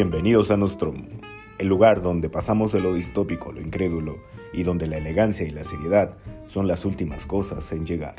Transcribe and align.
Bienvenidos 0.00 0.52
a 0.52 0.56
Nostromo, 0.56 1.08
el 1.58 1.66
lugar 1.66 2.02
donde 2.02 2.30
pasamos 2.30 2.70
de 2.70 2.80
lo 2.80 2.94
distópico 2.94 3.50
lo 3.50 3.60
incrédulo 3.60 4.22
y 4.52 4.62
donde 4.62 4.86
la 4.86 4.98
elegancia 4.98 5.44
y 5.44 5.50
la 5.50 5.64
seriedad 5.64 6.16
son 6.46 6.68
las 6.68 6.84
últimas 6.84 7.26
cosas 7.26 7.72
en 7.72 7.84
llegar. 7.84 8.14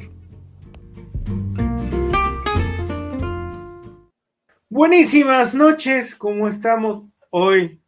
Buenísimas 4.68 5.56
noches, 5.56 6.16
¿cómo 6.16 6.50
estamos 6.50 7.04
hoy? 7.30 7.80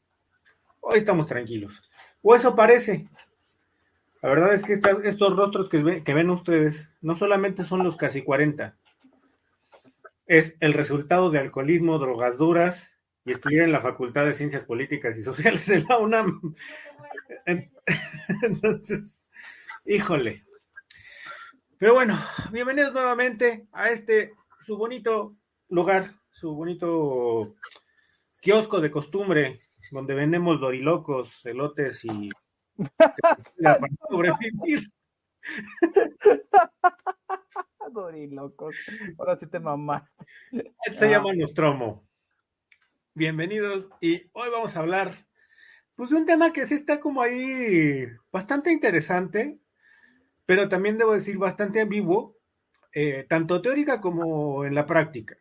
Hoy 0.79 0.97
estamos 0.97 1.27
tranquilos. 1.27 1.81
O 2.21 2.33
eso 2.33 2.55
parece. 2.55 3.09
La 4.21 4.29
verdad 4.29 4.53
es 4.53 4.63
que 4.63 4.79
estos 5.03 5.35
rostros 5.35 5.67
que 5.67 5.83
ven, 6.13 6.29
ustedes 6.29 6.87
no 7.01 7.17
solamente 7.17 7.65
son 7.65 7.83
los 7.83 7.97
casi 7.97 8.21
40, 8.21 8.73
es 10.27 10.55
el 10.61 10.71
resultado 10.71 11.29
de 11.29 11.39
alcoholismo, 11.39 11.99
drogas 11.99 12.37
duras 12.37 12.90
y 13.25 13.31
estudiar 13.31 13.65
en 13.65 13.71
la 13.71 13.81
Facultad 13.81 14.25
de 14.25 14.33
Ciencias 14.33 14.65
Políticas 14.65 15.17
y 15.17 15.23
Sociales 15.23 15.65
de 15.67 15.83
la 15.87 15.97
UNAM. 15.97 16.55
Entonces, 18.41 19.29
híjole. 19.85 20.43
Pero 21.77 21.93
bueno, 21.93 22.19
bienvenidos 22.51 22.93
nuevamente 22.93 23.67
a 23.71 23.89
este, 23.89 24.33
su 24.65 24.77
bonito 24.77 25.35
lugar, 25.69 26.13
su 26.31 26.53
bonito 26.55 27.55
kiosco 28.41 28.81
de 28.81 28.91
costumbre, 28.91 29.57
donde 29.91 30.13
vendemos 30.13 30.59
dorilocos, 30.59 31.45
elotes 31.45 32.03
y 32.05 32.29
para 33.63 33.79
sobrevivir. 34.09 34.91
Dorilocos, 37.91 38.75
ahora 39.17 39.35
sí 39.37 39.47
te 39.47 39.59
mamaste. 39.59 40.25
se 40.95 41.09
llama 41.09 41.33
Nostromo. 41.33 42.10
Bienvenidos 43.13 43.89
y 43.99 44.29
hoy 44.31 44.49
vamos 44.49 44.77
a 44.77 44.79
hablar 44.79 45.27
pues 45.95 46.11
de 46.11 46.15
un 46.15 46.25
tema 46.25 46.53
que 46.53 46.65
sí 46.65 46.75
está 46.75 47.01
como 47.01 47.21
ahí 47.21 48.05
bastante 48.31 48.71
interesante, 48.71 49.59
pero 50.45 50.69
también 50.69 50.97
debo 50.97 51.13
decir 51.13 51.37
bastante 51.37 51.81
ambiguo, 51.81 52.37
eh, 52.93 53.25
tanto 53.27 53.61
teórica 53.61 53.99
como 53.99 54.63
en 54.63 54.75
la 54.75 54.85
práctica. 54.85 55.35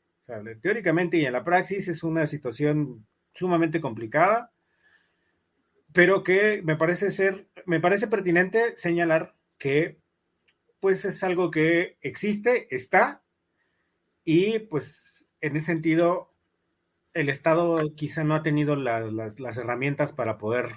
teóricamente 0.60 1.18
y 1.18 1.26
en 1.26 1.32
la 1.32 1.44
praxis 1.44 1.86
es 1.86 2.02
una 2.02 2.26
situación 2.26 3.06
sumamente 3.34 3.80
complicada, 3.80 4.52
pero 5.92 6.24
que 6.24 6.62
me 6.62 6.74
parece 6.74 7.12
ser, 7.12 7.46
me 7.66 7.78
parece 7.78 8.08
pertinente 8.08 8.76
señalar 8.76 9.36
que 9.58 10.00
pues 10.80 11.04
es 11.04 11.22
algo 11.22 11.52
que 11.52 11.98
existe, 12.00 12.66
está, 12.74 13.22
y 14.24 14.58
pues 14.58 15.24
en 15.40 15.54
ese 15.54 15.66
sentido 15.66 16.29
el 17.14 17.28
Estado 17.28 17.78
quizá 17.96 18.24
no 18.24 18.34
ha 18.34 18.42
tenido 18.42 18.76
las, 18.76 19.56
herramientas 19.56 20.12
para 20.12 20.38
poder, 20.38 20.76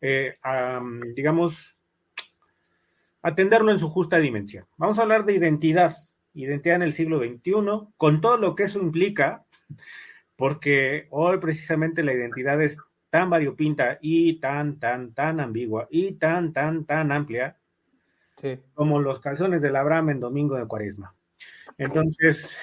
eh, 0.00 0.34
digamos, 1.14 1.76
atenderlo 3.22 3.72
en 3.72 3.78
su 3.78 3.88
justa 3.88 4.18
dimensión. 4.18 4.66
Vamos 4.76 4.98
a 4.98 5.02
hablar 5.02 5.24
de 5.24 5.34
identidad, 5.34 5.94
identidad 6.34 6.76
en 6.76 6.82
el 6.82 6.92
siglo 6.92 7.18
XXI, 7.18 7.92
con 7.96 8.20
todo 8.20 8.36
lo 8.36 8.54
que 8.54 8.64
eso 8.64 8.80
implica, 8.80 9.44
porque 10.36 11.06
hoy 11.10 11.38
precisamente 11.38 12.02
la 12.02 12.12
identidad 12.12 12.60
es 12.62 12.76
tan 13.10 13.30
variopinta 13.30 13.98
y 14.00 14.38
tan, 14.40 14.78
tan, 14.78 15.14
tan 15.14 15.40
ambigua 15.40 15.88
y 15.90 16.12
tan, 16.14 16.52
tan, 16.52 16.84
tan 16.84 17.12
amplia 17.12 17.56
como 18.74 19.00
los 19.00 19.20
calzones 19.20 19.62
del 19.62 19.76
Abraham 19.76 20.10
en 20.10 20.20
domingo 20.20 20.56
de 20.56 20.66
cuaresma. 20.66 21.14
Entonces, 21.78 22.58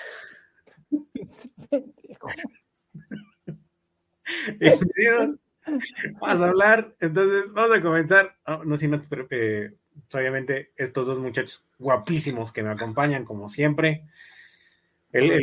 vamos 6.21 6.41
a 6.41 6.45
hablar, 6.45 6.95
entonces 6.99 7.51
vamos 7.53 7.77
a 7.77 7.81
comenzar, 7.81 8.35
oh, 8.47 8.63
no 8.63 8.77
sin 8.77 8.93
antes, 8.93 9.07
pero 9.09 9.27
eh, 9.29 9.73
obviamente 10.13 10.71
estos 10.75 11.05
dos 11.07 11.19
muchachos 11.19 11.65
guapísimos 11.79 12.51
que 12.51 12.63
me 12.63 12.71
acompañan 12.71 13.25
como 13.25 13.49
siempre. 13.49 14.05
El, 15.11 15.31
el 15.31 15.41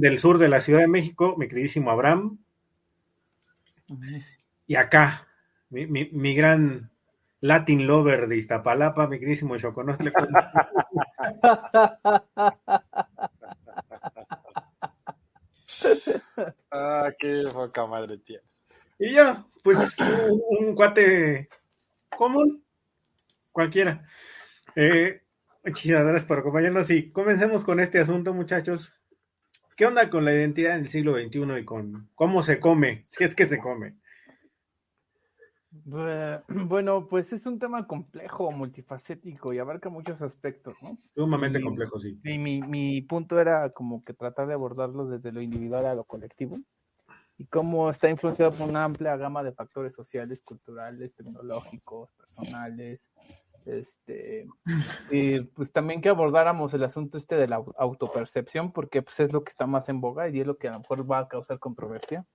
del 0.00 0.18
sur 0.18 0.38
de 0.38 0.48
la 0.48 0.60
Ciudad 0.60 0.80
de 0.80 0.86
México, 0.86 1.34
mi 1.36 1.46
queridísimo 1.46 1.90
Abraham. 1.90 2.38
Y 4.66 4.76
acá, 4.76 5.28
mi, 5.68 5.86
mi, 5.86 6.34
gran 6.34 6.90
Latin 7.40 7.86
lover 7.86 8.28
de 8.28 8.38
Iztapalapa, 8.38 9.06
mi 9.06 9.18
queridísimo 9.18 9.58
Choconostle. 9.58 10.10
ah, 16.70 17.10
qué 17.18 17.44
poca 17.52 17.86
madre 17.86 18.18
tienes. 18.18 18.64
Y 18.98 19.14
yo, 19.14 19.46
pues, 19.62 19.78
un, 19.98 20.74
cuate 20.74 21.48
común, 22.16 22.64
cualquiera. 23.52 24.06
Eh, 24.76 25.22
muchísimas 25.64 26.04
gracias 26.04 26.24
por 26.24 26.38
acompañarnos 26.38 26.90
y 26.90 27.10
comencemos 27.10 27.64
con 27.64 27.80
este 27.80 27.98
asunto, 27.98 28.32
muchachos. 28.32 28.94
¿Qué 29.76 29.86
onda 29.86 30.08
con 30.08 30.24
la 30.24 30.32
identidad 30.32 30.76
en 30.76 30.84
el 30.84 30.90
siglo 30.90 31.18
XXI 31.18 31.58
y 31.60 31.64
con 31.64 32.08
cómo 32.14 32.42
se 32.42 32.60
come? 32.60 33.06
Si 33.10 33.24
es 33.24 33.34
que 33.34 33.46
se 33.46 33.58
come. 33.58 33.96
Bueno, 36.48 37.08
pues 37.08 37.32
es 37.32 37.46
un 37.46 37.58
tema 37.58 37.86
complejo, 37.86 38.50
multifacético 38.52 39.52
y 39.52 39.58
abarca 39.58 39.88
muchos 39.88 40.22
aspectos, 40.22 40.74
¿no? 40.82 40.98
Sumamente 41.14 41.60
complejo, 41.60 41.98
sí. 41.98 42.18
Y 42.24 42.38
mi, 42.38 42.62
mi, 42.62 43.02
punto 43.02 43.40
era 43.40 43.70
como 43.70 44.04
que 44.04 44.14
tratar 44.14 44.46
de 44.46 44.54
abordarlo 44.54 45.06
desde 45.06 45.32
lo 45.32 45.40
individual 45.40 45.86
a 45.86 45.94
lo 45.94 46.04
colectivo 46.04 46.58
y 47.36 47.46
cómo 47.46 47.90
está 47.90 48.08
influenciado 48.08 48.52
por 48.52 48.68
una 48.68 48.84
amplia 48.84 49.16
gama 49.16 49.42
de 49.42 49.52
factores 49.52 49.92
sociales, 49.94 50.40
culturales, 50.42 51.14
tecnológicos, 51.14 52.10
personales, 52.12 53.00
este, 53.66 54.46
y 55.10 55.40
pues 55.40 55.72
también 55.72 56.02
que 56.02 56.10
abordáramos 56.10 56.74
el 56.74 56.84
asunto 56.84 57.16
este 57.16 57.36
de 57.36 57.48
la 57.48 57.64
autopercepción, 57.78 58.72
porque 58.72 59.02
pues 59.02 59.18
es 59.20 59.32
lo 59.32 59.42
que 59.42 59.50
está 59.50 59.66
más 59.66 59.88
en 59.88 60.00
boga 60.00 60.28
y 60.28 60.40
es 60.40 60.46
lo 60.46 60.58
que 60.58 60.68
a 60.68 60.72
lo 60.72 60.80
mejor 60.80 61.10
va 61.10 61.20
a 61.20 61.28
causar 61.28 61.58
controversia. 61.58 62.26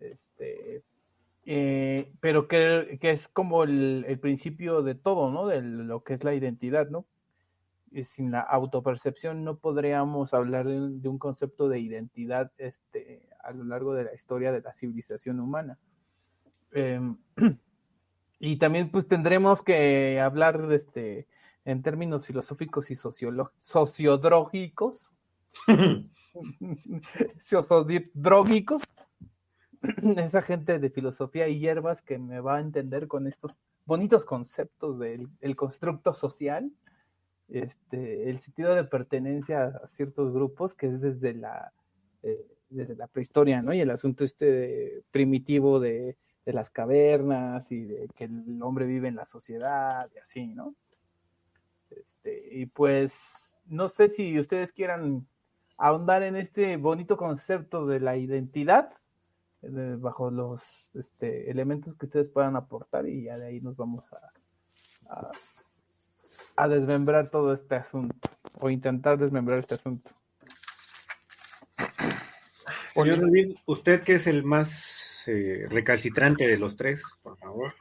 Este, 0.00 0.82
eh, 1.44 2.12
pero 2.20 2.46
que, 2.46 2.98
es 3.00 3.26
como 3.28 3.64
el, 3.64 4.18
principio 4.20 4.82
de 4.82 4.94
todo, 4.94 5.30
¿no? 5.30 5.46
De 5.46 5.62
lo 5.62 6.04
que 6.04 6.12
es 6.14 6.24
la 6.24 6.34
identidad, 6.34 6.88
¿no? 6.88 7.06
Y 7.90 8.04
sin 8.04 8.30
la 8.30 8.40
autopercepción 8.40 9.44
no 9.44 9.58
podríamos 9.58 10.32
hablar 10.34 10.66
de, 10.66 11.08
un 11.08 11.18
concepto 11.18 11.68
de 11.68 11.80
identidad 11.80 12.52
este, 12.58 13.28
a 13.42 13.52
lo 13.52 13.64
largo 13.64 13.94
de 13.94 14.04
la 14.04 14.14
historia 14.14 14.52
de 14.52 14.62
la 14.62 14.72
civilización 14.72 15.40
humana. 15.40 15.78
Em, 16.72 17.16
y 18.38 18.56
también 18.56 18.90
pues 18.90 19.08
tendremos 19.08 19.62
que 19.62 20.20
hablar 20.20 20.68
este, 20.72 21.26
en 21.64 21.82
términos 21.82 22.26
filosóficos 22.26 22.90
y 22.90 22.94
sociodrógicos. 22.94 25.12
sociodrógicos 27.40 28.82
esa 30.16 30.42
gente 30.42 30.78
de 30.78 30.90
filosofía 30.90 31.48
y 31.48 31.58
hierbas 31.58 32.02
que 32.02 32.18
me 32.18 32.40
va 32.40 32.56
a 32.56 32.60
entender 32.60 33.08
con 33.08 33.26
estos 33.26 33.56
bonitos 33.84 34.24
conceptos 34.24 34.98
del 34.98 35.56
constructo 35.56 36.14
social, 36.14 36.70
este, 37.48 38.30
el 38.30 38.40
sentido 38.40 38.74
de 38.74 38.84
pertenencia 38.84 39.64
a 39.82 39.88
ciertos 39.88 40.32
grupos, 40.32 40.74
que 40.74 40.86
es 40.86 41.00
desde 41.00 41.34
la, 41.34 41.72
eh, 42.22 42.46
desde 42.70 42.96
la 42.96 43.08
prehistoria, 43.08 43.60
¿no? 43.60 43.74
Y 43.74 43.80
el 43.80 43.90
asunto 43.90 44.24
este 44.24 45.02
primitivo 45.10 45.80
de, 45.80 46.16
de, 46.46 46.52
las 46.52 46.70
cavernas 46.70 47.70
y 47.72 47.82
de 47.82 48.08
que 48.14 48.24
el 48.24 48.62
hombre 48.62 48.86
vive 48.86 49.08
en 49.08 49.16
la 49.16 49.26
sociedad 49.26 50.08
y 50.14 50.18
así, 50.18 50.46
¿no? 50.46 50.74
Este, 51.90 52.48
y 52.52 52.66
pues, 52.66 53.58
no 53.66 53.88
sé 53.88 54.08
si 54.08 54.38
ustedes 54.38 54.72
quieran 54.72 55.26
ahondar 55.76 56.22
en 56.22 56.36
este 56.36 56.76
bonito 56.76 57.16
concepto 57.16 57.86
de 57.86 58.00
la 58.00 58.16
identidad 58.16 59.01
bajo 59.62 60.30
los 60.30 60.90
este, 60.94 61.50
elementos 61.50 61.94
que 61.96 62.06
ustedes 62.06 62.28
puedan 62.28 62.56
aportar 62.56 63.08
y 63.08 63.24
ya 63.24 63.38
de 63.38 63.46
ahí 63.46 63.60
nos 63.60 63.76
vamos 63.76 64.04
a, 64.12 64.20
a, 66.56 66.68
desmembrar 66.68 67.30
todo 67.30 67.54
este 67.54 67.76
asunto 67.76 68.28
o 68.58 68.70
intentar 68.70 69.18
desmembrar 69.18 69.58
este 69.60 69.76
asunto. 69.76 70.10
Señor 72.94 73.20
usted 73.66 74.02
que 74.02 74.16
es 74.16 74.26
el 74.26 74.42
más 74.42 75.22
eh, 75.26 75.66
recalcitrante 75.68 76.46
de 76.46 76.58
los 76.58 76.76
tres, 76.76 77.02
por 77.22 77.38
favor. 77.38 77.72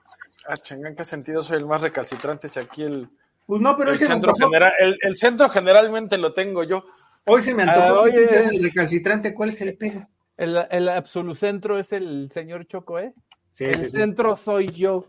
Ah, 0.48 0.56
chinga, 0.56 0.90
¿en 0.90 0.96
qué 0.96 1.04
sentido 1.04 1.42
soy 1.42 1.58
el 1.58 1.66
más 1.66 1.82
recalcitrante 1.82 2.48
si 2.48 2.60
aquí 2.60 2.84
el, 2.84 3.10
pues 3.46 3.62
no, 3.62 3.76
pero 3.76 3.92
el, 3.92 4.00
centro, 4.00 4.34
general, 4.36 4.74
el, 4.80 5.16
centro 5.16 5.50
generalmente 5.50 6.18
lo 6.18 6.34
tengo 6.34 6.64
yo? 6.64 6.86
Hoy 7.26 7.42
se 7.42 7.54
me 7.54 7.64
antojó. 7.64 8.06
Ah, 8.06 8.10
el 8.10 8.64
recalcitrante, 8.64 9.34
¿cuál 9.34 9.50
es 9.50 9.62
el 9.62 9.76
pego? 9.76 10.08
El, 10.42 10.58
el 10.72 10.90
absolucentro 10.90 11.78
es 11.78 11.94
el 11.94 12.32
señor 12.32 12.66
Choco, 12.66 12.98
¿eh? 12.98 13.14
el 13.60 13.92
centro 13.92 14.36
soy 14.36 14.70
yo. 14.70 15.06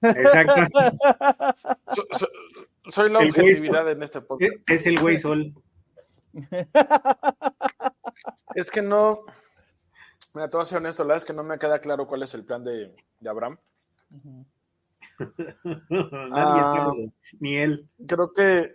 Exacto. 0.00 0.54
soy 2.88 3.10
la 3.10 3.18
objetividad 3.18 3.90
en 3.90 4.04
este 4.04 4.20
podcast. 4.20 4.52
Es 4.68 4.86
el 4.86 5.00
güey 5.00 5.18
sol. 5.18 5.52
Es 8.54 8.70
que 8.70 8.80
no, 8.80 9.24
Mira, 10.34 10.48
te 10.48 10.56
voy 10.56 10.62
a 10.62 10.66
ser 10.66 10.78
honesto, 10.78 11.02
la 11.02 11.08
verdad 11.08 11.16
es 11.16 11.24
que 11.24 11.32
no 11.32 11.42
me 11.42 11.58
queda 11.58 11.80
claro 11.80 12.06
cuál 12.06 12.22
es 12.22 12.32
el 12.34 12.44
plan 12.44 12.62
de, 12.62 12.94
de 13.18 13.28
Abraham. 13.28 13.58
Nadie 15.18 16.30
Ah. 16.32 16.84
sabe, 16.86 17.10
ni 17.40 17.56
él. 17.56 17.88
Creo 18.06 18.30
que, 18.32 18.72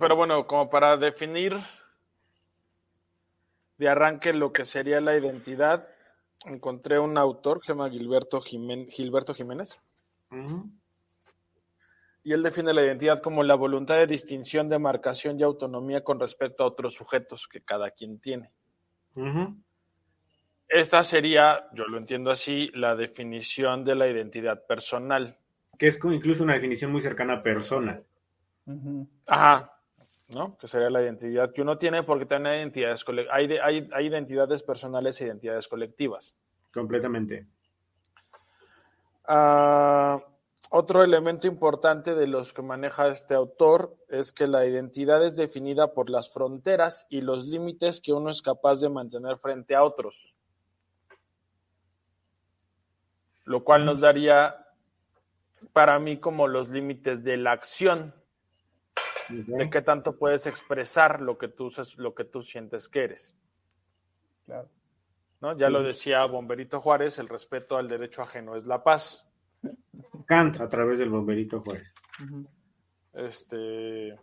pero 0.00 0.16
bueno, 0.16 0.46
como 0.46 0.70
para 0.70 0.96
definir 0.96 1.58
de 3.82 3.88
arranque 3.88 4.32
lo 4.32 4.52
que 4.52 4.64
sería 4.64 5.00
la 5.00 5.18
identidad, 5.18 5.88
encontré 6.46 7.00
un 7.00 7.18
autor 7.18 7.58
que 7.58 7.66
se 7.66 7.72
llama 7.72 7.90
Gilberto, 7.90 8.40
Jimen- 8.40 8.88
Gilberto 8.88 9.34
Jiménez, 9.34 9.80
y 12.22 12.32
él 12.32 12.44
define 12.44 12.72
la 12.72 12.84
identidad 12.84 13.20
como 13.20 13.42
la 13.42 13.56
voluntad 13.56 13.96
de 13.96 14.06
distinción, 14.06 14.68
demarcación 14.68 15.38
y 15.40 15.42
autonomía 15.42 16.04
con 16.04 16.20
respecto 16.20 16.62
a 16.62 16.68
otros 16.68 16.94
sujetos 16.94 17.48
que 17.48 17.62
cada 17.62 17.90
quien 17.90 18.20
tiene. 18.20 18.52
Esta 20.68 21.02
sería, 21.02 21.66
yo 21.74 21.84
lo 21.86 21.98
entiendo 21.98 22.30
así, 22.30 22.70
la 22.74 22.94
definición 22.94 23.84
de 23.84 23.96
la 23.96 24.06
identidad 24.06 24.64
personal. 24.64 25.36
Que 25.76 25.88
es 25.88 25.98
como 25.98 26.14
incluso 26.14 26.44
una 26.44 26.54
definición 26.54 26.92
muy 26.92 27.00
cercana 27.00 27.34
a 27.34 27.42
persona. 27.42 28.00
Ajá, 29.26 29.71
¿no? 30.34 30.56
Que 30.58 30.68
sería 30.68 30.90
la 30.90 31.02
identidad 31.02 31.50
que 31.52 31.62
uno 31.62 31.78
tiene 31.78 32.02
porque 32.02 32.26
también 32.26 32.54
hay 32.54 32.60
identidades, 32.60 33.04
hay, 33.30 33.56
hay, 33.58 33.88
hay 33.92 34.06
identidades 34.06 34.62
personales 34.62 35.20
e 35.20 35.26
identidades 35.26 35.68
colectivas. 35.68 36.38
Completamente. 36.72 37.46
Ah, 39.24 40.20
otro 40.70 41.04
elemento 41.04 41.46
importante 41.46 42.14
de 42.14 42.26
los 42.26 42.52
que 42.52 42.62
maneja 42.62 43.08
este 43.08 43.34
autor 43.34 43.94
es 44.08 44.32
que 44.32 44.46
la 44.46 44.64
identidad 44.66 45.24
es 45.24 45.36
definida 45.36 45.92
por 45.92 46.08
las 46.08 46.32
fronteras 46.32 47.06
y 47.10 47.20
los 47.20 47.46
límites 47.46 48.00
que 48.00 48.12
uno 48.12 48.30
es 48.30 48.40
capaz 48.40 48.80
de 48.80 48.88
mantener 48.88 49.36
frente 49.36 49.74
a 49.74 49.84
otros. 49.84 50.34
Lo 53.44 53.64
cual 53.64 53.84
nos 53.84 54.00
daría 54.00 54.66
para 55.72 55.98
mí 55.98 56.18
como 56.18 56.48
los 56.48 56.70
límites 56.70 57.22
de 57.22 57.36
la 57.36 57.52
acción, 57.52 58.14
de 59.32 59.70
qué 59.70 59.82
tanto 59.82 60.16
puedes 60.16 60.46
expresar 60.46 61.20
lo 61.20 61.38
que 61.38 61.48
tú, 61.48 61.72
lo 61.96 62.14
que 62.14 62.24
tú 62.24 62.42
sientes 62.42 62.88
que 62.88 63.04
eres. 63.04 63.36
Claro. 64.44 64.68
¿no? 65.40 65.56
Ya 65.56 65.68
lo 65.68 65.82
decía 65.82 66.24
Bomberito 66.26 66.80
Juárez, 66.80 67.18
el 67.18 67.28
respeto 67.28 67.76
al 67.76 67.88
derecho 67.88 68.22
ajeno 68.22 68.56
es 68.56 68.66
la 68.66 68.82
paz. 68.82 69.28
Kant 70.26 70.60
a 70.60 70.68
través 70.68 70.98
del 70.98 71.10
bomberito 71.10 71.60
Juárez. 71.60 71.92
Este. 73.12 74.16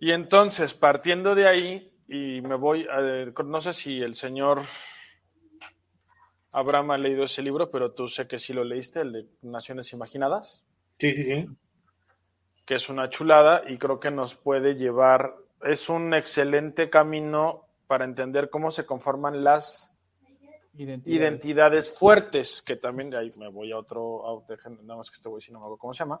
Y 0.00 0.10
entonces, 0.10 0.74
partiendo 0.74 1.34
de 1.34 1.46
ahí, 1.46 1.92
y 2.08 2.40
me 2.40 2.56
voy 2.56 2.86
a. 2.90 3.00
No 3.44 3.58
sé 3.58 3.72
si 3.72 4.00
el 4.00 4.14
señor 4.14 4.62
Abraham 6.52 6.92
ha 6.92 6.98
leído 6.98 7.24
ese 7.24 7.42
libro, 7.42 7.70
pero 7.70 7.92
tú 7.92 8.08
sé 8.08 8.26
que 8.26 8.38
sí 8.38 8.54
lo 8.54 8.64
leíste, 8.64 9.00
el 9.00 9.12
de 9.12 9.26
Naciones 9.42 9.92
Imaginadas, 9.92 10.66
Sí, 10.98 11.12
sí, 11.12 11.24
sí. 11.24 11.46
Que 12.66 12.74
es 12.74 12.88
una 12.90 13.08
chulada 13.08 13.62
y 13.66 13.78
creo 13.78 13.98
que 14.00 14.10
nos 14.10 14.34
puede 14.34 14.74
llevar. 14.74 15.36
Es 15.62 15.88
un 15.88 16.12
excelente 16.12 16.90
camino 16.90 17.62
para 17.86 18.04
entender 18.04 18.50
cómo 18.50 18.70
se 18.70 18.84
conforman 18.84 19.42
las 19.44 19.94
Identidad. 20.74 21.14
identidades 21.16 21.96
fuertes, 21.98 22.60
que 22.60 22.76
también 22.76 23.08
de 23.08 23.18
ahí 23.18 23.30
me 23.38 23.48
voy 23.48 23.72
a 23.72 23.78
otro, 23.78 24.26
a- 24.28 24.46
dejen- 24.46 24.80
nada 24.82 24.98
más 24.98 25.08
que 25.10 25.14
este 25.14 25.28
güey 25.30 25.40
si 25.40 25.52
no 25.52 25.58
me 25.60 25.64
acuerdo 25.64 25.78
cómo 25.78 25.94
se 25.94 26.00
llama, 26.00 26.20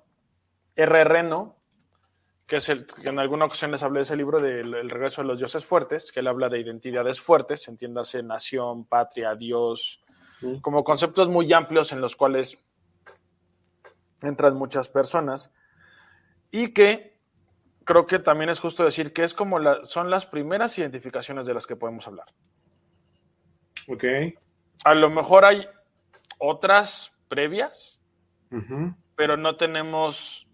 RR, 0.76 1.22
¿no? 1.24 1.56
Que 2.46 2.56
es 2.56 2.68
el 2.68 2.86
que 2.86 3.08
en 3.08 3.18
alguna 3.18 3.46
ocasión 3.46 3.72
les 3.72 3.82
hablé 3.82 3.98
de 3.98 4.02
ese 4.04 4.16
libro 4.16 4.40
del 4.40 4.72
El 4.72 4.88
regreso 4.88 5.20
de 5.20 5.28
los 5.28 5.38
dioses 5.40 5.64
fuertes, 5.64 6.12
que 6.12 6.20
él 6.20 6.28
habla 6.28 6.48
de 6.48 6.60
identidades 6.60 7.20
fuertes, 7.20 7.66
entiéndase 7.66 8.22
nación, 8.22 8.84
patria, 8.86 9.34
Dios, 9.34 10.00
como 10.62 10.84
conceptos 10.84 11.28
muy 11.28 11.52
amplios 11.52 11.92
en 11.92 12.00
los 12.00 12.14
cuales 12.14 12.56
entran 14.22 14.54
muchas 14.56 14.88
personas 14.88 15.52
y 16.50 16.72
que 16.72 17.16
creo 17.86 18.04
que 18.04 18.18
también 18.18 18.50
es 18.50 18.60
justo 18.60 18.84
decir 18.84 19.12
que 19.12 19.22
es 19.22 19.32
como 19.32 19.58
la, 19.58 19.84
son 19.84 20.10
las 20.10 20.26
primeras 20.26 20.76
identificaciones 20.76 21.46
de 21.46 21.54
las 21.54 21.66
que 21.66 21.76
podemos 21.76 22.06
hablar. 22.06 22.26
Ok. 23.88 24.04
A 24.84 24.94
lo 24.94 25.08
mejor 25.08 25.44
hay 25.44 25.66
otras 26.38 27.16
previas, 27.28 28.02
pero 29.14 29.36
no 29.36 29.56
tenemos, 29.56 30.48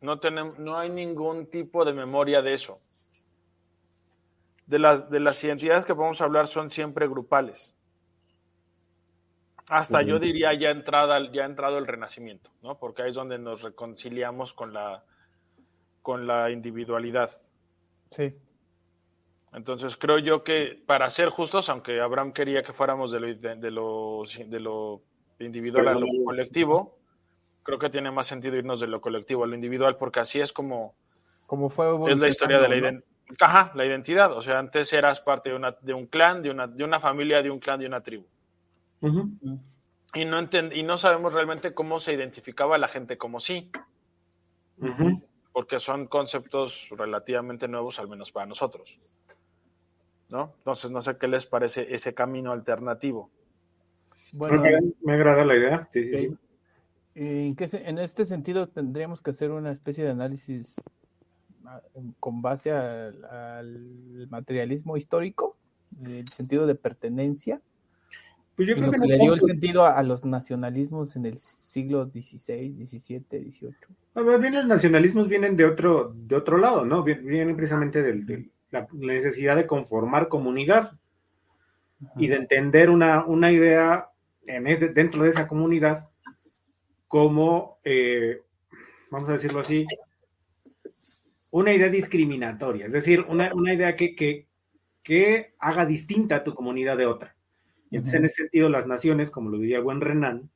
no 0.00 0.18
tenemos, 0.18 0.58
no 0.58 0.76
hay 0.76 0.90
ningún 0.90 1.48
tipo 1.48 1.84
de 1.84 1.92
memoria 1.92 2.42
de 2.42 2.54
eso. 2.54 2.78
De 4.66 4.80
las, 4.80 5.08
de 5.08 5.20
las 5.20 5.42
identidades 5.44 5.84
que 5.84 5.94
podemos 5.94 6.20
hablar 6.20 6.48
son 6.48 6.70
siempre 6.70 7.06
grupales. 7.06 7.74
Hasta 9.68 10.02
yo 10.02 10.18
diría 10.18 10.52
ya 10.54 10.70
entrada, 10.70 11.30
ya 11.32 11.44
entrado 11.44 11.78
el 11.78 11.86
renacimiento, 11.86 12.50
¿no? 12.62 12.78
Porque 12.78 13.02
ahí 13.02 13.10
es 13.10 13.14
donde 13.14 13.38
nos 13.38 13.62
reconciliamos 13.62 14.52
con 14.52 14.72
la, 14.72 15.04
con 16.06 16.24
la 16.24 16.52
individualidad. 16.52 17.32
Sí. 18.12 18.32
Entonces 19.52 19.96
creo 19.96 20.20
yo 20.20 20.44
que 20.44 20.80
para 20.86 21.10
ser 21.10 21.30
justos, 21.30 21.68
aunque 21.68 22.00
Abraham 22.00 22.32
quería 22.32 22.62
que 22.62 22.72
fuéramos 22.72 23.10
de 23.10 23.18
lo, 23.18 23.26
de, 23.26 23.56
de 23.56 23.70
lo, 23.72 24.22
de 24.46 24.60
lo 24.60 25.02
individual 25.40 25.88
a 25.88 25.94
lo 25.94 26.06
colectivo, 26.24 27.00
creo 27.64 27.80
que 27.80 27.90
tiene 27.90 28.12
más 28.12 28.28
sentido 28.28 28.54
irnos 28.54 28.78
de 28.78 28.86
lo 28.86 29.00
colectivo 29.00 29.42
a 29.42 29.48
lo 29.48 29.56
individual, 29.56 29.96
porque 29.96 30.20
así 30.20 30.38
es 30.38 30.52
como 30.52 30.94
Como 31.48 31.70
fue 31.70 31.88
es 32.08 32.18
la 32.18 32.28
historia 32.28 32.60
de 32.60 32.68
la 32.68 32.76
identidad. 32.76 33.10
Ajá, 33.40 33.72
la 33.74 33.84
identidad. 33.84 34.32
O 34.32 34.42
sea, 34.42 34.60
antes 34.60 34.92
eras 34.92 35.20
parte 35.20 35.48
de, 35.48 35.56
una, 35.56 35.72
de 35.80 35.92
un 35.92 36.06
clan, 36.06 36.40
de 36.40 36.50
una, 36.50 36.68
de 36.68 36.84
una 36.84 37.00
familia, 37.00 37.42
de 37.42 37.50
un 37.50 37.58
clan, 37.58 37.80
de 37.80 37.86
una 37.88 38.00
tribu. 38.00 38.26
Y 40.14 40.24
no, 40.24 40.40
y 40.70 40.82
no 40.84 40.98
sabemos 40.98 41.32
realmente 41.32 41.74
cómo 41.74 41.98
se 41.98 42.12
identificaba 42.12 42.78
la 42.78 42.86
gente 42.86 43.18
como 43.18 43.40
sí, 43.40 43.72
Ujú. 44.78 45.20
Porque 45.56 45.80
son 45.80 46.06
conceptos 46.06 46.86
relativamente 46.90 47.66
nuevos, 47.66 47.98
al 47.98 48.08
menos 48.08 48.30
para 48.30 48.44
nosotros. 48.44 48.98
¿No? 50.28 50.52
Entonces, 50.58 50.90
no 50.90 51.00
sé 51.00 51.16
qué 51.16 51.28
les 51.28 51.46
parece 51.46 51.94
ese 51.94 52.12
camino 52.12 52.52
alternativo. 52.52 53.30
Bueno, 54.32 54.62
Me 55.00 55.14
agrada 55.14 55.46
la 55.46 55.56
idea. 55.56 55.88
Sí, 55.94 56.04
sí, 56.04 56.14
sí. 56.14 56.36
¿En, 57.14 57.56
qué 57.56 57.68
se- 57.68 57.88
en 57.88 57.98
este 57.98 58.26
sentido 58.26 58.68
tendríamos 58.68 59.22
que 59.22 59.30
hacer 59.30 59.50
una 59.50 59.70
especie 59.70 60.04
de 60.04 60.10
análisis 60.10 60.76
ah, 61.64 61.80
con 62.20 62.42
base 62.42 62.72
al, 62.72 63.24
al 63.24 64.26
materialismo 64.28 64.98
histórico, 64.98 65.56
el 66.04 66.28
sentido 66.28 66.66
de 66.66 66.74
pertenencia, 66.74 67.62
Pues 68.56 68.68
yo 68.68 68.74
creo 68.74 68.86
lo 68.86 68.92
que 68.92 68.98
que 69.00 69.06
le 69.06 69.18
dio 69.18 69.34
el 69.34 69.40
sentido 69.40 69.84
a, 69.84 69.98
a 69.98 70.02
los 70.02 70.24
nacionalismos 70.24 71.14
en 71.16 71.26
el 71.26 71.36
siglo 71.38 72.06
XVI, 72.06 72.86
XVII, 72.86 73.24
XVIII. 73.50 73.74
Ver, 74.14 74.40
bien, 74.40 74.54
los 74.54 74.66
nacionalismos 74.66 75.28
vienen 75.28 75.56
de 75.56 75.66
otro, 75.66 76.14
de 76.16 76.36
otro 76.36 76.56
lado, 76.56 76.84
¿no? 76.86 77.02
Vien- 77.04 77.24
Vienen 77.26 77.54
precisamente 77.56 78.02
de 78.02 78.48
la, 78.70 78.88
la 78.92 79.12
necesidad 79.12 79.56
de 79.56 79.66
conformar 79.66 80.28
comunidad 80.28 80.92
y 82.16 82.28
de 82.28 82.36
entender 82.36 82.88
una, 82.88 83.24
una 83.26 83.52
idea 83.52 84.08
en 84.46 84.66
ese- 84.66 84.88
dentro 84.88 85.22
de 85.22 85.30
esa 85.30 85.46
comunidad 85.46 86.08
como, 87.08 87.78
eh, 87.84 88.40
vamos 89.10 89.28
a 89.28 89.32
decirlo 89.34 89.60
así, 89.60 89.86
una 91.50 91.72
idea 91.74 91.88
discriminatoria, 91.90 92.86
es 92.86 92.92
decir, 92.92 93.24
una, 93.28 93.52
una 93.54 93.74
idea 93.74 93.96
que, 93.96 94.14
que, 94.16 94.46
que 95.02 95.54
haga 95.58 95.84
distinta 95.86 96.36
a 96.36 96.44
tu 96.44 96.54
comunidad 96.54 96.96
de 96.96 97.06
otra. 97.06 97.35
Entonces, 97.90 98.14
en 98.14 98.24
ese 98.26 98.34
sentido, 98.42 98.68
las 98.68 98.86
naciones, 98.86 99.30
como 99.30 99.50
lo 99.50 99.58
diría 99.58 99.80
buen 99.80 100.00
Renan, 100.00 100.50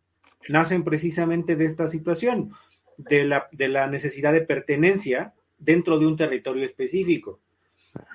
nacen 0.49 0.83
precisamente 0.85 1.57
de 1.57 1.65
esta 1.67 1.87
situación, 1.87 2.53
de 2.99 3.25
la, 3.25 3.49
de 3.53 3.69
la 3.69 3.87
necesidad 3.87 4.33
de 4.33 4.43
pertenencia 4.43 5.33
dentro 5.59 5.99
de 5.99 6.07
un 6.07 6.17
territorio 6.17 6.65
específico. 6.65 7.41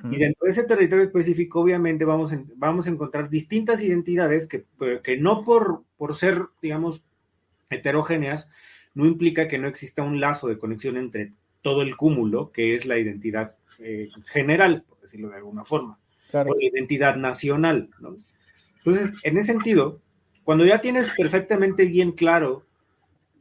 Y 0.09 0.15
dentro 0.17 0.45
de 0.45 0.51
ese 0.51 0.63
territorio 0.63 1.03
específico, 1.03 1.59
obviamente, 1.59 2.05
vamos, 2.05 2.31
en- 2.31 2.49
vamos 2.55 2.87
a 2.87 2.91
encontrar 2.91 3.29
distintas 3.29 3.81
identidades 3.83 4.47
que, 4.47 4.65
que 5.03 5.17
no 5.17 5.43
por, 5.43 5.83
por 5.97 6.15
ser, 6.15 6.43
digamos, 6.61 7.03
heterogéneas, 7.69 8.49
no 8.93 9.05
implica 9.05 9.47
que 9.47 9.57
no 9.57 9.67
exista 9.67 10.03
un 10.03 10.19
lazo 10.21 10.47
de 10.47 10.57
conexión 10.57 10.97
entre 10.97 11.33
todo 11.61 11.81
el 11.81 11.97
cúmulo, 11.97 12.51
que 12.51 12.75
es 12.75 12.85
la 12.85 12.97
identidad 12.97 13.55
eh, 13.79 14.07
general, 14.27 14.83
por 14.87 15.01
decirlo 15.01 15.29
de 15.29 15.37
alguna 15.37 15.65
forma, 15.65 15.99
Claro. 16.29 16.51
o 16.51 16.55
la 16.55 16.65
identidad 16.65 17.15
nacional. 17.17 17.89
¿no? 17.99 18.17
Entonces, 18.85 19.19
en 19.23 19.37
ese 19.37 19.53
sentido, 19.53 19.99
cuando 20.43 20.63
ya 20.63 20.79
tienes 20.79 21.09
perfectamente 21.09 21.85
bien 21.85 22.11
claro 22.11 22.65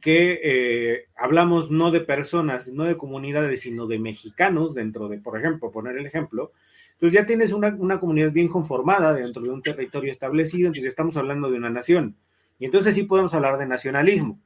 que 0.01 0.39
eh, 0.43 1.05
hablamos 1.15 1.69
no 1.69 1.91
de 1.91 2.01
personas, 2.01 2.67
no 2.67 2.83
de 2.83 2.97
comunidades, 2.97 3.61
sino 3.61 3.85
de 3.85 3.99
mexicanos 3.99 4.73
dentro 4.73 5.07
de, 5.07 5.19
por 5.19 5.37
ejemplo, 5.37 5.71
poner 5.71 5.97
el 5.97 6.05
ejemplo, 6.07 6.51
entonces 6.93 7.19
ya 7.19 7.25
tienes 7.25 7.53
una, 7.53 7.75
una 7.77 7.99
comunidad 7.99 8.31
bien 8.31 8.47
conformada 8.47 9.13
dentro 9.13 9.43
de 9.43 9.49
un 9.49 9.61
territorio 9.61 10.11
establecido, 10.11 10.67
entonces 10.67 10.89
estamos 10.89 11.15
hablando 11.17 11.51
de 11.51 11.57
una 11.57 11.69
nación. 11.69 12.15
Y 12.57 12.65
entonces 12.65 12.95
sí 12.95 13.03
podemos 13.03 13.33
hablar 13.33 13.57
de 13.57 13.67
nacionalismo. 13.67 14.39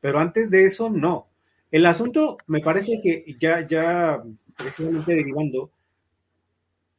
Pero 0.00 0.18
antes 0.18 0.50
de 0.50 0.64
eso, 0.64 0.90
no. 0.90 1.28
El 1.70 1.86
asunto 1.86 2.36
me 2.46 2.60
parece 2.60 3.00
que 3.02 3.24
ya, 3.38 3.66
ya 3.66 4.22
precisamente 4.56 5.14
derivando, 5.14 5.70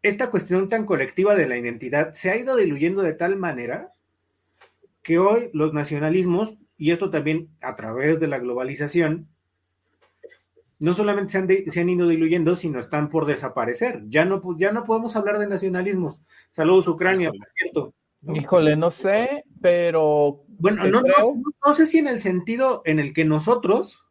esta 0.01 0.31
cuestión 0.31 0.69
tan 0.69 0.85
colectiva 0.85 1.35
de 1.35 1.47
la 1.47 1.57
identidad 1.57 2.13
se 2.13 2.31
ha 2.31 2.37
ido 2.37 2.55
diluyendo 2.55 3.01
de 3.01 3.13
tal 3.13 3.35
manera 3.37 3.91
que 5.03 5.19
hoy 5.19 5.49
los 5.53 5.73
nacionalismos, 5.73 6.55
y 6.77 6.91
esto 6.91 7.09
también 7.09 7.49
a 7.61 7.75
través 7.75 8.19
de 8.19 8.27
la 8.27 8.39
globalización, 8.39 9.27
no 10.79 10.93
solamente 10.93 11.31
se 11.33 11.37
han, 11.37 11.47
de, 11.47 11.65
se 11.69 11.81
han, 11.81 11.89
ido 11.89 12.07
diluyendo, 12.07 12.55
sino 12.55 12.79
están 12.79 13.09
por 13.09 13.25
desaparecer. 13.25 14.03
Ya 14.07 14.23
no, 14.23 14.41
ya 14.57 14.71
no 14.71 14.85
podemos 14.85 15.15
hablar 15.15 15.37
de 15.39 15.47
nacionalismos. 15.47 16.21
Saludos, 16.51 16.87
Ucrania, 16.87 17.31
por 17.31 17.47
cierto. 17.53 17.93
¿no? 18.21 18.35
Híjole, 18.35 18.77
no 18.77 18.89
sé, 18.91 19.43
pero. 19.61 20.43
Bueno, 20.47 20.87
no, 20.87 21.01
no, 21.01 21.41
no, 21.65 21.73
sé 21.73 21.85
si 21.85 21.99
en 21.99 22.07
el 22.07 22.19
sentido 22.19 22.81
en 22.85 22.99
el 22.99 23.13
que 23.13 23.25
nosotros 23.25 24.05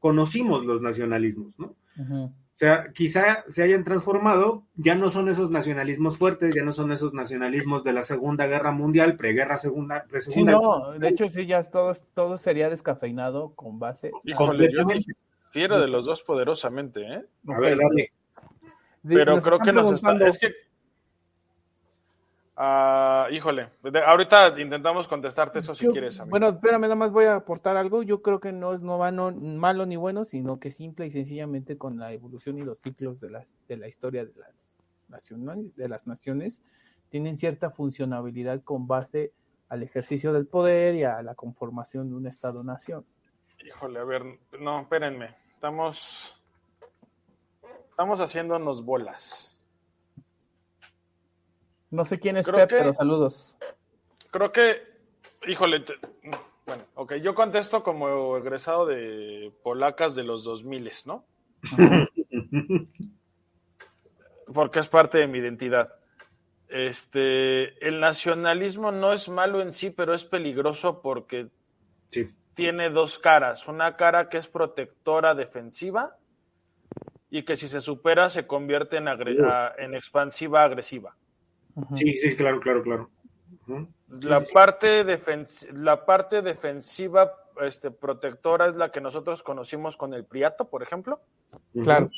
conocimos 0.00 0.64
los 0.66 0.82
nacionalismos, 0.82 1.58
¿no? 1.58 1.76
Uh 1.96 2.02
-huh. 2.02 2.32
O 2.62 2.64
sea, 2.64 2.84
quizá 2.94 3.42
se 3.48 3.64
hayan 3.64 3.82
transformado, 3.82 4.62
ya 4.76 4.94
no 4.94 5.10
son 5.10 5.28
esos 5.28 5.50
nacionalismos 5.50 6.16
fuertes, 6.16 6.54
ya 6.54 6.62
no 6.62 6.72
son 6.72 6.92
esos 6.92 7.12
nacionalismos 7.12 7.82
de 7.82 7.92
la 7.92 8.04
Segunda 8.04 8.46
Guerra 8.46 8.70
Mundial, 8.70 9.16
preguerra 9.16 9.58
segunda, 9.58 10.04
pre 10.08 10.20
sí, 10.20 10.44
no, 10.44 10.92
de 10.92 11.08
hecho 11.08 11.28
sí, 11.28 11.46
ya 11.46 11.64
todo, 11.64 11.92
todo 12.14 12.38
sería 12.38 12.70
descafeinado 12.70 13.52
con 13.56 13.80
base. 13.80 14.12
Híjole, 14.22 14.70
yo 14.72 14.84
difiero 14.84 15.80
de 15.80 15.88
los 15.88 16.06
dos 16.06 16.22
poderosamente, 16.22 17.00
¿eh? 17.02 17.24
A 17.48 17.58
ver, 17.58 17.76
dale. 17.76 18.12
Pero 19.08 19.34
nos 19.34 19.44
creo 19.44 19.58
que 19.58 19.72
nos 19.72 19.90
está. 19.90 20.12
Es 20.24 20.38
que. 20.38 20.52
Uh, 22.64 23.28
híjole, 23.32 23.70
ahorita 24.06 24.60
intentamos 24.60 25.08
contestarte 25.08 25.58
eso 25.58 25.74
si 25.74 25.86
yo, 25.86 25.90
quieres. 25.90 26.20
Amigo. 26.20 26.30
Bueno, 26.30 26.50
espérame, 26.50 26.82
nada 26.82 26.94
más 26.94 27.10
voy 27.10 27.24
a 27.24 27.34
aportar 27.34 27.76
algo. 27.76 28.04
Yo 28.04 28.22
creo 28.22 28.38
que 28.38 28.52
no 28.52 28.72
es 28.72 28.82
no 28.82 28.98
va 28.98 29.10
no, 29.10 29.32
malo 29.32 29.84
ni 29.84 29.96
bueno, 29.96 30.24
sino 30.24 30.60
que 30.60 30.70
simple 30.70 31.06
y 31.06 31.10
sencillamente 31.10 31.76
con 31.76 31.98
la 31.98 32.12
evolución 32.12 32.58
y 32.58 32.62
los 32.62 32.78
ciclos 32.78 33.20
de, 33.20 33.30
las, 33.30 33.52
de 33.66 33.78
la 33.78 33.88
historia 33.88 34.24
de 34.24 34.32
las, 34.36 34.78
naciones, 35.08 35.74
de 35.74 35.88
las 35.88 36.06
naciones 36.06 36.62
tienen 37.08 37.36
cierta 37.36 37.70
funcionabilidad 37.70 38.62
con 38.62 38.86
base 38.86 39.32
al 39.68 39.82
ejercicio 39.82 40.32
del 40.32 40.46
poder 40.46 40.94
y 40.94 41.02
a 41.02 41.20
la 41.20 41.34
conformación 41.34 42.10
de 42.10 42.14
un 42.14 42.28
Estado-nación. 42.28 43.04
Híjole, 43.66 43.98
a 43.98 44.04
ver, 44.04 44.22
no, 44.60 44.82
espérenme. 44.82 45.34
Estamos, 45.54 46.40
estamos 47.90 48.20
haciéndonos 48.20 48.84
bolas. 48.84 49.51
No 51.92 52.06
sé 52.06 52.18
quién 52.18 52.38
es 52.38 52.46
creo 52.46 52.58
Pep, 52.58 52.70
que, 52.70 52.76
pero 52.76 52.94
saludos. 52.94 53.54
Creo 54.30 54.50
que, 54.50 54.82
híjole, 55.46 55.80
te, 55.80 55.92
bueno, 56.64 56.84
ok, 56.94 57.16
yo 57.16 57.34
contesto 57.34 57.82
como 57.82 58.38
egresado 58.38 58.86
de 58.86 59.52
polacas 59.62 60.14
de 60.14 60.24
los 60.24 60.42
2000, 60.42 60.90
¿no? 61.04 61.26
Porque 64.54 64.78
es 64.78 64.88
parte 64.88 65.18
de 65.18 65.26
mi 65.26 65.38
identidad. 65.38 65.92
Este, 66.68 67.86
el 67.86 68.00
nacionalismo 68.00 68.90
no 68.90 69.12
es 69.12 69.28
malo 69.28 69.60
en 69.60 69.74
sí, 69.74 69.90
pero 69.90 70.14
es 70.14 70.24
peligroso 70.24 71.02
porque 71.02 71.48
sí. 72.10 72.30
tiene 72.54 72.88
dos 72.88 73.18
caras. 73.18 73.68
Una 73.68 73.96
cara 73.96 74.30
que 74.30 74.38
es 74.38 74.48
protectora 74.48 75.34
defensiva 75.34 76.16
y 77.28 77.42
que 77.42 77.54
si 77.54 77.68
se 77.68 77.82
supera 77.82 78.30
se 78.30 78.46
convierte 78.46 78.96
en, 78.96 79.08
en 79.08 79.94
expansiva 79.94 80.64
agresiva. 80.64 81.16
Sí, 81.94 82.16
sí, 82.18 82.36
claro, 82.36 82.60
claro, 82.60 82.82
claro. 82.82 83.10
La, 84.08 84.44
parte 84.44 85.04
defens 85.04 85.68
la 85.72 86.04
parte 86.04 86.42
defensiva 86.42 87.32
este, 87.60 87.90
protectora 87.90 88.66
es 88.66 88.76
la 88.76 88.90
que 88.90 89.00
nosotros 89.00 89.42
conocimos 89.42 89.96
con 89.96 90.14
el 90.14 90.24
Priato, 90.24 90.68
por 90.68 90.82
ejemplo. 90.82 91.20
Claro. 91.72 92.10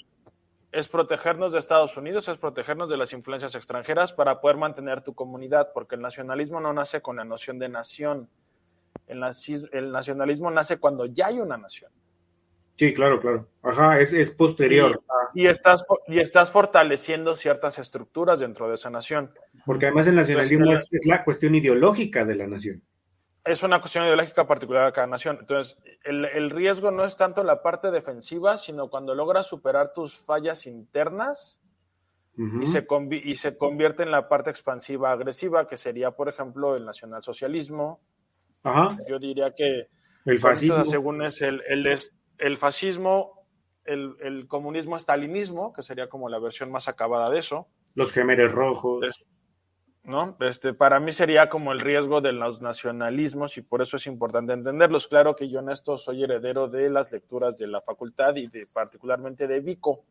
Es 0.73 0.89
protegernos 0.89 1.53
de 1.53 1.61
Estados 1.61 1.97
Unidos, 1.97 2.27
es 2.29 2.39
protegernos 2.39 2.89
de 2.89 2.97
las 2.97 3.13
influencias 3.13 3.55
extranjeras 3.55 4.13
para 4.13 4.41
poder 4.41 4.57
mantener 4.57 5.03
tu 5.03 5.15
comunidad, 5.15 5.71
porque 5.73 5.95
el 5.95 6.01
nacionalismo 6.01 6.61
no 6.61 6.73
nace 6.73 7.01
con 7.01 7.17
la 7.17 7.25
noción 7.25 7.59
de 7.59 7.69
nación. 7.69 8.29
El, 9.07 9.23
el 9.73 9.93
nacionalismo 9.93 10.51
nace 10.51 10.79
cuando 10.79 11.07
ya 11.07 11.27
hay 11.27 11.39
una 11.39 11.57
nación. 11.57 11.93
Sí, 12.77 12.93
claro, 12.93 13.21
claro. 13.21 13.49
Ajá, 13.63 14.01
es, 14.01 14.13
es 14.13 14.31
posterior. 14.31 15.01
Y, 15.33 15.43
y, 15.43 15.47
estás, 15.47 15.85
y 16.09 16.19
estás 16.19 16.51
fortaleciendo 16.51 17.35
ciertas 17.35 17.79
estructuras 17.79 18.41
dentro 18.41 18.69
de 18.69 18.75
esa 18.75 18.91
nación. 18.91 19.33
Porque 19.65 19.87
además 19.87 20.07
el 20.09 20.17
nacionalismo 20.17 20.67
Entonces, 20.67 20.89
es, 20.93 21.01
es, 21.01 21.07
la 21.07 21.25
cuestión 21.25 21.55
ideológica 21.55 22.25
de 22.25 22.35
la 22.35 22.47
nación. 22.47 22.83
Es 23.45 23.63
una 23.63 23.81
cuestión 23.81 24.05
ideológica 24.05 24.47
particular 24.47 24.87
de 24.87 24.93
cada 24.93 25.07
nación. 25.07 25.37
Entonces, 25.41 25.77
el, 26.03 26.25
el 26.25 26.51
riesgo 26.51 26.91
no 26.91 27.05
es 27.05 27.17
tanto 27.17 27.45
la 27.45 27.63
parte 27.63 27.91
defensiva, 27.91 28.57
sino 28.57 28.89
cuando 28.89 29.15
logras 29.15 29.47
superar 29.47 29.93
tus 29.93 30.19
fallas 30.19 30.67
internas 30.67 31.61
uh 32.37 32.43
-huh. 32.43 32.63
y, 32.63 32.67
se 32.67 33.31
y 33.31 33.35
se 33.37 33.57
convierte 33.57 34.03
en 34.03 34.11
la 34.11 34.29
parte 34.29 34.51
expansiva 34.51 35.13
agresiva, 35.13 35.69
que 35.69 35.77
sería, 35.77 36.11
por 36.11 36.29
ejemplo, 36.29 36.75
el 36.75 36.85
nacionalsocialismo. 36.85 38.01
Ajá. 38.65 38.97
Yo 39.07 39.19
diría 39.19 39.55
que 39.55 39.89
el 40.25 40.41
fascismo. 40.41 40.85
según 40.85 41.23
es 41.23 41.43
el, 41.43 41.63
el, 41.69 41.87
el 42.39 42.57
fascismo, 42.57 43.47
el, 43.85 44.17
el, 44.21 44.49
comunismo 44.49 44.97
estalinismo, 44.97 45.73
que 45.73 45.83
sería 45.83 46.09
como 46.09 46.29
la 46.29 46.39
versión 46.39 46.71
más 46.71 46.89
acabada 46.89 47.31
de 47.31 47.39
eso. 47.39 47.69
Los 47.95 48.13
gemeres 48.13 48.51
rojos. 48.51 49.05
Es, 49.07 49.25
¿no? 50.03 50.37
Este, 50.41 50.75
para 50.75 51.01
mí 51.01 51.13
sería 51.13 51.49
como 51.49 51.73
el 51.73 51.81
riesgo 51.81 52.21
de 52.21 52.33
los 52.33 52.61
nacionalismos 52.61 53.57
y 53.57 53.63
por 53.63 53.83
eso 53.83 53.97
es 53.97 54.07
importante 54.07 54.53
entenderlos. 54.53 55.09
Claro 55.09 55.35
que 55.35 55.49
yo 55.49 55.61
en 55.61 55.71
esto 55.71 55.97
soy 55.97 56.25
heredero 56.25 56.69
de 56.69 56.91
las 56.91 57.13
lecturas 57.13 57.59
de 57.59 57.67
la 57.67 57.81
facultad 57.81 58.35
y 58.37 58.49
de 58.49 58.67
particularmente 58.73 59.47
de 59.47 59.61
Vico. 59.61 60.05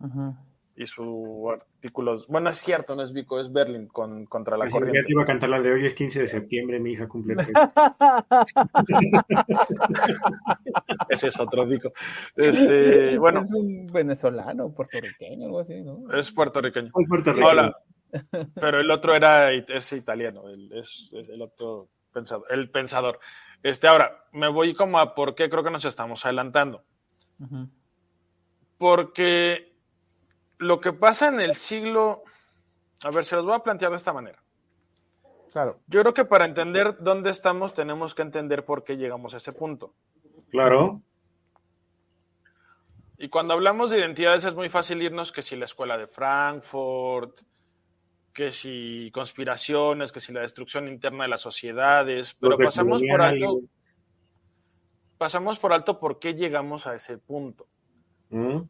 Uh 0.00 0.06
-huh 0.06 0.36
y 0.76 0.84
su 0.84 1.50
artículo, 1.50 2.14
bueno, 2.28 2.50
es 2.50 2.58
cierto, 2.58 2.94
no 2.94 3.02
es 3.02 3.10
Vico, 3.10 3.40
es 3.40 3.50
Berlin 3.50 3.88
con, 3.88 4.26
contra 4.26 4.58
la 4.58 4.64
pues 4.64 4.74
corriente. 4.74 5.00
Ya 5.00 5.06
te 5.06 5.12
iba 5.12 5.22
a 5.22 5.26
cantar 5.26 5.48
la 5.48 5.58
de 5.60 5.72
hoy, 5.72 5.86
es 5.86 5.94
15 5.94 6.20
de 6.20 6.28
septiembre, 6.28 6.78
mi 6.78 6.92
hija 6.92 7.08
cumple. 7.08 7.34
Ese 11.08 11.28
es 11.28 11.40
otro 11.40 11.66
Vico. 11.66 11.90
Este, 12.36 13.18
bueno, 13.18 13.40
es 13.40 13.54
un 13.54 13.86
venezolano, 13.86 14.74
puertorriqueño, 14.74 15.46
algo 15.46 15.60
así, 15.60 15.80
¿no? 15.80 16.12
Es 16.12 16.30
puertorriqueño. 16.30 16.88
Es 16.88 17.08
puertorriqueño. 17.08 17.48
Hola. 17.48 17.74
Pero 18.54 18.80
el 18.80 18.90
otro 18.90 19.16
era, 19.16 19.52
es 19.52 19.92
italiano, 19.94 20.50
el, 20.50 20.70
es, 20.74 21.14
es, 21.18 21.30
el 21.30 21.40
otro 21.40 21.88
pensador, 22.12 22.46
el 22.50 22.70
pensador. 22.70 23.18
Este, 23.62 23.88
ahora, 23.88 24.26
me 24.32 24.48
voy 24.48 24.74
como 24.74 24.98
a 24.98 25.14
por 25.14 25.34
qué 25.34 25.48
creo 25.48 25.64
que 25.64 25.70
nos 25.70 25.86
estamos 25.86 26.26
adelantando. 26.26 26.84
Uh 27.38 27.46
-huh. 27.46 27.70
Porque 28.76 29.65
lo 30.58 30.80
que 30.80 30.92
pasa 30.92 31.28
en 31.28 31.40
el 31.40 31.54
siglo, 31.54 32.22
a 33.02 33.10
ver, 33.10 33.24
se 33.24 33.36
los 33.36 33.44
voy 33.44 33.54
a 33.54 33.60
plantear 33.60 33.90
de 33.90 33.96
esta 33.96 34.12
manera. 34.12 34.42
Claro. 35.52 35.80
Yo 35.86 36.00
creo 36.02 36.14
que 36.14 36.24
para 36.24 36.44
entender 36.44 36.96
dónde 37.00 37.30
estamos 37.30 37.74
tenemos 37.74 38.14
que 38.14 38.22
entender 38.22 38.64
por 38.64 38.84
qué 38.84 38.96
llegamos 38.96 39.34
a 39.34 39.38
ese 39.38 39.52
punto. 39.52 39.94
Claro. 40.50 41.00
Y 43.18 43.28
cuando 43.30 43.54
hablamos 43.54 43.90
de 43.90 43.98
identidades 43.98 44.44
es 44.44 44.54
muy 44.54 44.68
fácil 44.68 45.02
irnos 45.02 45.32
que 45.32 45.40
si 45.40 45.56
la 45.56 45.64
escuela 45.64 45.96
de 45.96 46.06
Frankfurt, 46.06 47.40
que 48.34 48.50
si 48.50 49.10
conspiraciones, 49.14 50.12
que 50.12 50.20
si 50.20 50.32
la 50.32 50.42
destrucción 50.42 50.88
interna 50.88 51.24
de 51.24 51.30
las 51.30 51.40
sociedades, 51.40 52.36
pero 52.38 52.58
pasamos 52.58 53.02
por 53.02 53.22
alto 53.22 53.60
pasamos 55.18 55.58
por 55.58 55.72
alto 55.72 55.98
por 55.98 56.18
qué 56.18 56.34
llegamos 56.34 56.86
a 56.86 56.94
ese 56.94 57.18
punto. 57.18 57.66
¿Mm? 58.30 58.60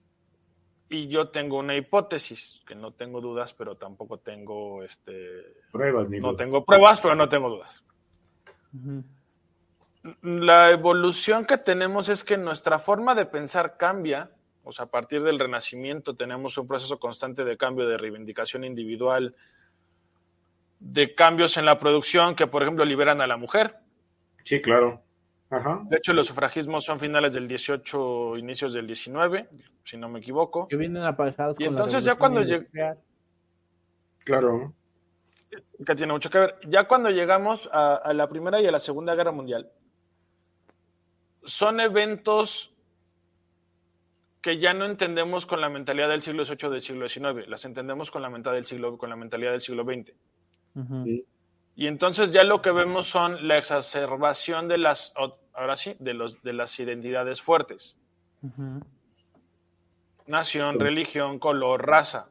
Y 0.88 1.08
yo 1.08 1.28
tengo 1.28 1.58
una 1.58 1.76
hipótesis, 1.76 2.62
que 2.66 2.74
no 2.74 2.92
tengo 2.92 3.20
dudas, 3.20 3.52
pero 3.54 3.76
tampoco 3.76 4.18
tengo 4.18 4.82
este 4.82 5.42
pruebas. 5.72 6.08
Ni 6.08 6.18
no 6.18 6.28
dudas. 6.28 6.38
tengo 6.38 6.64
pruebas, 6.64 7.00
pero 7.00 7.14
no 7.14 7.28
tengo 7.28 7.48
dudas. 7.48 7.82
Uh 8.72 8.78
-huh. 8.78 9.04
La 10.22 10.70
evolución 10.70 11.44
que 11.44 11.58
tenemos 11.58 12.08
es 12.08 12.22
que 12.22 12.36
nuestra 12.36 12.78
forma 12.78 13.14
de 13.16 13.26
pensar 13.26 13.76
cambia, 13.76 14.30
o 14.62 14.70
sea, 14.70 14.84
a 14.84 14.90
partir 14.90 15.22
del 15.22 15.38
Renacimiento 15.38 16.14
tenemos 16.14 16.56
un 16.58 16.68
proceso 16.68 17.00
constante 17.00 17.44
de 17.44 17.56
cambio, 17.56 17.88
de 17.88 17.98
reivindicación 17.98 18.62
individual, 18.62 19.34
de 20.78 21.14
cambios 21.14 21.56
en 21.56 21.64
la 21.64 21.78
producción 21.78 22.36
que, 22.36 22.46
por 22.46 22.62
ejemplo, 22.62 22.84
liberan 22.84 23.20
a 23.20 23.26
la 23.26 23.36
mujer. 23.36 23.76
Sí, 24.44 24.62
claro. 24.62 25.02
Ajá. 25.50 25.82
De 25.84 25.96
hecho, 25.96 26.12
los 26.12 26.26
sufragismos 26.26 26.84
son 26.84 26.98
finales 26.98 27.32
del 27.32 27.46
18, 27.46 28.36
inicios 28.36 28.72
del 28.72 28.86
19, 28.86 29.48
si 29.84 29.96
no 29.96 30.08
me 30.08 30.18
equivoco. 30.18 30.66
Que 30.66 30.76
vienen 30.76 31.04
aparejados 31.04 31.56
y 31.58 31.64
con 31.64 31.74
entonces 31.74 32.04
ya 32.04 32.16
cuando 32.16 32.42
llega... 32.42 32.96
Claro. 34.24 34.74
Que 35.86 35.94
tiene 35.94 36.12
mucho 36.12 36.28
que 36.30 36.38
ver. 36.38 36.56
Ya 36.68 36.88
cuando 36.88 37.10
llegamos 37.10 37.70
a, 37.72 37.94
a, 37.94 38.12
la 38.12 38.28
Primera 38.28 38.60
y 38.60 38.66
a 38.66 38.72
la 38.72 38.80
Segunda 38.80 39.14
Guerra 39.14 39.30
Mundial, 39.30 39.70
son 41.44 41.78
eventos 41.78 42.74
que 44.42 44.58
ya 44.58 44.74
no 44.74 44.84
entendemos 44.84 45.46
con 45.46 45.60
la 45.60 45.68
mentalidad 45.68 46.08
del 46.08 46.22
siglo 46.22 46.44
XVIII 46.44 46.70
del 46.70 46.80
siglo 46.80 47.08
XIX, 47.08 47.48
las 47.48 47.64
entendemos 47.64 48.10
con 48.10 48.22
la 48.22 48.30
mentalidad 48.30 48.58
del 48.58 48.66
siglo, 48.66 48.98
con 48.98 49.10
la 49.10 49.16
mentalidad 49.16 49.52
del 49.52 49.60
siglo 49.60 49.84
XX. 49.84 50.12
Uh 50.74 50.80
-huh. 50.80 51.24
Y 51.76 51.86
entonces 51.86 52.32
ya 52.32 52.42
lo 52.42 52.62
que 52.62 52.72
vemos 52.72 53.06
son 53.06 53.46
la 53.46 53.58
exacerbación 53.58 54.66
de 54.66 54.78
las, 54.78 55.12
ahora 55.52 55.76
sí, 55.76 55.94
de, 55.98 56.14
los, 56.14 56.42
de 56.42 56.54
las 56.54 56.78
identidades 56.80 57.42
fuertes. 57.42 57.98
Uh 58.42 58.48
-huh. 58.48 58.86
Nación, 60.26 60.80
religión, 60.80 61.38
color, 61.38 61.86
raza. 61.86 62.30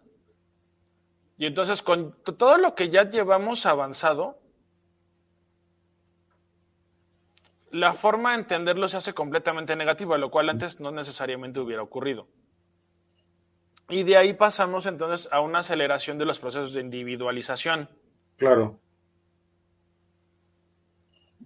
Y 1.37 1.45
entonces 1.45 1.83
con 1.83 2.15
todo 2.23 2.57
lo 2.57 2.73
que 2.73 2.89
ya 2.89 3.09
llevamos 3.09 3.67
avanzado, 3.67 4.39
la 7.69 7.93
forma 7.93 8.31
de 8.31 8.39
entenderlo 8.39 8.87
se 8.87 8.97
hace 8.97 9.13
completamente 9.13 9.75
negativa, 9.75 10.17
lo 10.17 10.31
cual 10.31 10.49
antes 10.49 10.79
no 10.79 10.91
necesariamente 10.91 11.59
hubiera 11.59 11.83
ocurrido. 11.83 12.27
Y 13.89 14.03
de 14.03 14.17
ahí 14.17 14.33
pasamos 14.33 14.87
entonces 14.87 15.29
a 15.31 15.41
una 15.41 15.59
aceleración 15.59 16.17
de 16.17 16.25
los 16.25 16.39
procesos 16.39 16.73
de 16.73 16.81
individualización. 16.81 17.89
Claro. 18.37 18.79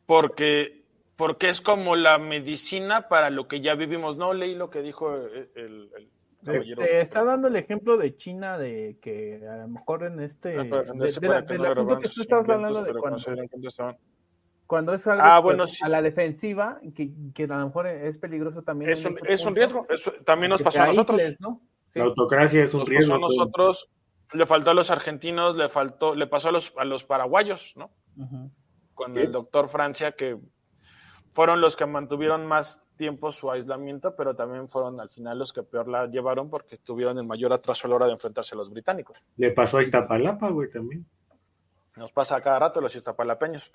Porque, 0.09 0.85
porque 1.17 1.49
es 1.49 1.61
como 1.61 1.95
la 1.95 2.17
medicina 2.17 3.07
para 3.09 3.29
lo 3.29 3.47
que 3.47 3.61
ya 3.61 3.75
vivimos. 3.75 4.17
No 4.17 4.33
leí 4.33 4.55
lo 4.55 4.71
que 4.71 4.81
dijo 4.81 5.13
el, 5.15 5.51
el, 5.53 5.91
el 5.95 6.09
caballero. 6.43 6.81
Este, 6.81 7.01
está 7.01 7.23
dando 7.23 7.47
el 7.47 7.55
ejemplo 7.55 7.95
de 7.95 8.15
China 8.17 8.57
de 8.57 8.97
que 9.03 9.39
a 9.47 9.57
lo 9.57 9.67
mejor 9.67 10.03
en 10.05 10.19
este 10.19 10.57
Ah, 10.57 10.65
pero 10.67 10.81
en 10.93 10.97
de, 10.97 11.11
de 11.11 11.27
la, 11.27 11.45
que 11.45 11.53
del 11.53 11.61
no 11.85 11.99
que 11.99 12.09
tú 12.09 12.21
estabas 12.21 12.49
hablando 12.49 12.81
de 12.83 12.93
cuando, 12.95 13.19
cuando 14.65 14.93
es 14.95 15.05
algo 15.05 15.21
Ah, 15.23 15.35
pues, 15.35 15.43
bueno, 15.43 15.67
sí. 15.67 15.77
a 15.85 15.89
la 15.89 16.01
defensiva 16.01 16.79
que, 16.95 17.11
que 17.35 17.43
a 17.43 17.59
lo 17.59 17.67
mejor 17.67 17.85
es 17.85 18.17
peligroso 18.17 18.63
también 18.63 18.89
Es 18.89 19.05
un, 19.05 19.13
ese 19.19 19.33
es 19.33 19.45
un 19.45 19.55
riesgo. 19.55 19.85
eso 19.91 20.11
también 20.25 20.49
nos 20.49 20.63
pasó 20.63 20.81
a 20.81 20.87
nosotros. 20.87 21.19
aísles, 21.19 21.39
¿no? 21.39 21.61
Sí. 21.93 21.99
La 21.99 22.05
autocracia 22.05 22.63
es 22.63 22.73
un 22.73 22.79
Nos 22.79 22.89
riesgo. 22.89 23.13
pasó 23.13 23.15
a 23.15 23.27
nosotros, 23.27 23.89
le 24.33 24.47
faltó 24.47 24.71
a 24.71 24.73
los 24.73 24.89
argentinos, 24.89 25.55
le 25.55 25.69
faltó, 25.69 26.15
le 26.15 26.25
pasó 26.25 26.49
a 26.49 26.51
los, 26.51 26.73
a 26.77 26.83
los 26.85 27.03
paraguayos, 27.03 27.73
¿no? 27.75 27.91
Ujú. 28.17 28.49
Con 28.99 29.17
el 29.17 29.31
doctor 29.31 29.69
Francia, 29.69 30.11
que 30.11 30.37
fueron 31.31 31.61
los 31.61 31.77
que 31.77 31.85
mantuvieron 31.85 32.45
más 32.45 32.83
tiempo 32.97 33.31
su 33.31 33.49
aislamiento, 33.49 34.13
pero 34.13 34.35
también 34.35 34.67
fueron 34.67 34.99
al 34.99 35.09
final 35.09 35.39
los 35.39 35.53
que 35.53 35.63
peor 35.63 35.87
la 35.87 36.05
llevaron 36.07 36.49
porque 36.49 36.77
tuvieron 36.77 37.17
el 37.17 37.25
mayor 37.25 37.53
atraso 37.53 37.87
a 37.87 37.89
la 37.89 37.95
hora 37.95 38.05
de 38.07 38.11
enfrentarse 38.11 38.55
a 38.55 38.57
los 38.57 38.69
británicos. 38.69 39.23
Le 39.37 39.51
pasó 39.51 39.77
a 39.77 39.81
Iztapalapa, 39.81 40.49
güey, 40.49 40.69
también. 40.69 41.05
Nos 41.95 42.11
pasa 42.11 42.35
a 42.35 42.41
cada 42.41 42.59
rato 42.59 42.81
los 42.81 42.93
iztapalapeños 42.93 43.71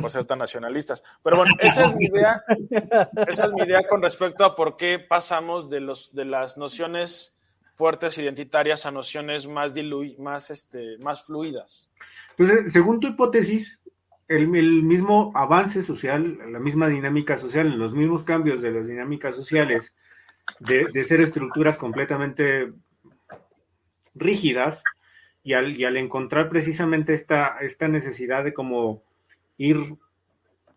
por 0.00 0.10
ser 0.10 0.24
tan 0.24 0.38
nacionalistas. 0.38 1.02
Pero 1.22 1.36
bueno, 1.36 1.54
esa 1.58 1.84
es 1.84 1.94
mi 1.94 2.06
idea. 2.06 2.42
Esa 3.26 3.46
es 3.46 3.52
mi 3.52 3.62
idea 3.62 3.86
con 3.86 4.00
respecto 4.00 4.46
a 4.46 4.56
por 4.56 4.78
qué 4.78 4.98
pasamos 4.98 5.68
de 5.68 5.80
los 5.80 6.14
de 6.14 6.24
las 6.24 6.56
nociones 6.56 7.36
fuertes 7.74 8.16
identitarias 8.16 8.86
a 8.86 8.90
nociones 8.90 9.46
más 9.46 9.74
dilu 9.74 10.02
más 10.18 10.50
este 10.50 10.96
más 10.98 11.24
fluidas. 11.24 11.90
Entonces, 12.36 12.72
según 12.72 13.00
tu 13.00 13.08
hipótesis, 13.08 13.81
el, 14.28 14.48
mismo 14.48 15.32
avance 15.34 15.82
social, 15.82 16.38
la 16.50 16.58
misma 16.58 16.88
dinámica 16.88 17.36
social, 17.36 17.78
los 17.78 17.94
mismos 17.94 18.22
cambios 18.22 18.62
de 18.62 18.70
las 18.70 18.86
dinámicas 18.86 19.36
sociales, 19.36 19.94
de, 20.60 21.04
ser 21.04 21.20
estructuras 21.20 21.76
completamente 21.76 22.72
rígidas, 24.14 24.82
y 25.44 25.54
al, 25.54 25.96
encontrar 25.96 26.48
precisamente 26.48 27.14
esta, 27.14 27.58
esta 27.60 27.88
necesidad 27.88 28.44
de 28.44 28.54
como 28.54 29.02
ir 29.58 29.96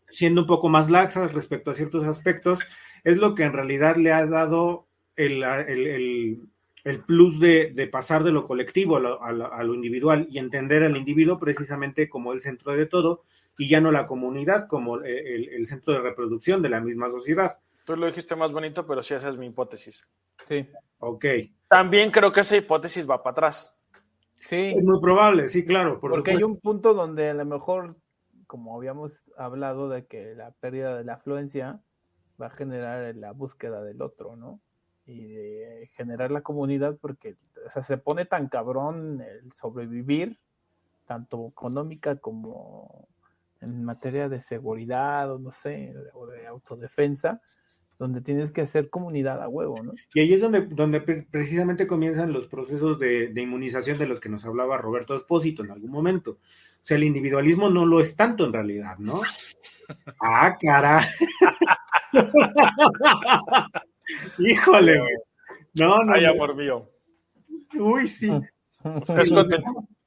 siendo 0.09 0.41
un 0.41 0.47
poco 0.47 0.69
más 0.69 0.89
laxas 0.89 1.33
respecto 1.33 1.71
a 1.71 1.75
ciertos 1.75 2.03
aspectos, 2.05 2.59
es 3.03 3.17
lo 3.17 3.35
que 3.35 3.43
en 3.43 3.53
realidad 3.53 3.95
le 3.97 4.11
ha 4.11 4.25
dado 4.25 4.87
el, 5.15 5.43
el, 5.43 6.39
el, 6.83 6.99
plus 7.05 7.39
de, 7.39 7.89
pasar 7.91 8.23
de 8.23 8.31
lo 8.31 8.45
colectivo 8.45 8.97
a, 8.97 8.99
lo, 8.99 9.21
a 9.21 9.63
lo, 9.63 9.73
individual 9.75 10.27
y 10.29 10.39
entender 10.39 10.83
al 10.83 10.97
individuo 10.97 11.39
precisamente 11.39 12.09
como 12.09 12.33
el 12.33 12.41
centro 12.41 12.75
de 12.75 12.87
todo 12.87 13.23
y 13.57 13.69
ya 13.69 13.79
no 13.81 13.91
la 13.91 14.05
comunidad 14.05 14.67
como 14.67 14.97
el, 14.97 15.49
el 15.49 15.65
centro 15.65 15.93
de 15.93 16.01
reproducción 16.01 16.61
de 16.61 16.69
la 16.69 16.81
misma 16.81 17.09
sociedad. 17.09 17.59
Tú 17.85 17.95
lo 17.95 18.07
dijiste 18.07 18.35
más 18.35 18.51
bonito, 18.51 18.85
pero 18.85 19.03
sí, 19.03 19.13
esa 19.13 19.29
es 19.29 19.37
mi 19.37 19.47
hipótesis. 19.47 20.07
Sí. 20.45 20.67
Ok. 20.99 21.25
También 21.67 22.11
creo 22.11 22.31
que 22.31 22.41
esa 22.41 22.57
hipótesis 22.57 23.09
va 23.09 23.21
para 23.21 23.31
atrás. 23.31 23.77
Sí. 24.39 24.73
Es 24.75 24.83
muy 24.83 24.99
probable, 24.99 25.49
sí, 25.49 25.63
claro. 25.63 25.99
Por 25.99 26.11
Porque 26.11 26.31
supuesto. 26.31 26.37
hay 26.37 26.51
un 26.51 26.59
punto 26.59 26.93
donde 26.93 27.29
a 27.29 27.33
lo 27.33 27.45
mejor, 27.45 27.95
como 28.47 28.75
habíamos 28.75 29.23
hablado 29.37 29.89
de 29.89 30.05
que 30.05 30.35
la 30.35 30.51
pérdida 30.51 30.97
de 30.97 31.03
la 31.03 31.13
afluencia 31.13 31.81
va 32.41 32.47
a 32.47 32.51
generar 32.51 33.15
la 33.15 33.31
búsqueda 33.31 33.83
del 33.83 34.01
otro, 34.01 34.35
¿no? 34.35 34.59
Y 35.05 35.25
de 35.25 35.89
generar 35.95 36.31
la 36.31 36.41
comunidad, 36.41 36.97
porque 36.99 37.37
o 37.65 37.69
sea, 37.69 37.83
se 37.83 37.97
pone 37.97 38.25
tan 38.25 38.49
cabrón 38.49 39.21
el 39.21 39.51
sobrevivir, 39.53 40.39
tanto 41.05 41.47
económica 41.47 42.17
como 42.17 43.07
en 43.61 43.83
materia 43.83 44.29
de 44.29 44.41
seguridad, 44.41 45.31
o 45.31 45.39
no 45.39 45.51
sé, 45.51 45.93
o 46.13 46.27
de 46.27 46.47
autodefensa, 46.47 47.41
donde 47.97 48.21
tienes 48.21 48.51
que 48.51 48.61
hacer 48.61 48.89
comunidad 48.89 49.41
a 49.41 49.47
huevo, 49.47 49.81
¿no? 49.81 49.93
Y 50.13 50.19
ahí 50.19 50.33
es 50.33 50.41
donde, 50.41 50.61
donde 50.61 51.01
precisamente 51.01 51.87
comienzan 51.87 52.33
los 52.33 52.47
procesos 52.47 52.99
de, 52.99 53.29
de, 53.29 53.41
inmunización 53.41 53.97
de 53.97 54.07
los 54.07 54.19
que 54.19 54.29
nos 54.29 54.45
hablaba 54.45 54.77
Roberto 54.77 55.15
Espósito 55.15 55.63
en 55.63 55.71
algún 55.71 55.91
momento. 55.91 56.31
O 56.31 56.37
sea, 56.81 56.97
el 56.97 57.05
individualismo 57.05 57.69
no 57.69 57.85
lo 57.85 58.01
es 58.01 58.15
tanto 58.15 58.45
en 58.45 58.53
realidad, 58.53 58.97
¿no? 58.97 59.21
Ah, 60.19 60.57
cara. 60.59 61.07
Híjole, 64.39 64.99
güey. 64.99 65.15
No, 65.75 66.01
no. 66.03 66.13
Ay, 66.13 66.25
amor 66.25 66.55
mío. 66.55 66.89
Uy, 67.77 68.07
sí. 68.07 68.31
Es 69.17 69.31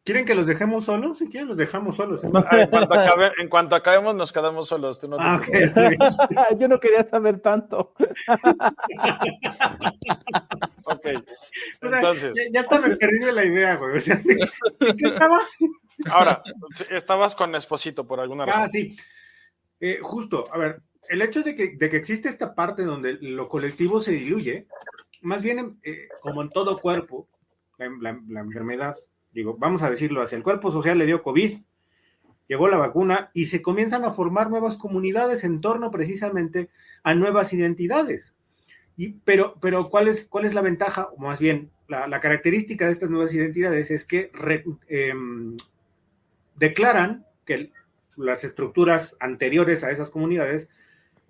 ¿Quieren 0.09 0.25
que 0.25 0.35
los 0.35 0.47
dejemos 0.47 0.87
solos? 0.87 1.19
Si 1.19 1.29
quieren, 1.29 1.49
los 1.49 1.59
dejamos 1.59 1.97
solos. 1.97 2.25
¿eh? 2.25 2.31
Ah, 2.33 2.63
en, 2.63 2.71
cuanto 2.71 2.95
acabe, 2.99 3.31
en, 3.39 3.49
cuanto 3.51 3.75
acabemos, 3.75 4.15
nos 4.15 4.33
quedamos 4.33 4.67
solos. 4.67 4.99
Tú 4.99 5.07
no 5.07 5.19
ah, 5.21 5.37
okay. 5.37 5.69
Yo 6.59 6.67
no 6.67 6.81
quería 6.81 7.05
saber 7.05 7.41
tanto. 7.41 7.93
ok. 10.87 11.07
Entonces. 11.83 12.33
Ya, 12.35 12.43
ya 12.51 12.61
hasta 12.63 12.81
me 12.81 12.97
perdí 12.97 13.19
de 13.19 13.33
la 13.33 13.45
idea, 13.45 13.77
güey. 13.77 13.99
O 13.99 14.01
sea, 14.01 14.19
¿qué 14.23 14.39
estaba? 14.99 15.47
Ahora, 16.11 16.43
estabas 16.89 17.35
con 17.35 17.55
Esposito 17.55 18.07
por 18.07 18.19
alguna 18.19 18.47
razón. 18.47 18.63
Ah, 18.63 18.69
sí. 18.69 18.97
Eh, 19.79 19.99
justo, 20.01 20.47
a 20.51 20.57
ver, 20.57 20.81
el 21.11 21.21
hecho 21.21 21.43
de 21.43 21.55
que, 21.55 21.77
de 21.77 21.91
que 21.91 21.99
existe 21.99 22.31
esta 22.31 22.55
parte 22.55 22.83
donde 22.83 23.19
lo 23.21 23.47
colectivo 23.47 24.01
se 24.01 24.13
diluye, 24.13 24.69
más 25.21 25.43
bien 25.43 25.79
eh, 25.83 26.09
como 26.23 26.41
en 26.41 26.49
todo 26.49 26.79
cuerpo, 26.79 27.29
la, 27.77 27.91
la, 28.01 28.19
la 28.27 28.41
enfermedad 28.41 28.97
digo, 29.33 29.57
vamos 29.59 29.83
a 29.83 29.91
decirlo 29.91 30.23
así, 30.23 30.35
el 30.35 30.43
cuerpo 30.43 30.71
social 30.71 30.99
le 30.99 31.07
dio 31.07 31.23
COVID, 31.23 31.59
llegó 32.49 32.69
la 32.69 32.79
vacuna 32.79 33.31
y 33.35 33.47
se 33.47 33.63
comienzan 33.63 34.05
a 34.05 34.11
formar 34.11 34.51
nuevas 34.51 34.77
comunidades 34.77 35.45
en 35.45 35.61
torno 35.61 35.91
precisamente 35.91 36.71
a 37.03 37.15
nuevas 37.15 37.53
identidades. 37.53 38.35
Y, 38.97 39.11
pero, 39.25 39.55
pero 39.61 39.91
¿cuál, 39.91 40.09
es, 40.09 40.27
¿cuál 40.27 40.45
es 40.45 40.55
la 40.55 40.63
ventaja? 40.63 41.09
O 41.17 41.19
más 41.19 41.39
bien, 41.39 41.71
la, 41.87 42.21
característica 42.21 42.87
de 42.87 42.93
estas 42.93 43.11
nuevas 43.11 43.33
identidades 43.33 43.91
es 43.91 44.05
que 44.05 44.31
eh, 44.89 45.15
declaran 46.57 47.25
que 47.45 47.71
las 48.17 48.45
estructuras 48.45 49.17
anteriores 49.21 49.85
a 49.85 49.91
esas 49.91 50.11
comunidades 50.11 50.69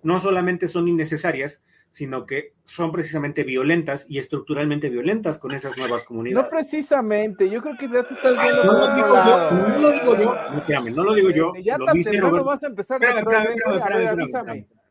no 0.01 0.19
solamente 0.19 0.67
son 0.67 0.87
innecesarias, 0.87 1.61
sino 1.91 2.25
que 2.25 2.53
son 2.65 2.91
precisamente 2.91 3.43
violentas 3.43 4.05
y 4.07 4.19
estructuralmente 4.19 4.89
violentas 4.89 5.37
con 5.39 5.51
esas 5.51 5.77
nuevas 5.77 6.03
comunidades. 6.03 6.45
No 6.45 6.49
precisamente, 6.49 7.49
yo 7.49 7.61
creo 7.61 7.77
que 7.77 7.89
ya 7.89 8.03
te 8.03 8.13
estás 8.13 8.41
viendo 8.41 8.63
no, 8.63 8.73
lo 8.73 8.95
digo 8.95 9.15
yo, 9.25 9.51
no 9.51 9.79
lo 9.79 9.91
digo 9.91 10.17
yo, 10.17 10.35
no, 10.35 10.57
espérame, 10.57 10.95
no 10.95 11.03
lo 11.03 11.13
digo 11.13 11.29
yo, 11.31 11.53
ya 11.61 11.77
lo 11.77 11.91
dice 11.91 12.19
Roberto. 12.19 12.45
vas 12.45 12.63
a 12.63 12.67
empezar. 12.67 13.01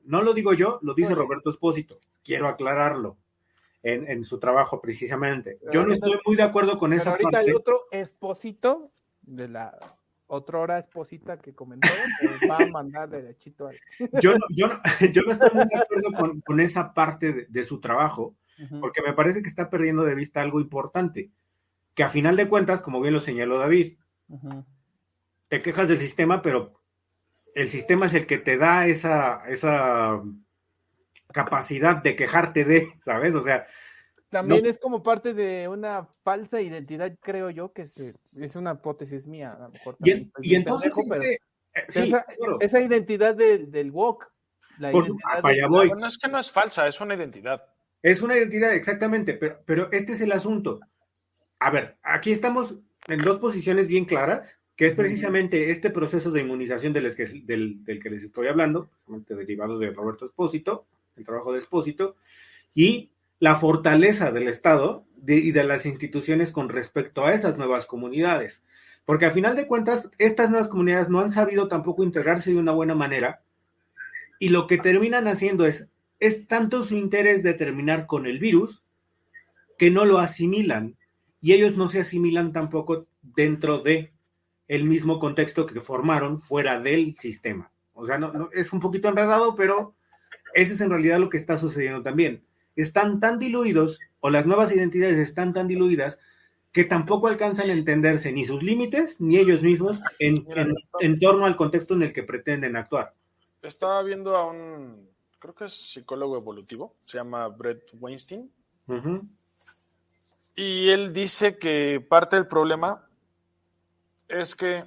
No 0.05 0.23
lo 0.23 0.33
digo 0.33 0.55
yo, 0.55 0.79
lo 0.83 0.95
dice 0.95 1.15
Roberto 1.15 1.51
Espósito. 1.51 1.99
Quiero 2.25 2.49
aclararlo 2.49 3.19
en, 3.83 4.09
en 4.11 4.25
su 4.25 4.39
trabajo 4.39 4.81
precisamente. 4.81 5.59
Yo 5.71 5.85
no 5.85 5.93
estoy 5.93 6.19
muy 6.25 6.37
de 6.37 6.43
acuerdo 6.43 6.79
con 6.79 6.93
esa 6.93 7.11
ahorita 7.11 7.31
parte. 7.31 7.51
el 7.51 7.57
otro 7.57 7.85
esposito 7.91 8.91
de 9.23 9.49
la 9.49 9.79
otra 10.29 10.59
hora 10.59 10.79
esposita 10.79 11.39
que 11.39 11.55
comentó, 11.55 11.89
pues 12.21 12.51
va 12.51 12.59
a 12.59 12.67
mandar 12.67 13.09
derechito 13.09 13.67
al... 13.67 13.77
Yo 14.23 14.35
no, 14.35 14.47
yo, 14.51 14.69
no, 14.69 14.81
yo 15.13 15.23
no 15.23 15.33
estoy 15.33 15.51
muy 15.53 15.65
de 15.67 15.79
acuerdo 15.79 16.13
con, 16.13 16.41
con 16.43 16.61
esa 16.61 16.95
parte 16.95 17.33
de, 17.33 17.47
de, 17.49 17.65
su 17.65 17.81
trabajo, 17.81 18.37
porque 18.81 19.03
me 19.03 19.15
parece 19.15 19.43
que 19.43 19.49
está 19.49 19.71
perdiendo 19.71 20.05
de 20.05 20.15
vista 20.15 20.41
algo 20.41 20.61
importante, 20.61 21.31
que 21.95 22.03
a 22.03 22.09
final 22.09 22.37
de 22.37 22.49
cuentas, 22.49 22.81
como 22.81 23.01
bien 23.01 23.15
lo 23.15 23.21
señaló 23.21 23.59
David, 23.59 23.99
uh 24.29 24.39
-huh. 24.39 24.65
te 25.49 25.63
quejas 25.63 25.89
del 25.89 25.99
sistema, 25.99 26.43
pero 26.43 26.79
el 27.55 27.71
sistema 27.71 28.07
es 28.07 28.15
el 28.15 28.27
que 28.27 28.39
te 28.39 28.59
da 28.59 28.87
esa, 28.87 29.49
esa 29.49 30.23
capacidad 31.33 32.03
de 32.03 32.17
quejarte 32.17 32.65
de, 32.65 32.93
¿sabes? 33.03 33.35
O 33.35 33.43
sea, 33.43 33.67
también 34.31 34.65
no. 34.65 34.71
es 34.71 34.79
como 34.79 35.03
parte 35.03 35.35
de 35.35 35.69
una 35.69 36.07
falsa 36.23 36.61
identidad, 36.61 37.17
creo 37.21 37.51
yo, 37.51 37.73
que 37.73 37.87
se, 37.87 38.15
es 38.37 38.57
una 38.57 38.73
hipótesis 38.73 39.27
mía, 39.27 39.53
a 39.53 39.63
lo 39.65 39.71
mejor. 39.71 39.97
Y, 40.05 40.31
y 40.43 40.55
entonces, 40.55 40.95
pendejo, 40.95 41.15
este, 41.15 41.41
pero, 41.73 41.87
sí, 41.89 42.01
esa, 42.01 42.25
claro. 42.25 42.59
esa, 42.61 42.81
identidad 42.81 43.35
de, 43.35 43.59
del 43.67 43.91
walk. 43.91 44.31
La 44.79 44.91
Por 44.91 45.07
identidad 45.07 45.41
su, 45.41 45.47
de, 45.47 45.67
voy. 45.67 45.91
No 45.91 46.07
es 46.07 46.19
que 46.19 46.29
no 46.29 46.39
es 46.39 46.51
falsa, 46.51 46.87
es 46.87 47.01
una 47.01 47.15
identidad. 47.15 47.63
Es 48.03 48.23
una 48.23 48.37
identidad, 48.37 48.75
exactamente, 48.75 49.35
pero, 49.35 49.61
pero 49.65 49.91
este 49.93 50.13
es 50.13 50.21
el 50.21 50.33
asunto. 50.33 50.81
A 51.59 51.71
ver, 51.71 51.97
aquí 52.03 52.31
estamos 52.31 52.77
en 53.09 53.23
dos 53.23 53.39
posiciones 53.39 53.89
bien 53.89 54.05
claras, 54.05 54.59
que 54.77 54.87
es 54.87 54.95
precisamente 54.95 55.71
este 55.71 55.91
proceso 55.91 56.31
de 56.31 56.41
inmunización 56.43 56.93
del 56.93 57.13
que, 57.17 57.25
del, 57.25 57.85
del 57.85 58.01
que 58.01 58.11
les 58.11 58.23
estoy 58.23 58.47
hablando, 58.47 58.91
derivado 59.29 59.79
de 59.79 59.91
Roberto 59.91 60.25
Espósito, 60.25 60.87
el 61.17 61.25
trabajo 61.25 61.53
de 61.53 61.59
Espósito, 61.59 62.17
y 62.75 63.11
la 63.41 63.57
fortaleza 63.57 64.31
del 64.31 64.49
Estado 64.49 65.05
y 65.27 65.53
de 65.53 65.65
las 65.65 65.87
instituciones 65.87 66.53
con 66.53 66.69
respecto 66.69 67.27
a 67.27 67.35
esas 67.35 67.59
nuevas 67.59 67.87
comunidades. 67.87 68.63
Porque 69.05 69.27
a 69.27 69.31
final 69.31 69.57
de 69.57 69.67
cuentas, 69.67 70.11
estas 70.19 70.51
nuevas 70.51 70.69
comunidades 70.69 71.09
no 71.09 71.21
han 71.21 71.33
sabido 71.33 71.69
tampoco 71.69 72.03
integrarse 72.05 72.51
de 72.51 72.59
una 72.59 72.73
buena 72.73 72.95
manera 72.95 73.43
y 74.39 74.51
lo 74.51 74.67
que 74.67 74.79
terminan 74.79 75.27
haciendo 75.29 75.67
es, 75.67 75.89
es 76.21 76.47
tanto 76.47 76.85
su 76.85 76.97
interés 76.97 77.43
de 77.43 77.55
terminar 77.55 78.07
con 78.07 78.27
el 78.27 78.39
virus 78.39 78.85
que 79.79 79.91
no 79.91 80.05
lo 80.05 80.19
asimilan 80.19 80.97
y 81.41 81.53
ellos 81.53 81.77
no 81.77 81.89
se 81.89 82.01
asimilan 82.01 82.53
tampoco 82.53 83.07
dentro 83.23 83.79
de 83.79 84.13
el 84.67 84.85
mismo 84.85 85.19
contexto 85.19 85.67
que 85.67 85.81
formaron 85.81 86.41
fuera 86.41 86.79
del 86.79 87.17
sistema. 87.17 87.71
O 87.95 88.07
sea, 88.07 88.19
no, 88.19 88.51
es 88.53 88.73
un 88.73 88.81
poquito 88.81 89.09
enredado, 89.09 89.55
pero 89.55 89.95
ese 90.55 90.75
es 90.75 90.81
en 90.81 90.91
realidad 90.91 91.19
lo 91.19 91.31
que 91.31 91.39
está 91.39 91.57
sucediendo 91.57 92.03
también. 92.03 92.45
Están 92.79 93.19
tan 93.19 93.39
diluidos 93.39 93.99
o 94.21 94.31
las 94.31 94.47
nuevas 94.47 94.73
identidades 94.73 95.19
están 95.19 95.53
tan 95.53 95.67
diluidas 95.67 96.19
que 96.73 96.85
tampoco 96.85 97.27
alcanzan 97.27 97.71
a 97.71 97.73
entenderse 97.73 98.31
ni 98.31 98.45
sus 98.45 98.63
límites 98.63 99.21
ni 99.21 99.37
ellos 99.37 99.63
mismos 99.63 99.99
en, 100.21 100.47
en 101.01 101.19
torno 101.19 101.45
al 101.45 101.57
contexto 101.57 101.95
en 101.95 102.05
el 102.05 102.13
que 102.13 102.23
pretenden 102.23 102.77
actuar. 102.77 103.15
Estaba 103.63 104.01
viendo 104.05 104.37
a 104.37 104.47
un, 104.47 105.09
creo 105.41 105.55
que 105.55 105.65
es 105.65 105.73
psicólogo 105.73 106.37
evolutivo, 106.37 106.95
se 107.05 107.19
llama 107.19 107.49
Brett 107.49 107.91
Weinstein. 107.95 108.49
Y 110.55 110.89
él 110.91 111.13
dice 111.13 111.59
que 111.59 112.05
parte 112.09 112.37
del 112.37 112.47
problema 112.47 113.05
es 114.29 114.55
que, 114.55 114.85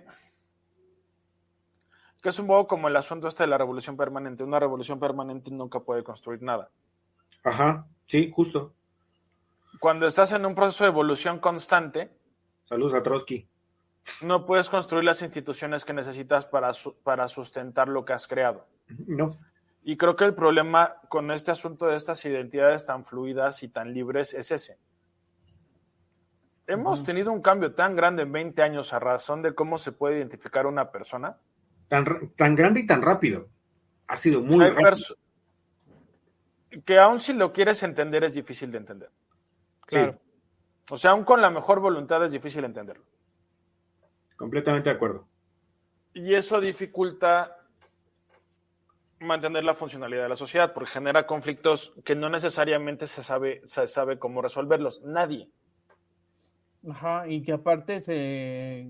que 2.21 2.29
es 2.29 2.39
un 2.39 2.47
poco 2.47 2.67
como 2.67 2.87
el 2.87 2.95
asunto 2.95 3.27
este 3.27 3.43
de 3.43 3.47
la 3.47 3.57
revolución 3.57 3.97
permanente. 3.97 4.43
Una 4.43 4.59
revolución 4.59 4.99
permanente 4.99 5.51
nunca 5.51 5.81
puede 5.81 6.03
construir 6.03 6.41
nada. 6.41 6.69
Ajá, 7.43 7.87
sí, 8.07 8.31
justo. 8.33 8.73
Cuando 9.79 10.05
estás 10.05 10.33
en 10.33 10.45
un 10.45 10.55
proceso 10.55 10.83
de 10.83 10.89
evolución 10.89 11.39
constante. 11.39 12.11
Saludos 12.65 12.93
a 12.93 13.03
Trotsky 13.03 13.47
no 14.21 14.45
puedes 14.45 14.69
construir 14.69 15.03
las 15.03 15.21
instituciones 15.21 15.85
que 15.85 15.93
necesitas 15.93 16.45
para, 16.45 16.71
para 17.03 17.27
sustentar 17.27 17.87
lo 17.87 18.05
que 18.05 18.13
has 18.13 18.27
creado. 18.27 18.67
No. 19.07 19.37
Y 19.83 19.97
creo 19.97 20.15
que 20.15 20.25
el 20.25 20.35
problema 20.35 20.97
con 21.07 21.31
este 21.31 21.51
asunto 21.51 21.87
de 21.87 21.95
estas 21.95 22.23
identidades 22.25 22.85
tan 22.85 23.03
fluidas 23.03 23.63
y 23.63 23.69
tan 23.69 23.93
libres 23.93 24.33
es 24.33 24.51
ese. 24.51 24.77
Hemos 26.67 27.03
tenido 27.03 27.31
un 27.31 27.41
cambio 27.41 27.73
tan 27.73 27.95
grande 27.95 28.23
en 28.23 28.31
20 28.31 28.61
años 28.61 28.93
a 28.93 28.99
razón 28.99 29.41
de 29.41 29.53
cómo 29.53 29.77
se 29.77 29.91
puede 29.91 30.17
identificar 30.17 30.67
una 30.67 30.91
persona. 30.91 31.37
Tan, 31.87 32.05
tan 32.37 32.55
grande 32.55 32.81
y 32.81 32.87
tan 32.87 33.01
rápido. 33.01 33.49
Ha 34.07 34.15
sido 34.15 34.41
muy 34.41 34.59
rápido. 34.59 35.15
Que 36.85 36.99
aún 36.99 37.19
si 37.19 37.33
lo 37.33 37.51
quieres 37.51 37.83
entender 37.83 38.23
es 38.23 38.33
difícil 38.33 38.71
de 38.71 38.77
entender. 38.77 39.09
Claro. 39.85 40.19
O 40.89 40.97
sea, 40.97 41.11
aún 41.11 41.23
con 41.23 41.41
la 41.41 41.49
mejor 41.49 41.79
voluntad 41.79 42.23
es 42.23 42.31
difícil 42.31 42.63
entenderlo. 42.63 43.05
Completamente 44.35 44.89
de 44.89 44.95
acuerdo. 44.95 45.27
Y 46.13 46.33
eso 46.33 46.59
dificulta 46.59 47.57
mantener 49.19 49.63
la 49.63 49.75
funcionalidad 49.75 50.23
de 50.23 50.29
la 50.29 50.35
sociedad, 50.35 50.73
porque 50.73 50.91
genera 50.91 51.27
conflictos 51.27 51.93
que 52.03 52.15
no 52.15 52.29
necesariamente 52.29 53.05
se 53.07 53.21
sabe, 53.21 53.61
se 53.65 53.87
sabe 53.87 54.17
cómo 54.17 54.41
resolverlos. 54.41 55.03
Nadie. 55.03 55.49
Ajá, 56.89 57.27
y 57.27 57.43
que 57.43 57.53
aparte 57.53 58.01
se, 58.01 58.87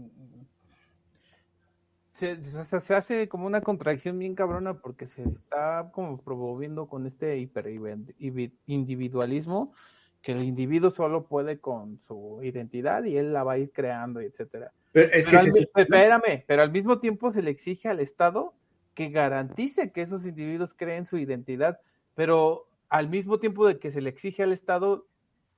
se, 2.13 2.43
se, 2.43 2.95
hace 2.95 3.29
como 3.29 3.45
una 3.45 3.61
contradicción 3.61 4.19
bien 4.19 4.35
cabrona 4.35 4.73
porque 4.75 5.07
se 5.07 5.23
está 5.23 5.89
como 5.93 6.21
promoviendo 6.21 6.87
con 6.87 7.05
este 7.05 7.37
hiperindividualismo 7.37 9.73
que 10.21 10.33
el 10.33 10.43
individuo 10.43 10.91
solo 10.91 11.25
puede 11.25 11.59
con 11.59 11.99
su 11.99 12.39
identidad 12.43 13.03
y 13.05 13.17
él 13.17 13.33
la 13.33 13.43
va 13.43 13.53
a 13.53 13.57
ir 13.57 13.71
creando, 13.71 14.19
etcétera. 14.19 14.71
Pero 14.91 15.11
es 15.11 15.27
que 15.27 15.37
espérame, 15.75 16.43
pero 16.45 16.61
al 16.61 16.71
mismo 16.71 16.99
tiempo 16.99 17.31
se 17.31 17.41
le 17.41 17.49
exige 17.49 17.89
al 17.89 17.99
Estado 17.99 18.53
que 18.93 19.09
garantice 19.09 19.91
que 19.91 20.01
esos 20.01 20.25
individuos 20.25 20.73
creen 20.73 21.05
su 21.05 21.17
identidad, 21.17 21.79
pero 22.13 22.67
al 22.89 23.09
mismo 23.09 23.39
tiempo 23.39 23.65
de 23.65 23.79
que 23.79 23.89
se 23.89 24.01
le 24.01 24.09
exige 24.09 24.43
al 24.43 24.51
Estado, 24.51 25.07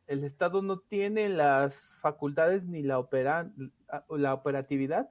el 0.07 0.23
Estado 0.23 0.61
no 0.61 0.79
tiene 0.79 1.29
las 1.29 1.91
facultades 1.99 2.67
ni 2.67 2.83
la, 2.83 2.99
opera, 2.99 3.51
la 4.09 4.33
operatividad 4.33 5.09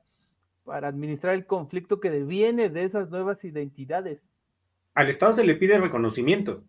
para 0.65 0.89
administrar 0.89 1.35
el 1.35 1.47
conflicto 1.47 2.01
que 2.01 2.11
deviene 2.11 2.69
de 2.69 2.85
esas 2.85 3.11
nuevas 3.11 3.45
identidades. 3.45 4.23
Al 4.95 5.09
Estado 5.09 5.37
se 5.37 5.45
le 5.45 5.57
pide 5.57 5.79
reconocimiento. 5.79 6.65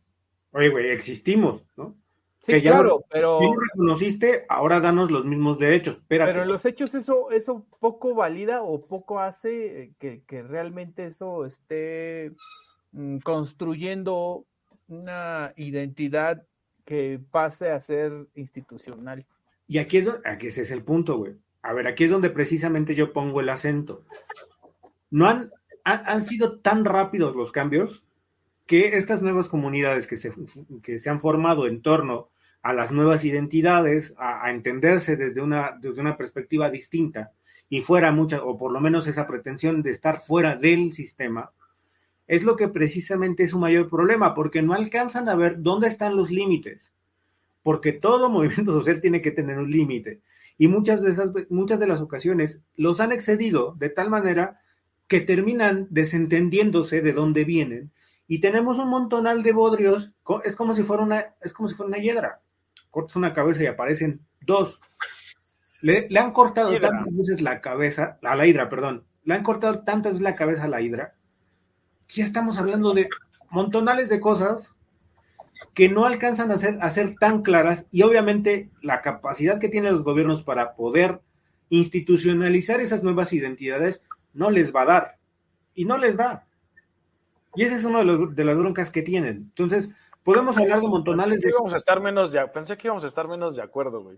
Oye, 0.51 0.69
güey, 0.69 0.89
existimos, 0.89 1.63
¿no? 1.75 1.95
Sí, 2.43 2.62
claro, 2.62 3.06
pero. 3.10 3.39
Si 3.39 3.47
no 3.47 3.53
reconociste, 3.53 4.45
ahora 4.49 4.82
danos 4.82 5.12
los 5.12 5.23
mismos 5.23 5.60
derechos. 5.60 5.99
Pero 6.10 6.41
en 6.41 6.47
los 6.49 6.65
hechos 6.65 6.93
eso, 6.93 7.32
eso 7.32 7.65
poco 7.79 8.13
valida 8.13 8.63
o 8.63 8.86
poco 8.86 9.19
hace 9.19 9.93
que, 9.97 10.43
realmente 10.43 11.06
eso 11.06 11.45
esté 11.45 12.34
mm, 12.91 13.19
construyendo 13.19 14.45
una 14.89 15.53
identidad 15.56 16.45
que 16.84 17.21
pase 17.32 17.71
a 17.71 17.79
ser 17.79 18.27
institucional. 18.36 19.25
Y 19.65 19.77
aquí 19.77 19.97
es, 19.97 20.10
aquí 20.25 20.47
ese 20.47 20.63
es 20.63 20.71
el 20.71 20.84
punto, 20.84 21.17
güey. 21.17 21.36
A 21.63 21.73
ver, 21.73 21.88
aquí 21.88 22.04
es 22.04 22.12
donde 22.12 22.30
precisamente 22.30 22.93
yo 22.93 23.13
pongo 23.13 23.39
el 23.39 23.49
acento. 23.49 24.04
No 25.10 25.28
han, 25.28 25.49
han, 25.84 26.26
sido 26.26 26.60
tan 26.60 26.84
rápidos 26.84 27.36
los 27.36 27.52
cambios 27.52 28.04
que 28.65 28.97
estas 28.97 29.21
nuevas 29.21 29.47
comunidades 29.47 30.06
que 30.06 30.17
se, 30.17 30.32
que 30.84 30.99
se 30.99 31.10
han 31.10 31.21
formado 31.21 31.65
en 31.65 31.82
torno 31.82 32.30
a 32.62 32.73
las 32.73 32.91
nuevas 32.91 33.23
identidades, 33.23 34.13
a, 34.17 34.52
entenderse 34.52 35.15
desde 35.15 35.41
una, 35.41 35.78
desde 35.80 36.02
una 36.02 36.17
perspectiva 36.17 36.69
distinta 36.69 37.32
y 37.69 37.82
fuera 37.82 38.12
mucha, 38.12 38.43
o 38.43 38.58
por 38.58 38.71
lo 38.71 38.82
menos 38.82 39.08
esa 39.08 39.26
pretensión 39.26 39.82
de 39.82 39.91
estar 39.91 40.19
fuera 40.19 40.58
del 40.58 40.93
sistema, 40.93 41.52
es 42.28 42.43
lo 42.43 42.56
que 42.56 42.67
precisamente 42.67 43.43
es 43.43 43.52
su 43.52 43.60
mayor 43.60 43.89
problema, 43.89 44.34
porque 44.34 44.62
no 44.62 44.73
alcanzan 44.73 45.28
a 45.28 45.36
ver 45.36 45.62
dónde 45.62 45.88
están 45.88 46.15
los 46.15 46.30
límites, 46.30 46.93
porque 47.63 47.93
todo 47.93 48.30
movimiento 48.30 48.71
social 48.73 49.02
tiene 49.02 49.21
que 49.21 49.32
tener 49.32 49.58
un 49.58 49.71
límite, 49.71 50.21
y 50.57 50.67
muchas 50.67 51.01
de 51.01 51.11
esas, 51.11 51.31
muchas 51.49 51.79
de 51.79 51.87
las 51.87 52.01
ocasiones 52.01 52.61
los 52.75 52.99
han 52.99 53.11
excedido 53.11 53.75
de 53.77 53.89
tal 53.89 54.09
manera 54.09 54.61
que 55.07 55.21
terminan 55.21 55.87
desentendiéndose 55.89 57.01
de 57.01 57.13
dónde 57.13 57.43
vienen, 57.43 57.91
y 58.27 58.39
tenemos 58.39 58.79
un 58.79 58.89
montonal 58.89 59.43
de 59.43 59.51
bodrios, 59.51 60.11
es 60.43 60.55
como 60.55 60.73
si 60.73 60.83
fuera 60.83 61.03
una, 61.03 61.35
es 61.41 61.53
como 61.53 61.67
si 61.67 61.75
fuera 61.75 61.89
una 61.89 61.97
hiedra. 61.97 62.41
Cortas 62.89 63.15
una 63.15 63.33
cabeza 63.33 63.63
y 63.63 63.67
aparecen 63.67 64.21
dos. 64.41 64.79
Le, 65.81 66.07
han 66.17 66.31
cortado 66.31 66.71
tantas 66.79 67.15
veces 67.15 67.41
la 67.41 67.59
cabeza, 67.59 68.17
a 68.23 68.35
la 68.35 68.47
hidra, 68.47 68.69
perdón, 68.69 69.05
le 69.25 69.33
han 69.33 69.43
cortado 69.43 69.83
tantas 69.83 70.13
veces 70.13 70.23
la 70.23 70.33
cabeza 70.33 70.63
a 70.63 70.67
la 70.69 70.81
hidra, 70.81 71.15
que 72.07 72.21
ya 72.21 72.25
estamos 72.25 72.57
hablando 72.57 72.93
de 72.93 73.09
montonales 73.49 74.09
de 74.09 74.21
cosas 74.21 74.73
que 75.73 75.89
no 75.89 76.05
alcanzan 76.05 76.51
a 76.51 76.57
ser, 76.57 76.77
a 76.81 76.89
ser 76.89 77.15
tan 77.15 77.41
claras 77.41 77.85
y 77.91 78.01
obviamente 78.03 78.69
la 78.81 79.01
capacidad 79.01 79.59
que 79.59 79.69
tienen 79.69 79.93
los 79.93 80.03
gobiernos 80.03 80.43
para 80.43 80.75
poder 80.75 81.21
institucionalizar 81.69 82.79
esas 82.81 83.03
nuevas 83.03 83.33
identidades 83.33 84.01
no 84.33 84.49
les 84.51 84.75
va 84.75 84.83
a 84.83 84.85
dar 84.85 85.17
y 85.75 85.85
no 85.85 85.97
les 85.97 86.17
da. 86.17 86.45
Y 87.55 87.63
ese 87.63 87.75
es 87.75 87.83
uno 87.83 88.03
de, 88.03 88.33
de 88.33 88.43
las 88.43 88.57
broncas 88.57 88.89
que 88.89 89.03
tienen. 89.03 89.37
Entonces, 89.37 89.89
Podemos 90.23 90.57
hablar 90.57 90.79
de 90.79 90.87
montonales 90.87 91.41
de. 91.41 91.49
Íbamos 91.49 91.73
a 91.73 91.77
estar 91.77 91.99
menos 91.99 92.31
de, 92.31 92.47
pensé 92.47 92.77
que 92.77 92.87
íbamos 92.87 93.03
a 93.03 93.07
estar 93.07 93.27
menos 93.27 93.55
de 93.55 93.61
acuerdo, 93.61 94.01
güey. 94.03 94.17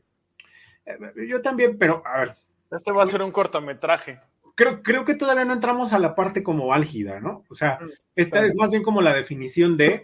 Eh, 0.86 1.28
yo 1.28 1.42
también, 1.42 1.78
pero 1.78 2.04
a 2.06 2.20
ver. 2.20 2.36
Este 2.72 2.92
va 2.92 3.04
a 3.04 3.08
ser 3.08 3.22
un 3.22 3.32
cortometraje. 3.32 4.20
Creo, 4.56 4.82
creo 4.82 5.06
que 5.06 5.16
todavía 5.16 5.46
no 5.46 5.54
entramos 5.54 5.94
a 5.94 6.00
la 6.00 6.16
parte 6.16 6.42
como 6.42 6.74
álgida, 6.74 7.20
¿no? 7.20 7.44
O 7.50 7.56
sea, 7.56 7.80
esta 8.16 8.46
es 8.46 8.56
más 8.56 8.70
bien 8.70 8.84
como 8.84 9.02
la 9.02 9.14
definición 9.14 9.76
de, 9.76 10.04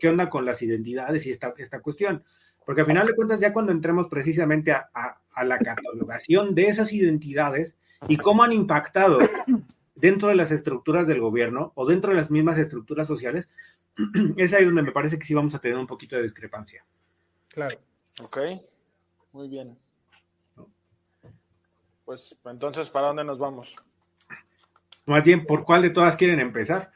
qué 0.00 0.08
onda 0.08 0.28
con 0.28 0.44
las 0.44 0.62
identidades 0.62 1.26
y 1.26 1.32
esta, 1.32 1.52
esta 1.58 1.80
cuestión. 1.80 2.22
Porque 2.64 2.82
al 2.82 2.86
final 2.86 3.06
de 3.06 3.14
cuentas, 3.14 3.40
ya 3.40 3.52
cuando 3.52 3.72
entremos 3.72 4.08
precisamente 4.08 4.72
a, 4.72 4.88
a 5.32 5.44
la 5.44 5.58
catalogación 5.58 6.54
de 6.54 6.68
esas 6.68 6.92
identidades 6.92 7.76
y 8.08 8.16
cómo 8.16 8.42
han 8.42 8.52
impactado 8.52 9.18
dentro 9.94 10.28
de 10.28 10.36
las 10.36 10.50
estructuras 10.52 11.06
del 11.06 11.20
gobierno 11.20 11.72
o 11.74 11.86
dentro 11.86 12.10
de 12.10 12.16
las 12.16 12.30
mismas 12.30 12.58
estructuras 12.58 13.06
sociales, 13.06 13.48
es 14.36 14.52
ahí 14.52 14.64
donde 14.64 14.82
me 14.82 14.92
parece 14.92 15.18
que 15.18 15.26
sí 15.26 15.34
vamos 15.34 15.54
a 15.54 15.58
tener 15.58 15.76
un 15.76 15.86
poquito 15.86 16.16
de 16.16 16.22
discrepancia. 16.22 16.84
Claro. 17.48 17.76
Ok, 18.22 18.38
muy 19.32 19.48
bien. 19.48 19.76
Pues 22.06 22.36
entonces, 22.44 22.88
¿para 22.88 23.08
dónde 23.08 23.24
nos 23.24 23.38
vamos? 23.38 23.76
Más 25.06 25.24
bien, 25.24 25.44
¿por 25.44 25.64
cuál 25.64 25.82
de 25.82 25.90
todas 25.90 26.16
quieren 26.16 26.38
empezar? 26.38 26.92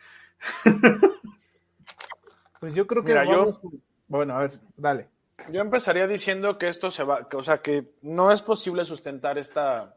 pues 2.60 2.74
yo 2.74 2.86
creo 2.86 3.04
que... 3.04 3.12
yo... 3.28 3.60
Bueno, 4.06 4.36
a 4.36 4.42
ver, 4.42 4.60
dale. 4.76 5.08
Yo 5.50 5.60
empezaría 5.60 6.06
diciendo 6.06 6.58
que 6.58 6.68
esto 6.68 6.90
se 6.90 7.02
va, 7.02 7.28
o 7.32 7.42
sea, 7.42 7.58
que 7.58 7.94
no 8.02 8.30
es 8.30 8.40
posible 8.40 8.84
sustentar 8.84 9.36
esta 9.36 9.96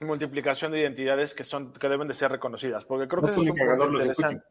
multiplicación 0.00 0.72
de 0.72 0.80
identidades 0.80 1.34
que 1.34 1.44
son 1.44 1.72
que 1.72 1.88
deben 1.88 2.08
de 2.08 2.14
ser 2.14 2.30
reconocidas, 2.30 2.84
porque 2.84 3.08
creo 3.08 3.22
que 3.22 3.32
es 3.32 3.38
un 3.38 3.56
punto 3.56 3.86
interesante. 3.90 4.42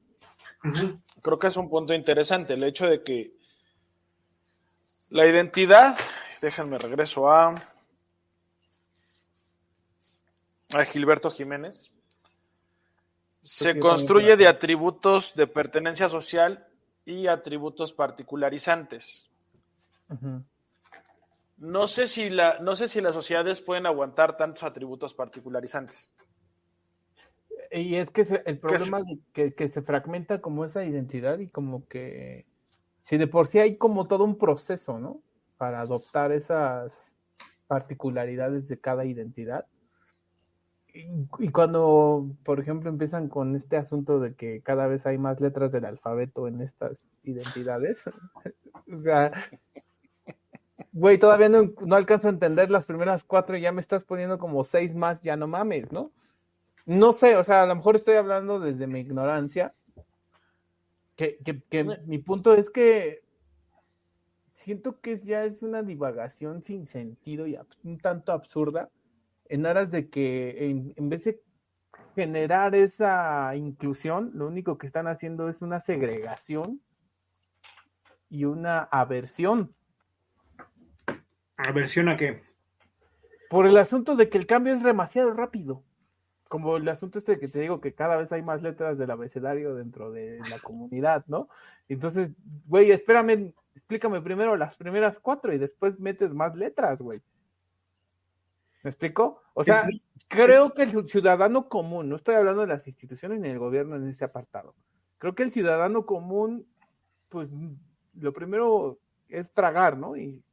Creo 1.21 1.39
que 1.39 1.47
es 1.47 1.57
un 1.57 1.69
punto 1.69 1.93
interesante 1.93 2.53
el 2.53 2.63
hecho 2.63 2.87
de 2.87 3.03
que 3.03 3.33
La 5.09 5.25
identidad, 5.27 5.97
déjenme 6.41 6.79
regreso 6.79 7.31
a, 7.31 7.53
a 10.73 10.85
Gilberto 10.85 11.29
Jiménez. 11.29 11.91
Se 13.41 13.77
construye 13.77 14.37
de 14.37 14.47
atributos 14.47 15.35
de 15.35 15.47
pertenencia 15.47 16.07
social 16.07 16.65
y 17.05 17.27
atributos 17.27 17.91
particularizantes. 17.91 19.29
No 21.57 21.87
sé 21.87 22.07
si 22.07 22.29
la, 22.29 22.59
no 22.59 22.75
sé 22.75 22.87
si 22.87 23.01
las 23.01 23.13
sociedades 23.13 23.61
pueden 23.61 23.85
aguantar 23.85 24.37
tantos 24.37 24.63
atributos 24.63 25.13
particularizantes. 25.13 26.13
Y 27.71 27.95
es 27.95 28.11
que 28.11 28.43
el 28.45 28.59
problema 28.59 28.99
es 28.99 29.19
que, 29.33 29.53
que, 29.53 29.67
se 29.67 29.81
fragmenta 29.81 30.39
como 30.39 30.63
esa 30.63 30.85
identidad 30.85 31.39
y 31.39 31.47
como 31.47 31.87
que 31.87 32.45
si 33.01 33.17
de 33.17 33.27
por 33.27 33.47
sí 33.47 33.59
hay 33.59 33.77
como 33.77 34.07
todo 34.07 34.23
un 34.23 34.37
proceso, 34.37 34.99
¿no? 34.99 35.21
Para 35.57 35.81
adoptar 35.81 36.31
esas 36.31 37.13
particularidades 37.67 38.67
de 38.67 38.79
cada 38.79 39.05
identidad. 39.05 39.65
Y, 40.93 41.49
cuando, 41.49 42.27
por 42.43 42.59
ejemplo, 42.59 42.89
empiezan 42.89 43.27
con 43.27 43.55
este 43.55 43.77
asunto 43.77 44.19
de 44.19 44.35
que 44.35 44.61
cada 44.61 44.87
vez 44.87 45.07
hay 45.07 45.17
más 45.17 45.41
letras 45.41 45.71
del 45.71 45.85
alfabeto 45.85 46.47
en 46.47 46.61
estas 46.61 47.01
identidades, 47.23 48.03
o 48.93 48.97
sea, 48.99 49.31
güey, 50.91 51.17
todavía 51.17 51.49
no, 51.49 51.73
no, 51.81 51.95
alcanzo 51.95 52.27
a 52.27 52.31
entender 52.31 52.69
las 52.69 52.85
primeras 52.85 53.23
cuatro 53.23 53.57
y 53.57 53.61
ya 53.61 53.71
me 53.71 53.81
estás 53.81 54.03
poniendo 54.03 54.37
como 54.37 54.63
seis 54.63 54.93
más, 54.93 55.21
ya 55.21 55.35
no 55.35 55.47
mames, 55.47 55.91
¿no? 55.91 56.11
No 56.85 57.11
sé, 57.13 57.37
o 57.37 57.43
sea, 57.43 57.63
a 57.63 57.65
lo 57.65 57.75
mejor 57.75 57.95
estoy 57.95 58.15
hablando 58.15 58.59
desde 58.59 58.87
mi 58.87 58.99
ignorancia. 58.99 59.73
Que, 61.15 61.39
mi 62.05 62.17
punto 62.17 62.53
es 62.53 62.69
que 62.69 63.23
siento 64.51 64.99
que 64.99 65.17
ya 65.17 65.45
es 65.45 65.63
una 65.63 65.81
divagación 65.81 66.61
sin 66.61 66.85
sentido 66.85 67.47
y 67.47 67.57
un 67.83 67.97
tanto 67.99 68.31
absurda 68.31 68.89
en 69.45 69.65
aras 69.65 69.91
de 69.91 70.09
que 70.09 70.69
en, 70.95 71.09
vez 71.09 71.25
de 71.25 71.41
generar 72.15 72.75
esa 72.75 73.55
inclusión, 73.55 74.31
lo 74.33 74.47
único 74.47 74.77
que 74.77 74.87
están 74.87 75.07
haciendo 75.07 75.49
es 75.49 75.61
una 75.61 75.79
segregación 75.79 76.81
y 78.29 78.45
una 78.45 78.79
aversión. 78.79 79.75
¿Aversión 81.57 82.09
a 82.09 82.17
qué? 82.17 82.41
Por 83.49 83.67
el 83.67 83.77
asunto 83.77 84.15
de 84.15 84.29
que 84.29 84.37
el 84.37 84.47
cambio 84.47 84.73
es 84.73 84.83
demasiado 84.83 85.31
rápido 85.33 85.83
como 86.53 86.77
el 86.77 86.87
asunto 86.87 87.17
este 87.17 87.39
que 87.39 87.47
te 87.47 87.61
digo 87.61 87.81
que 87.81 87.95
cada 87.95 88.15
vez 88.15 88.31
hay 88.31 88.43
más 88.43 88.61
letras 88.61 88.99
del 88.99 89.09
abecedario 89.09 89.73
dentro 89.73 90.11
de 90.11 90.39
la 90.51 90.59
comunidad, 90.59 91.25
¿no? 91.25 91.49
Entonces, 91.89 92.29
güey, 92.67 92.91
espérame, 92.91 93.55
explícame 93.73 94.21
primero 94.21 94.55
las 94.55 94.77
primeras 94.77 95.19
cuatro 95.19 95.51
y 95.51 95.57
después 95.57 95.99
metes 95.99 96.31
más 96.31 96.55
letras, 96.55 97.01
güey. 97.01 97.23
¿Me 98.83 98.89
explico? 98.89 99.41
O 99.53 99.63
sea, 99.63 99.87
creo 100.27 100.73
que 100.73 100.83
el 100.83 101.07
ciudadano 101.07 101.69
común, 101.69 102.09
no 102.09 102.17
estoy 102.17 102.35
hablando 102.35 102.61
de 102.61 102.67
las 102.67 102.85
instituciones 102.85 103.39
ni 103.39 103.47
del 103.47 103.59
gobierno 103.59 103.95
en 103.95 104.07
este 104.07 104.25
apartado, 104.25 104.75
creo 105.17 105.35
que 105.35 105.43
el 105.43 105.51
ciudadano 105.51 106.05
común, 106.05 106.67
pues 107.29 107.49
lo 108.13 108.33
primero 108.33 108.99
es 109.29 109.51
tragar, 109.51 109.97
¿no? 109.97 110.17
Y 110.17 110.43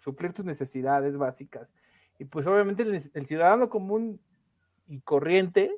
suplir 0.00 0.32
tus 0.32 0.44
necesidades 0.44 1.16
básicas. 1.16 1.74
Y 2.18 2.24
pues 2.24 2.46
obviamente 2.46 2.84
el 2.84 3.26
ciudadano 3.26 3.68
común 3.68 4.20
y 4.86 5.00
corriente, 5.00 5.74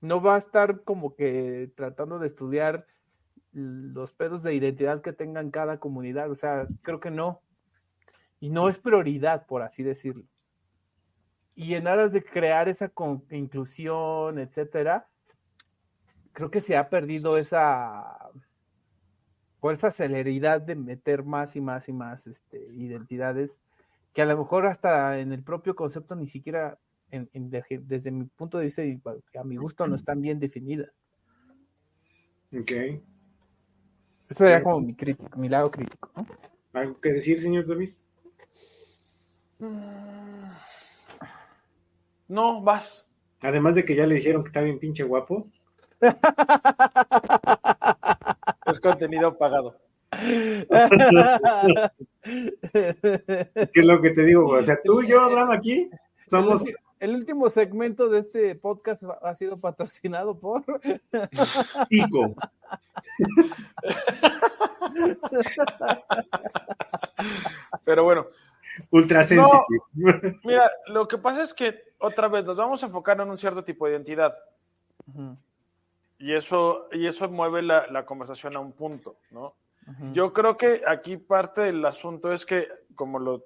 no 0.00 0.22
va 0.22 0.36
a 0.36 0.38
estar 0.38 0.82
como 0.82 1.14
que 1.14 1.72
tratando 1.76 2.18
de 2.18 2.26
estudiar 2.26 2.86
los 3.52 4.12
pedos 4.12 4.42
de 4.42 4.54
identidad 4.54 5.02
que 5.02 5.12
tengan 5.12 5.50
cada 5.50 5.78
comunidad. 5.78 6.30
O 6.30 6.34
sea, 6.34 6.66
creo 6.82 7.00
que 7.00 7.10
no. 7.10 7.42
Y 8.40 8.50
no 8.50 8.68
es 8.68 8.78
prioridad, 8.78 9.46
por 9.46 9.62
así 9.62 9.82
decirlo. 9.82 10.24
Y 11.54 11.74
en 11.74 11.86
aras 11.86 12.12
de 12.12 12.22
crear 12.24 12.68
esa 12.68 12.92
inclusión, 13.30 14.38
etcétera, 14.38 15.08
creo 16.32 16.50
que 16.50 16.60
se 16.60 16.76
ha 16.76 16.88
perdido 16.88 17.38
esa 17.38 18.30
por 19.60 19.72
esa 19.72 19.90
celeridad 19.90 20.60
de 20.60 20.74
meter 20.74 21.24
más 21.24 21.56
y 21.56 21.60
más 21.62 21.88
y 21.88 21.92
más 21.94 22.26
este, 22.26 22.58
identidades 22.74 23.62
que 24.12 24.20
a 24.20 24.26
lo 24.26 24.36
mejor 24.36 24.66
hasta 24.66 25.18
en 25.18 25.32
el 25.32 25.42
propio 25.42 25.74
concepto 25.74 26.14
ni 26.14 26.26
siquiera 26.26 26.78
desde 27.10 28.10
mi 28.10 28.24
punto 28.26 28.58
de 28.58 28.66
vista 28.66 28.84
y 28.84 29.00
a 29.38 29.44
mi 29.44 29.56
gusto 29.56 29.86
no 29.86 29.94
están 29.94 30.20
bien 30.20 30.38
definidas. 30.38 30.90
Ok. 32.52 32.70
Eso 34.28 34.44
sería 34.44 34.62
como 34.62 34.80
mi 34.80 34.94
crítico, 34.94 35.38
mi 35.38 35.48
lado 35.48 35.70
crítico. 35.70 36.10
¿Algo 36.72 37.00
que 37.00 37.12
decir, 37.12 37.40
señor 37.40 37.66
David? 37.66 37.94
No, 42.34 42.60
vas. 42.60 43.06
Además 43.42 43.76
de 43.76 43.84
que 43.84 43.94
ya 43.94 44.06
le 44.06 44.16
dijeron 44.16 44.42
que 44.42 44.48
está 44.48 44.60
bien 44.60 44.80
pinche 44.80 45.04
guapo. 45.04 45.46
es 48.66 48.80
contenido 48.80 49.38
pagado. 49.38 49.78
¿Qué 50.10 50.66
es 53.72 53.86
lo 53.86 54.02
que 54.02 54.10
te 54.10 54.24
digo? 54.24 54.46
O 54.48 54.62
sea, 54.64 54.80
tú 54.82 55.02
y 55.02 55.06
yo 55.06 55.20
hablamos 55.20 55.56
aquí, 55.56 55.88
somos 56.28 56.64
el 56.98 57.14
último 57.14 57.48
segmento 57.50 58.08
de 58.08 58.18
este 58.18 58.56
podcast 58.56 59.04
ha 59.22 59.34
sido 59.36 59.60
patrocinado 59.60 60.36
por 60.36 60.64
Pico. 61.88 62.34
Pero 67.84 68.02
bueno. 68.02 68.26
Ultra 68.90 69.26
mira, 70.42 70.70
lo 70.86 71.06
que 71.06 71.18
pasa 71.18 71.42
es 71.42 71.54
que 71.54 71.94
otra 71.98 72.28
vez 72.28 72.44
nos 72.44 72.56
vamos 72.56 72.82
a 72.82 72.86
enfocar 72.86 73.20
en 73.20 73.28
un 73.28 73.38
cierto 73.38 73.64
tipo 73.64 73.86
de 73.86 73.92
identidad. 73.92 74.34
Y 76.18 76.34
eso, 76.34 76.88
y 76.92 77.06
eso 77.06 77.28
mueve 77.28 77.62
la, 77.62 78.04
conversación 78.06 78.56
a 78.56 78.60
un 78.60 78.72
punto, 78.72 79.16
¿no? 79.30 79.54
Yo 80.12 80.32
creo 80.32 80.56
que 80.56 80.80
aquí 80.86 81.18
parte 81.18 81.60
del 81.60 81.84
asunto 81.84 82.32
es 82.32 82.46
que, 82.46 82.68
como 82.94 83.18
lo 83.18 83.44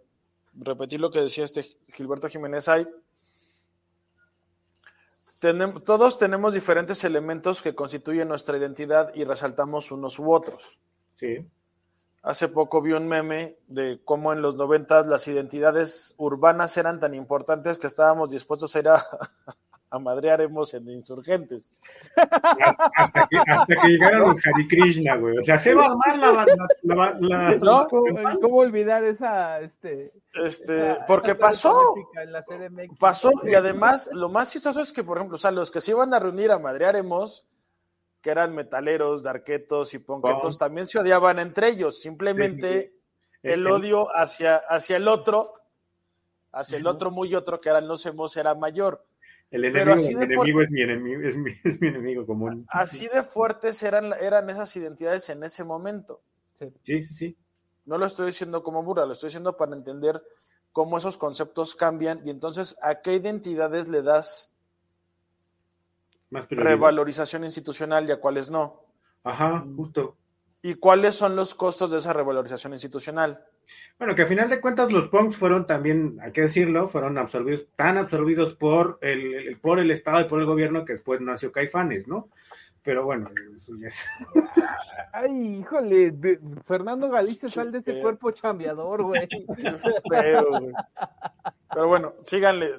repetí 0.54 0.96
lo 0.96 1.10
que 1.10 1.20
decía 1.20 1.44
este 1.44 1.64
Gilberto 1.88 2.28
Jiménez, 2.28 2.68
hay 2.68 2.86
todos 5.84 6.18
tenemos 6.18 6.54
diferentes 6.54 7.04
elementos 7.04 7.62
que 7.62 7.74
constituyen 7.74 8.28
nuestra 8.28 8.56
identidad 8.56 9.14
y 9.14 9.24
resaltamos 9.24 9.92
unos 9.92 10.18
u 10.18 10.32
otros. 10.32 10.78
Sí. 11.14 11.46
Hace 12.28 12.48
poco 12.48 12.82
vi 12.82 12.92
un 12.92 13.08
meme 13.08 13.56
de 13.68 14.02
cómo 14.04 14.34
en 14.34 14.42
los 14.42 14.54
noventas 14.54 15.06
las 15.06 15.26
identidades 15.28 16.14
urbanas 16.18 16.76
eran 16.76 17.00
tan 17.00 17.14
importantes 17.14 17.78
que 17.78 17.86
estábamos 17.86 18.30
dispuestos 18.30 18.76
a 18.76 18.78
ir 18.80 18.88
a, 18.90 19.02
a 19.90 19.98
madrearemos 19.98 20.74
en 20.74 20.90
insurgentes. 20.90 21.72
Hasta 22.94 23.26
que, 23.28 23.36
hasta 23.38 23.76
que 23.76 23.88
llegaron 23.88 24.28
los 24.28 24.38
Hari 24.44 24.68
Krishna, 24.68 25.16
güey. 25.16 25.38
O 25.38 25.42
sea, 25.42 25.58
se 25.58 25.74
va 25.74 25.84
a 25.84 25.86
armar 25.86 26.18
la. 26.18 27.16
la, 27.18 27.56
¿No? 27.62 27.88
¿Cómo, 27.88 28.58
olvidar 28.58 29.04
esa. 29.04 29.60
Este, 29.60 30.12
este 30.34 30.98
porque 31.06 31.34
pasó. 31.34 31.94
pasó, 32.98 33.30
y 33.44 33.54
además, 33.54 34.10
lo 34.12 34.28
más 34.28 34.52
chistoso 34.52 34.82
es 34.82 34.92
que, 34.92 35.02
por 35.02 35.16
ejemplo, 35.16 35.36
o 35.36 35.38
sea, 35.38 35.50
los 35.50 35.70
que 35.70 35.80
se 35.80 35.92
iban 35.92 36.12
a 36.12 36.18
reunir 36.18 36.52
a 36.52 36.58
madrearemos, 36.58 37.46
que 38.20 38.30
eran 38.30 38.54
metaleros, 38.54 39.22
darquetos 39.22 39.94
y 39.94 39.98
ponquetos, 39.98 40.58
también 40.58 40.86
se 40.86 40.98
odiaban 40.98 41.38
entre 41.38 41.68
ellos. 41.68 42.00
Simplemente 42.00 42.94
el 43.42 43.66
odio 43.66 44.08
hacia, 44.14 44.56
hacia 44.56 44.96
el 44.96 45.08
otro, 45.08 45.54
hacia 46.52 46.78
el 46.78 46.86
otro 46.86 47.10
muy 47.10 47.34
otro, 47.34 47.60
que 47.60 47.68
eran 47.68 47.86
los 47.86 48.04
hemos, 48.06 48.36
era 48.36 48.54
mayor. 48.54 49.04
El 49.50 49.64
enemigo, 49.64 49.96
es, 49.96 50.70
mi 50.70 50.82
enemigo, 50.82 51.26
es, 51.26 51.36
mi, 51.36 51.52
es 51.64 51.80
mi 51.80 51.88
enemigo 51.88 52.26
común. 52.26 52.66
Así 52.68 53.08
de 53.08 53.22
fuertes 53.22 53.82
eran, 53.82 54.12
eran 54.20 54.50
esas 54.50 54.74
identidades 54.76 55.28
en 55.30 55.42
ese 55.42 55.64
momento. 55.64 56.20
Sí, 56.54 56.70
sí, 56.84 57.04
sí. 57.04 57.36
No 57.86 57.96
lo 57.96 58.04
estoy 58.04 58.26
diciendo 58.26 58.62
como 58.62 58.82
burla, 58.82 59.06
lo 59.06 59.14
estoy 59.14 59.28
diciendo 59.28 59.56
para 59.56 59.74
entender 59.74 60.22
cómo 60.72 60.98
esos 60.98 61.16
conceptos 61.16 61.74
cambian 61.74 62.20
y 62.26 62.30
entonces 62.30 62.76
a 62.82 63.00
qué 63.00 63.14
identidades 63.14 63.88
le 63.88 64.02
das 64.02 64.52
Más 66.30 66.48
revalorización 66.48 67.44
institucional 67.44 68.08
y 68.08 68.12
a 68.12 68.20
cuáles 68.20 68.50
no. 68.50 68.82
Ajá, 69.24 69.64
justo. 69.76 70.16
¿Y 70.60 70.74
cuáles 70.74 71.14
son 71.14 71.36
los 71.36 71.54
costos 71.54 71.90
de 71.90 71.98
esa 71.98 72.12
revalorización 72.12 72.72
institucional? 72.72 73.44
Bueno, 73.98 74.14
que 74.14 74.22
a 74.22 74.26
final 74.26 74.48
de 74.48 74.60
cuentas 74.60 74.92
los 74.92 75.08
punks 75.08 75.36
fueron 75.36 75.66
también, 75.66 76.18
hay 76.22 76.32
que 76.32 76.42
decirlo, 76.42 76.88
fueron 76.88 77.18
absorbidos, 77.18 77.66
tan 77.76 77.98
absorbidos 77.98 78.54
por 78.54 78.98
el, 79.00 79.58
por 79.60 79.78
el 79.78 79.90
Estado 79.90 80.20
y 80.20 80.24
por 80.24 80.40
el 80.40 80.46
gobierno 80.46 80.84
que 80.84 80.92
después 80.92 81.20
nació 81.20 81.52
Caifanes, 81.52 82.08
¿no? 82.08 82.28
Pero 82.82 83.04
bueno, 83.04 83.28
eso 83.54 83.72
ya 83.76 83.88
es. 83.88 83.96
Ay, 85.12 85.58
híjole, 85.58 86.16
Fernando 86.64 87.10
Galicia, 87.10 87.48
sal 87.48 87.70
de 87.70 87.78
ese 87.78 88.00
cuerpo 88.00 88.30
chambeador, 88.30 89.02
güey. 89.04 89.28
Pero 90.08 91.88
bueno, 91.88 92.14
síganle. 92.24 92.76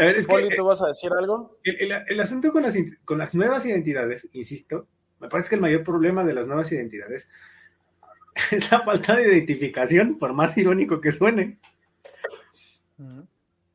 Es 0.00 0.26
Poli, 0.26 0.56
¿tú 0.56 0.64
vas 0.64 0.80
a 0.82 0.86
decir 0.86 1.12
algo? 1.12 1.58
El, 1.62 2.20
asunto 2.20 2.50
con 2.52 2.62
las, 2.62 2.74
con 3.04 3.18
las 3.18 3.34
nuevas 3.34 3.66
identidades, 3.66 4.26
insisto, 4.32 4.88
me 5.20 5.28
parece 5.28 5.50
que 5.50 5.54
el 5.56 5.60
mayor 5.60 5.84
problema 5.84 6.24
de 6.24 6.32
las 6.32 6.46
nuevas 6.46 6.72
identidades 6.72 7.28
es 8.50 8.70
la 8.70 8.80
falta 8.80 9.14
de 9.16 9.28
identificación, 9.28 10.16
por 10.16 10.32
más 10.32 10.56
irónico 10.56 11.02
que 11.02 11.12
suene. 11.12 11.58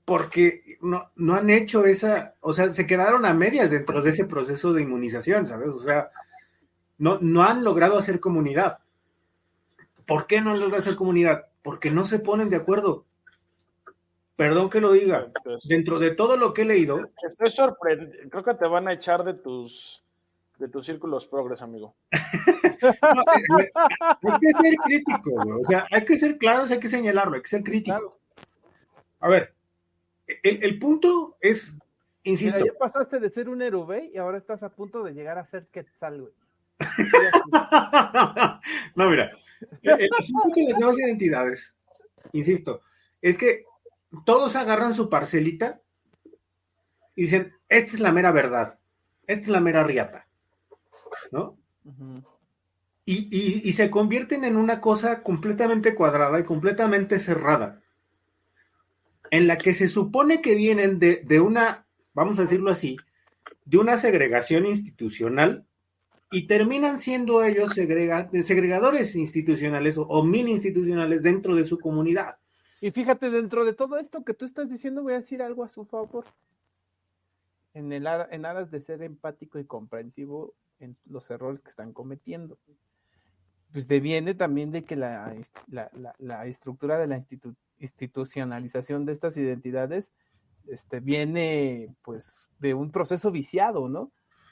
Porque 0.04 0.78
no, 0.82 1.12
no 1.16 1.36
han 1.36 1.52
hecho 1.52 1.86
esa, 1.86 2.34
o 2.40 2.54
sea, 2.54 2.70
se 2.70 2.88
quedaron 2.88 3.26
a 3.26 3.34
medias 3.36 3.70
dentro 3.70 4.02
de 4.02 4.10
ese 4.10 4.26
proceso 4.26 4.74
de 4.74 4.82
inmunización, 4.82 5.48
¿sabes? 5.48 5.70
O 5.70 5.80
sea, 5.80 6.10
no, 6.98 7.20
no 7.22 7.44
han 7.44 7.64
logrado 7.64 8.00
hacer 8.00 8.20
comunidad. 8.20 8.80
¿Por 10.08 10.26
qué 10.26 10.42
no 10.42 10.52
han 10.52 10.60
logrado 10.60 10.82
hacer 10.82 10.96
comunidad? 10.96 11.46
Porque 11.62 11.92
no 11.92 12.08
se 12.08 12.18
ponen 12.18 12.50
de 12.50 12.56
acuerdo. 12.56 13.06
Perdón 14.36 14.70
que 14.70 14.82
lo 14.82 14.92
diga. 14.92 15.32
Dentro 15.68 16.00
de 16.00 16.12
todo 16.12 16.38
lo 16.38 16.54
que 16.54 16.64
he 16.64 16.66
leído. 16.66 17.00
Estoy 17.26 17.50
sorprendido. 17.50 18.30
Creo 18.30 18.44
que 18.44 18.54
te 18.56 18.68
van 18.68 18.88
a 18.88 18.94
echar 18.94 19.24
de 19.24 19.34
tus 19.34 20.06
de 20.58 20.70
tus 20.70 20.86
círculos 20.86 21.28
progres, 21.28 21.62
amigo. 21.62 21.96
hay 22.12 22.22
que 24.40 24.54
ser 24.54 24.76
crítico, 24.86 25.32
o 25.62 25.66
sea, 25.66 25.86
hay 25.92 26.06
que 26.06 26.18
ser 26.18 26.38
claros, 26.38 26.72
hay 26.72 26.80
que 26.80 26.88
señalarlo, 26.88 27.36
hay 27.36 27.42
que 27.42 27.50
ser 27.50 27.62
crítico. 27.64 28.18
A 29.20 29.28
ver, 29.28 29.54
el, 30.44 30.80
punto 30.80 31.38
es, 31.40 31.78
insisto. 32.24 32.66
ya 32.66 32.74
pasaste 32.80 33.20
de 33.20 33.30
ser 33.30 33.50
un 33.50 33.62
héroe 33.62 34.10
y 34.14 34.18
ahora 34.18 34.38
estás 34.38 34.64
a 34.64 34.70
punto 34.70 35.04
de 35.04 35.14
llegar 35.14 35.38
a 35.38 35.46
ser 35.46 35.68
Quetzal, 35.68 36.22
güey. 36.22 36.34
no, 38.96 39.10
mira, 39.10 39.32
el 39.82 40.10
asunto 40.18 40.50
con 40.54 40.66
las 40.66 40.80
nuevas 40.80 41.00
identidades, 41.00 41.74
insisto, 42.34 42.82
es 43.22 43.38
que 43.38 43.64
todos 44.26 44.56
agarran 44.56 44.94
su 44.94 45.10
parcelita 45.10 45.82
y 47.16 47.24
dicen, 47.24 47.54
esta 47.70 47.94
es 47.94 48.00
la 48.00 48.12
mera 48.12 48.32
verdad, 48.32 48.80
esta 49.28 49.44
es 49.44 49.48
la 49.48 49.62
mera 49.62 49.84
riata, 49.84 50.28
¿no? 51.32 51.58
y, 53.06 53.72
se 53.74 53.90
convierten 53.92 54.44
en 54.44 54.56
una 54.56 54.82
cosa 54.82 55.22
completamente 55.22 55.94
cuadrada 55.96 56.40
y 56.40 56.44
completamente 56.44 57.20
cerrada, 57.20 57.82
en 59.32 59.48
la 59.48 59.58
que 59.58 59.74
se 59.74 59.88
supone 59.88 60.42
que 60.42 60.56
vienen 60.56 61.00
de, 61.00 61.24
de 61.26 61.40
una, 61.40 61.86
vamos 62.14 62.40
a 62.40 62.44
decirlo 62.44 62.72
así, 62.72 62.98
de 63.66 63.78
una 63.78 63.98
segregación 63.98 64.66
institucional 64.66 65.66
y 66.32 66.48
terminan 66.48 67.00
siendo 67.00 67.44
ellos 67.44 67.72
segregadores 67.74 69.16
institucionales 69.16 69.98
o, 69.98 70.24
mini 70.24 70.52
institucionales 70.52 71.24
dentro 71.24 71.56
de 71.56 71.66
su 71.66 71.80
comunidad. 71.80 72.38
Y 72.86 72.92
fíjate, 72.92 73.32
dentro 73.32 73.66
de 73.66 73.74
todo 73.74 73.98
esto 73.98 74.24
que 74.24 74.36
tú 74.36 74.46
estás 74.46 74.70
diciendo, 74.70 75.02
voy 75.02 75.14
a 75.14 75.16
decir 75.20 75.42
algo 75.42 75.64
a 75.64 75.70
su 75.70 75.86
favor. 75.86 76.24
En, 77.74 77.92
en 77.92 78.46
aras 78.46 78.70
de 78.70 78.80
ser 78.80 79.02
empático 79.02 79.58
y 79.58 79.66
comprensivo 79.66 80.54
en 80.78 80.96
los 81.08 81.32
errores 81.32 81.62
que 81.62 81.70
están 81.70 81.94
cometiendo. 81.94 82.60
Pues 83.72 83.88
deviene 83.88 84.36
también 84.36 84.70
de 84.70 84.84
que 84.84 84.96
la, 84.96 85.36
la, 86.20 86.46
estructura 86.46 87.00
de 87.00 87.08
la 87.08 87.20
institucionalización 87.80 89.04
de 89.08 89.14
estas 89.14 89.36
identidades 89.36 90.12
este, 90.68 91.00
viene 91.00 91.96
pues 92.04 92.52
de 92.60 92.76
un 92.76 92.92
proceso 92.92 93.32
viciado, 93.32 93.90
¿no? 93.90 94.12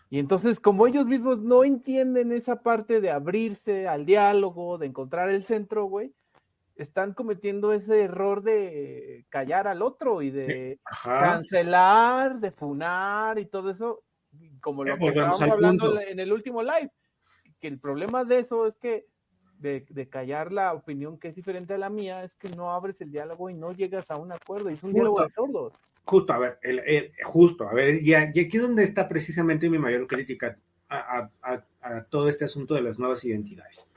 Y 0.10 0.18
entonces, 0.18 0.60
como 0.60 0.88
ellos 0.88 1.06
mismos 1.06 1.40
no 1.40 1.64
entienden 1.64 2.32
esa 2.32 2.64
parte 2.64 3.00
de 3.00 3.12
abrirse 3.12 3.88
al 3.88 4.08
diálogo, 4.08 4.80
de 4.80 4.88
encontrar 4.88 5.30
el 5.30 5.44
centro, 5.44 5.86
güey, 5.86 6.16
están 6.76 7.14
cometiendo 7.14 7.74
ese 7.74 8.04
error 8.04 8.42
de 8.42 9.26
callar 9.30 9.68
al 9.68 9.82
otro 9.82 10.22
y 10.22 10.32
de 10.32 10.80
cancelar, 11.04 12.40
de 12.40 12.52
funar 12.52 13.40
y 13.40 13.46
todo 13.46 13.70
eso, 13.70 14.04
como 14.60 14.84
lo 14.84 14.98
que 14.98 15.08
estábamos 15.08 15.42
hablando 15.42 16.00
en 16.00 16.20
el 16.20 16.32
último 16.34 16.64
live. 16.64 16.92
Que 17.60 17.68
el 17.68 17.80
problema 17.80 18.26
de 18.26 18.40
eso 18.40 18.68
es 18.68 18.76
que 18.78 19.06
de, 19.60 19.86
de, 19.90 20.10
callar 20.10 20.52
la 20.52 20.74
opinión 20.74 21.18
que 21.18 21.30
es 21.30 21.36
diferente 21.36 21.74
a 21.74 21.78
la 21.78 21.90
mía 21.90 22.24
es 22.24 22.36
que 22.36 22.50
no 22.50 22.72
abres 22.72 23.00
el 23.00 23.12
diálogo 23.12 23.50
y 23.50 23.54
no 23.54 23.72
llegas 23.72 24.12
a 24.12 24.18
un 24.18 24.32
acuerdo, 24.34 24.70
y 24.70 24.74
es 24.74 24.84
un 24.84 24.92
diálogo 24.92 25.24
de 25.24 25.30
sordos. 25.30 25.74
Justo, 26.06 26.34
a 26.34 26.40
ver, 26.40 26.60
el, 26.62 27.14
justo, 27.24 27.70
a 27.70 27.74
ver, 27.74 28.04
y 28.04 28.14
aquí 28.14 28.58
es 28.58 28.62
donde 28.62 28.84
está 28.84 29.08
precisamente 29.08 29.70
mi 29.70 29.78
mayor 29.78 30.06
crítica 30.06 30.58
a, 30.90 31.30
todo 32.10 32.30
este 32.30 32.46
asunto 32.46 32.76
de 32.76 32.82
las 32.82 33.00
nuevas 33.00 33.24
identidades. 33.24 33.88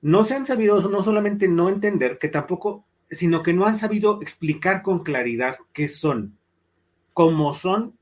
No 0.00 0.24
se 0.24 0.34
han 0.34 0.46
sabido 0.46 0.80
no 0.88 1.02
solamente 1.02 1.48
no 1.48 1.68
entender, 1.68 2.18
que 2.18 2.28
tampoco, 2.28 2.84
sino 3.10 3.42
que 3.42 3.52
no 3.52 3.66
han 3.66 3.76
sabido 3.76 4.20
explicar 4.22 4.82
con 4.82 5.02
claridad 5.02 5.56
qué 5.72 5.88
son, 5.88 6.38
cómo 7.12 7.54
son, 7.54 7.98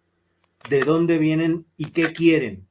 de 0.68 0.80
dónde 0.80 1.18
vienen 1.18 1.64
y 1.76 1.86
qué 1.86 2.12
quieren. 2.12 2.66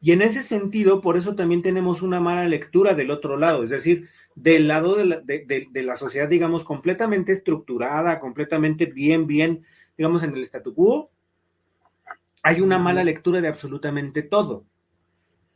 Y 0.00 0.12
en 0.12 0.22
ese 0.22 0.42
sentido, 0.42 1.00
por 1.00 1.16
eso 1.16 1.34
también 1.34 1.62
tenemos 1.62 2.02
una 2.02 2.20
mala 2.20 2.46
lectura 2.46 2.94
del 2.94 3.10
otro 3.10 3.36
lado, 3.36 3.64
es 3.64 3.70
decir, 3.70 4.08
del 4.36 4.68
lado 4.68 4.94
de 4.94 5.04
la, 5.04 5.20
de, 5.20 5.68
la, 5.82 5.96
sociedad, 5.96 6.28
digamos, 6.28 6.62
completamente 6.62 7.32
estructurada, 7.32 8.20
completamente 8.20 8.86
bien, 8.86 9.26
bien, 9.26 9.64
digamos, 9.96 10.22
en 10.22 10.36
el 10.36 10.44
statu 10.44 10.74
quo, 10.74 11.10
hay 12.44 12.60
una 12.60 12.78
mala 12.78 13.02
lectura 13.02 13.40
de 13.40 13.48
absolutamente 13.48 14.22
todo. 14.22 14.64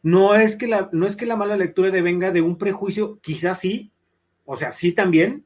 No 0.03 0.35
es 0.35 0.57
que 0.57 0.67
la, 0.67 0.89
no 0.93 1.07
es 1.07 1.17
que 1.17 1.27
la 1.27 1.37
mala 1.37 1.57
lectura 1.57 1.91
venga 1.91 2.31
de 2.31 2.43
un 2.43 2.59
prejuicio, 2.59 3.19
quizás 3.21 3.61
sí, 3.61 3.93
o 4.45 4.57
sea, 4.57 4.73
sí 4.73 4.93
también, 4.93 5.45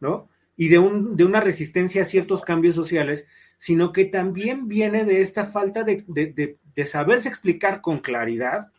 ¿no? 0.00 0.28
Y 0.56 0.68
de, 0.68 0.78
un, 0.78 1.16
de 1.16 1.24
una 1.24 1.40
resistencia 1.40 2.02
a 2.02 2.06
ciertos 2.06 2.42
cambios 2.42 2.74
sociales, 2.74 3.26
sino 3.58 3.92
que 3.92 4.04
también 4.04 4.68
viene 4.68 5.04
de 5.04 5.20
esta 5.20 5.46
falta 5.46 5.84
de, 5.84 6.04
de 6.06 6.86
saberse 6.86 7.28
explicar 7.28 7.80
con 7.80 7.98
claridad 7.98 8.72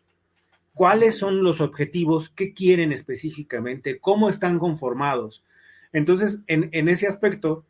cuáles 0.80 1.18
son 1.18 1.44
los 1.44 1.60
objetivos, 1.60 2.30
qué 2.30 2.54
quieren 2.54 2.94
específicamente, 2.94 4.00
cómo 4.00 4.30
están 4.30 4.60
conformados. 4.60 5.44
Entonces, 5.92 6.40
en, 6.48 6.88
ese 6.88 7.06
aspecto, 7.06 7.66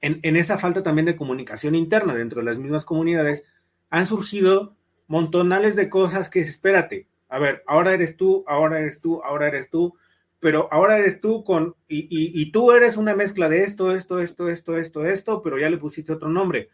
en, 0.00 0.36
esa 0.36 0.56
falta 0.56 0.84
también 0.84 1.06
de 1.06 1.16
comunicación 1.16 1.74
interna 1.74 2.14
dentro 2.14 2.40
de 2.40 2.44
las 2.44 2.58
mismas 2.58 2.84
comunidades, 2.84 3.44
han 3.90 4.06
surgido 4.06 4.75
montonales 5.06 5.76
de 5.76 5.88
cosas 5.88 6.30
que, 6.30 6.40
espérate, 6.40 7.08
a 7.28 7.38
ver, 7.38 7.62
ahora 7.66 7.94
eres 7.94 8.16
tú, 8.16 8.44
ahora 8.46 8.80
eres 8.80 9.00
tú, 9.00 9.22
ahora 9.24 9.48
eres 9.48 9.70
tú, 9.70 9.94
pero 10.40 10.68
ahora 10.70 10.98
eres 10.98 11.20
tú 11.20 11.44
con, 11.44 11.74
y, 11.88 12.06
y 12.10 12.52
tú 12.52 12.72
eres 12.72 12.96
una 12.96 13.14
mezcla 13.14 13.48
de 13.48 13.64
esto, 13.64 13.92
esto, 13.92 14.20
esto, 14.20 14.48
esto, 14.48 14.76
esto, 14.76 15.06
esto, 15.06 15.42
pero 15.42 15.58
ya 15.58 15.70
le 15.70 15.78
pusiste 15.78 16.12
otro 16.12 16.28
nombre. 16.28 16.70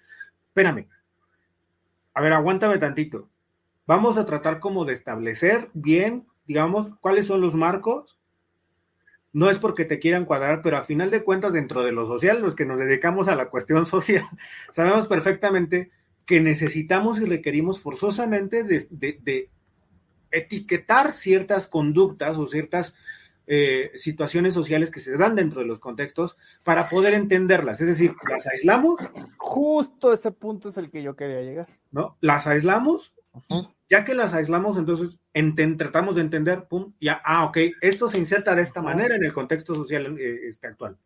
Espérame. 0.49 0.89
A 2.15 2.21
ver, 2.21 2.33
aguántame 2.33 2.79
tantito 2.79 3.29
vamos 3.87 4.17
a 4.17 4.27
tratar 4.27 4.61
como 4.61 4.85
de 4.85 4.95
establecer 4.95 5.69
bien, 5.75 6.27
digamos, 6.47 6.95
cuáles 7.01 7.27
son 7.27 7.41
los 7.41 7.55
marcos. 7.55 8.19
No 9.33 9.51
es 9.51 9.59
porque 9.59 9.85
te 9.85 9.99
quieran 9.99 10.27
cuadrar, 10.27 10.61
pero 10.63 10.77
a 10.77 10.83
final 10.83 11.11
de 11.11 11.25
cuentas, 11.25 11.55
dentro 11.55 11.83
de 11.83 11.93
lo 11.93 12.07
social, 12.07 12.43
los 12.43 12.55
que 12.55 12.67
nos 12.67 12.79
dedicamos 12.79 13.29
a 13.29 13.37
la 13.37 13.49
cuestión 13.49 13.87
social, 13.97 14.29
sabemos 14.71 15.07
perfectamente 15.07 15.91
que 16.27 16.41
necesitamos 16.41 17.21
y 17.21 17.25
requerimos 17.25 17.81
forzosamente 17.81 18.65
de, 18.65 19.49
etiquetar 20.31 21.13
ciertas 21.13 21.69
conductas 21.69 22.39
o 22.39 22.47
ciertas 22.47 22.95
eh, 23.47 23.91
situaciones 23.97 24.55
sociales 24.55 24.91
que 24.91 25.01
se 25.01 25.17
dan 25.19 25.37
dentro 25.37 25.61
de 25.61 25.67
los 25.67 25.79
contextos 25.79 26.39
para 26.65 26.89
poder 26.89 27.13
entenderlas. 27.13 27.81
Es 27.81 27.87
decir, 27.87 28.15
las 28.31 28.47
aislamos. 28.47 29.01
Justo 29.37 30.13
ese 30.13 30.31
punto 30.31 30.71
es 30.71 30.79
el 30.79 30.91
que 30.91 31.03
yo 31.03 31.17
quería 31.17 31.43
llegar. 31.43 31.69
¿No? 31.91 32.17
Las 32.21 32.47
aislamos 32.47 33.13
ya 33.93 34.05
que 34.05 34.15
las 34.15 34.33
aislamos, 34.33 34.79
entonces 34.79 35.19
tratamos 35.77 36.17
de 36.17 36.23
entender, 36.23 36.65
pum, 36.65 36.95
ya, 36.99 37.21
ah, 37.25 37.45
ok, 37.45 37.59
esto 37.83 38.09
se 38.09 38.19
inserta 38.19 38.55
de 38.55 38.63
esta 38.63 38.81
manera 38.81 39.17
en 39.17 39.25
el 39.25 39.35
contexto 39.35 39.75
social 39.75 40.19
eh, 40.19 40.49
este, 40.49 40.67
actual. 40.67 40.97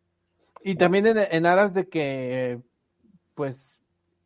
Y 0.63 0.75
también 0.75 1.05
en, 1.05 1.45
aras 1.45 1.73
de 1.73 1.89
que, 1.89 2.61
pues, 3.35 3.76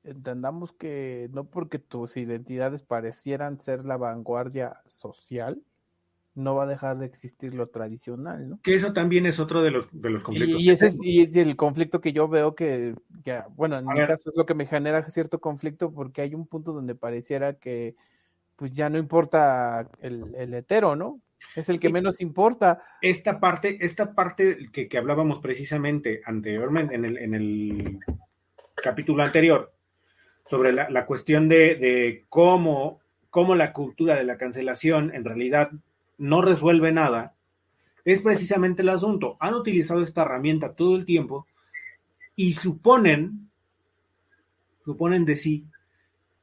entendamos 0.04 0.74
que 0.74 1.30
no 1.32 1.46
porque 1.46 1.80
tus 1.80 2.18
identidades 2.18 2.82
parecieran 2.82 3.60
ser 3.60 3.86
la 3.86 3.98
vanguardia 3.98 4.82
social, 4.88 5.62
no 6.34 6.56
va 6.56 6.64
a 6.64 6.68
dejar 6.68 6.98
de 6.98 7.06
existir 7.06 7.54
lo 7.54 7.68
tradicional, 7.68 8.50
¿no? 8.50 8.60
Que 8.62 8.76
eso 8.76 8.94
también 8.94 9.26
es 9.26 9.40
otro 9.40 9.62
de 9.62 9.72
los, 9.72 9.90
de 9.92 10.10
los 10.10 10.24
conflictos. 10.24 10.62
Y, 10.62 10.70
ese 10.70 10.88
es 10.88 10.98
y 11.02 11.24
el 11.40 11.56
conflicto 11.56 12.00
que 12.00 12.14
yo 12.14 12.28
veo 12.28 12.56
que, 12.56 12.96
bueno, 13.56 13.78
en 13.78 13.86
mi 13.86 13.96
caso 13.96 14.30
es 14.30 14.38
lo 14.38 14.46
que 14.46 14.54
me 14.54 14.66
genera 14.66 15.10
cierto 15.10 15.40
conflicto 15.40 15.92
porque 15.94 16.22
hay 16.22 16.34
un 16.34 16.48
punto 16.48 16.72
donde 16.72 16.96
pareciera 16.96 17.56
que 17.56 17.96
pues 18.56 18.72
ya 18.72 18.90
no 18.90 18.98
importa 18.98 19.90
el, 20.02 20.34
el 20.36 20.54
hetero, 20.54 20.96
¿no? 20.96 21.20
Es 21.56 21.68
el 21.68 21.80
que 21.80 21.90
menos 21.90 22.22
importa. 22.22 22.82
Esta 23.02 23.40
parte, 23.40 23.78
esta 23.82 24.14
parte 24.14 24.70
que, 24.72 24.88
que 24.88 24.98
hablábamos 24.98 25.40
precisamente 25.40 26.22
anteriormente 26.24 26.96
en 26.96 27.06
el, 27.06 27.18
en 27.18 27.34
el 27.34 28.00
capítulo 28.76 29.24
anterior, 29.24 29.74
sobre 30.46 30.74
la, 30.74 31.06
cuestión 31.06 31.48
de, 31.50 31.76
de 31.76 32.26
cómo, 32.30 33.00
cómo 33.30 33.56
la 33.56 33.74
cultura 33.74 34.16
de 34.16 34.24
la 34.24 34.38
cancelación 34.38 35.14
en 35.14 35.24
realidad 35.24 35.72
no 36.18 36.42
resuelve 36.42 36.92
nada, 36.92 37.36
es 38.06 38.22
precisamente 38.22 38.82
el 38.82 38.90
asunto. 38.90 39.38
Han 39.40 39.54
utilizado 39.54 40.04
esta 40.04 40.24
herramienta 40.24 40.74
todo 40.74 40.96
el 40.96 41.06
tiempo 41.06 41.48
y 42.36 42.54
suponen, 42.54 43.50
suponen 44.84 45.26
de 45.26 45.38
sí, 45.38 45.66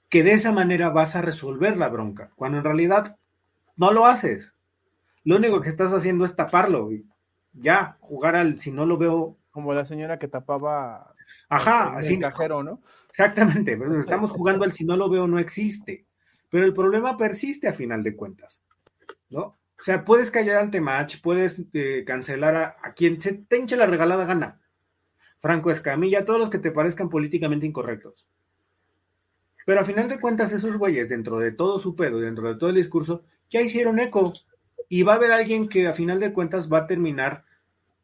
que 0.08 0.22
de 0.22 0.32
esa 0.32 0.52
manera 0.52 0.88
vas 0.90 1.16
a 1.16 1.22
resolver 1.22 1.76
la 1.76 1.88
bronca, 1.88 2.30
cuando 2.34 2.58
en 2.58 2.64
realidad 2.64 3.18
no 3.76 3.92
lo 3.92 4.06
haces. 4.06 4.54
lo 5.24 5.36
único 5.36 5.60
que 5.60 5.68
estás 5.68 5.92
haciendo 5.92 6.24
es 6.24 6.34
taparlo. 6.34 6.90
Y 6.90 7.04
ya, 7.52 7.96
jugar 8.00 8.36
al 8.36 8.58
si 8.60 8.70
no 8.70 8.86
lo 8.86 8.98
veo. 8.98 9.36
Como 9.50 9.74
la 9.74 9.84
señora 9.84 10.18
que 10.18 10.28
tapaba 10.28 11.14
Ajá, 11.48 11.92
el, 11.92 11.98
así. 11.98 12.18
cajero, 12.18 12.62
¿no? 12.62 12.82
Exactamente, 13.08 13.76
pero 13.76 14.00
estamos 14.00 14.30
jugando 14.30 14.64
al 14.64 14.72
si 14.72 14.84
no 14.84 14.96
lo 14.96 15.08
veo 15.08 15.26
no 15.26 15.38
existe. 15.38 16.06
Pero 16.50 16.64
el 16.64 16.72
problema 16.72 17.16
persiste 17.16 17.68
a 17.68 17.72
final 17.72 18.02
de 18.02 18.16
cuentas, 18.16 18.62
¿no? 19.30 19.40
O 19.40 19.82
sea, 19.82 20.04
puedes 20.04 20.30
callar 20.30 20.56
ante 20.56 20.80
match, 20.80 21.20
puedes 21.22 21.56
eh, 21.72 22.04
cancelar 22.06 22.56
a, 22.56 22.76
a, 22.82 22.94
quien 22.94 23.20
se 23.20 23.34
te 23.34 23.58
hinche 23.58 23.76
la 23.76 23.86
regalada 23.86 24.24
gana. 24.24 24.60
Franco 25.40 25.70
Escamilla, 25.70 26.24
todos 26.24 26.40
los 26.40 26.50
que 26.50 26.58
te 26.58 26.72
parezcan 26.72 27.08
políticamente 27.08 27.66
incorrectos. 27.66 28.26
Pero 29.68 29.82
a 29.82 29.84
final 29.84 30.08
de 30.08 30.18
cuentas, 30.18 30.50
esos 30.52 30.76
güeyes, 30.76 31.08
dentro 31.08 31.38
de 31.38 31.52
todo 31.52 31.78
su 31.78 31.94
pedo, 31.94 32.18
dentro 32.20 32.48
de 32.48 32.58
todo 32.58 32.70
el 32.70 32.76
discurso, 32.76 33.24
ya 33.50 33.60
hicieron 33.60 34.00
eco. 34.00 34.32
Y 34.88 35.02
va 35.02 35.12
a 35.12 35.16
haber 35.16 35.30
alguien 35.30 35.68
que 35.68 35.86
a 35.86 35.92
final 35.92 36.18
de 36.20 36.32
cuentas 36.32 36.72
va 36.72 36.78
a 36.78 36.86
terminar 36.86 37.44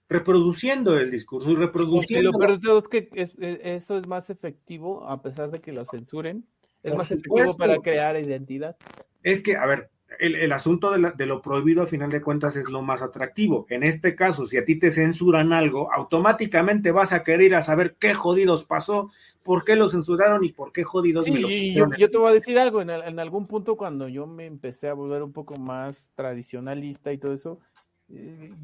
reproduciendo 0.08 0.98
el 0.98 1.10
discurso 1.10 1.50
y 1.50 1.56
reproduciendo. 1.56 2.32
Lo 2.32 2.38
peor 2.38 2.52
de 2.52 2.58
todo 2.58 2.78
es 2.78 2.88
que 2.88 3.08
es, 3.14 3.34
eso 3.38 3.96
es 3.96 4.06
más 4.06 4.30
efectivo, 4.30 5.08
a 5.08 5.22
pesar 5.22 5.50
de 5.50 5.60
que 5.60 5.72
lo 5.72 5.84
censuren, 5.84 6.46
es 6.82 6.90
Por 6.92 6.98
más 6.98 7.08
supuesto. 7.08 7.36
efectivo 7.36 7.56
para 7.56 7.78
crear 7.78 8.16
identidad. 8.16 8.76
Es 9.22 9.42
que, 9.42 9.56
a 9.56 9.66
ver, 9.66 9.90
el, 10.18 10.34
el 10.36 10.52
asunto 10.52 10.90
de, 10.90 10.98
la, 10.98 11.12
de, 11.12 11.26
lo 11.26 11.40
prohibido 11.40 11.82
a 11.82 11.86
final 11.86 12.10
de 12.10 12.20
cuentas 12.20 12.56
es 12.56 12.68
lo 12.68 12.82
más 12.82 13.02
atractivo. 13.02 13.66
En 13.70 13.82
este 13.82 14.14
caso, 14.14 14.46
si 14.46 14.58
a 14.58 14.64
ti 14.64 14.78
te 14.78 14.90
censuran 14.90 15.52
algo, 15.52 15.90
automáticamente 15.92 16.92
vas 16.92 17.12
a 17.12 17.22
querer 17.22 17.42
ir 17.42 17.54
a 17.54 17.62
saber 17.62 17.96
qué 17.98 18.14
jodidos 18.14 18.64
pasó, 18.64 19.10
por 19.42 19.64
qué 19.64 19.76
lo 19.76 19.88
censuraron 19.88 20.44
y 20.44 20.52
por 20.52 20.72
qué 20.72 20.84
jodidos 20.84 21.24
sí, 21.24 21.32
me 21.32 21.40
lo 21.40 21.50
y 21.50 21.74
yo, 21.74 21.86
yo, 21.98 22.10
te 22.10 22.18
voy 22.18 22.30
a 22.30 22.34
decir 22.34 22.58
algo, 22.58 22.80
en, 22.80 22.90
en, 22.90 23.18
algún 23.18 23.46
punto 23.46 23.76
cuando 23.76 24.08
yo 24.08 24.26
me 24.26 24.46
empecé 24.46 24.88
a 24.88 24.94
volver 24.94 25.22
un 25.22 25.32
poco 25.32 25.56
más 25.56 26.12
tradicionalista 26.14 27.12
y 27.12 27.18
todo 27.18 27.34
eso, 27.34 27.60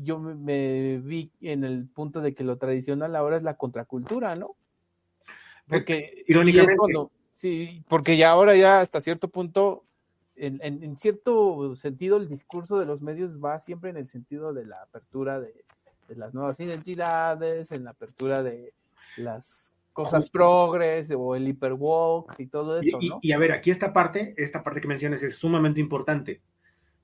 yo 0.02 0.18
me, 0.18 0.34
me 0.34 0.98
vi 0.98 1.30
en 1.40 1.64
el 1.64 1.86
punto 1.86 2.20
de 2.20 2.34
que 2.34 2.44
lo 2.44 2.58
tradicional 2.58 3.16
ahora 3.16 3.36
es 3.36 3.42
la 3.42 3.56
contracultura, 3.56 4.36
¿no? 4.36 4.56
Porque 5.66 6.24
irónicamente 6.26 6.76
cuando, 6.76 7.10
sí, 7.30 7.84
porque 7.88 8.16
ya 8.16 8.30
ahora 8.30 8.56
ya 8.56 8.80
hasta 8.80 9.00
cierto 9.00 9.28
punto 9.28 9.84
en, 10.36 10.58
en, 10.62 10.82
en, 10.82 10.96
cierto 10.96 11.76
sentido 11.76 12.16
el 12.16 12.28
discurso 12.28 12.78
de 12.78 12.86
los 12.86 13.00
medios 13.02 13.42
va 13.42 13.60
siempre 13.60 13.90
en 13.90 13.96
el 13.96 14.08
sentido 14.08 14.52
de 14.52 14.66
la 14.66 14.82
apertura 14.82 15.38
de, 15.38 15.64
de 16.08 16.16
las 16.16 16.34
nuevas 16.34 16.58
identidades, 16.60 17.70
en 17.70 17.84
la 17.84 17.90
apertura 17.90 18.42
de 18.42 18.72
las 19.16 19.72
cosas 19.92 20.28
progres 20.28 21.12
o 21.16 21.36
el 21.36 21.46
hiperwalk 21.48 22.38
y 22.38 22.46
todo 22.46 22.80
eso, 22.80 22.98
y, 23.00 23.08
¿no? 23.08 23.20
Y, 23.22 23.28
y, 23.28 23.32
a 23.32 23.38
ver, 23.38 23.52
aquí 23.52 23.70
esta 23.70 23.92
parte, 23.92 24.34
esta 24.36 24.62
parte 24.62 24.80
que 24.80 24.88
mencionas 24.88 25.22
es 25.22 25.36
sumamente 25.36 25.80
importante, 25.80 26.40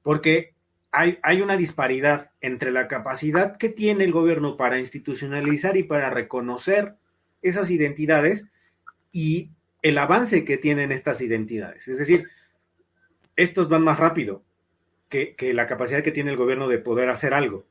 porque 0.02 0.55
hay, 0.92 1.18
hay 1.22 1.42
una 1.42 1.56
disparidad 1.56 2.30
entre 2.40 2.72
la 2.72 2.88
capacidad 2.88 3.56
que 3.56 3.68
tiene 3.68 4.04
el 4.04 4.12
gobierno 4.12 4.56
para 4.56 4.78
institucionalizar 4.78 5.76
y 5.76 5.82
para 5.82 6.10
reconocer 6.10 6.96
esas 7.42 7.70
identidades 7.70 8.46
y 9.12 9.50
el 9.82 9.98
avance 9.98 10.44
que 10.44 10.58
tienen 10.58 10.92
estas 10.92 11.20
identidades. 11.20 11.86
Es 11.88 11.98
decir, 11.98 12.28
estos 13.36 13.68
van 13.68 13.82
más 13.82 13.98
rápido 13.98 14.42
que, 15.08 15.36
que, 15.36 15.54
la 15.54 15.66
capacidad 15.66 16.02
que 16.02 16.12
tiene 16.12 16.30
el 16.30 16.36
gobierno 16.36 16.68
de 16.68 16.78
poder 16.78 17.08
hacer 17.08 17.34
algo. 17.34 17.66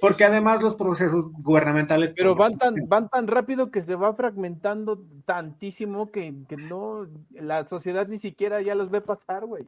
Porque 0.00 0.24
además 0.24 0.62
los 0.62 0.76
procesos 0.76 1.32
gubernamentales... 1.32 2.12
Pero 2.14 2.34
van 2.34 2.58
tan, 2.58 2.74
van 2.88 3.08
tan 3.08 3.26
rápido 3.26 3.70
que 3.70 3.80
se 3.80 3.94
va 3.94 4.14
fragmentando 4.14 5.02
tantísimo 5.24 6.10
que, 6.10 6.34
que 6.46 6.56
no, 6.56 7.08
la 7.30 7.66
sociedad 7.66 8.06
ni 8.06 8.18
siquiera 8.18 8.60
ya 8.60 8.74
los 8.74 8.90
ve 8.90 9.00
pasar, 9.00 9.46
güey. 9.46 9.66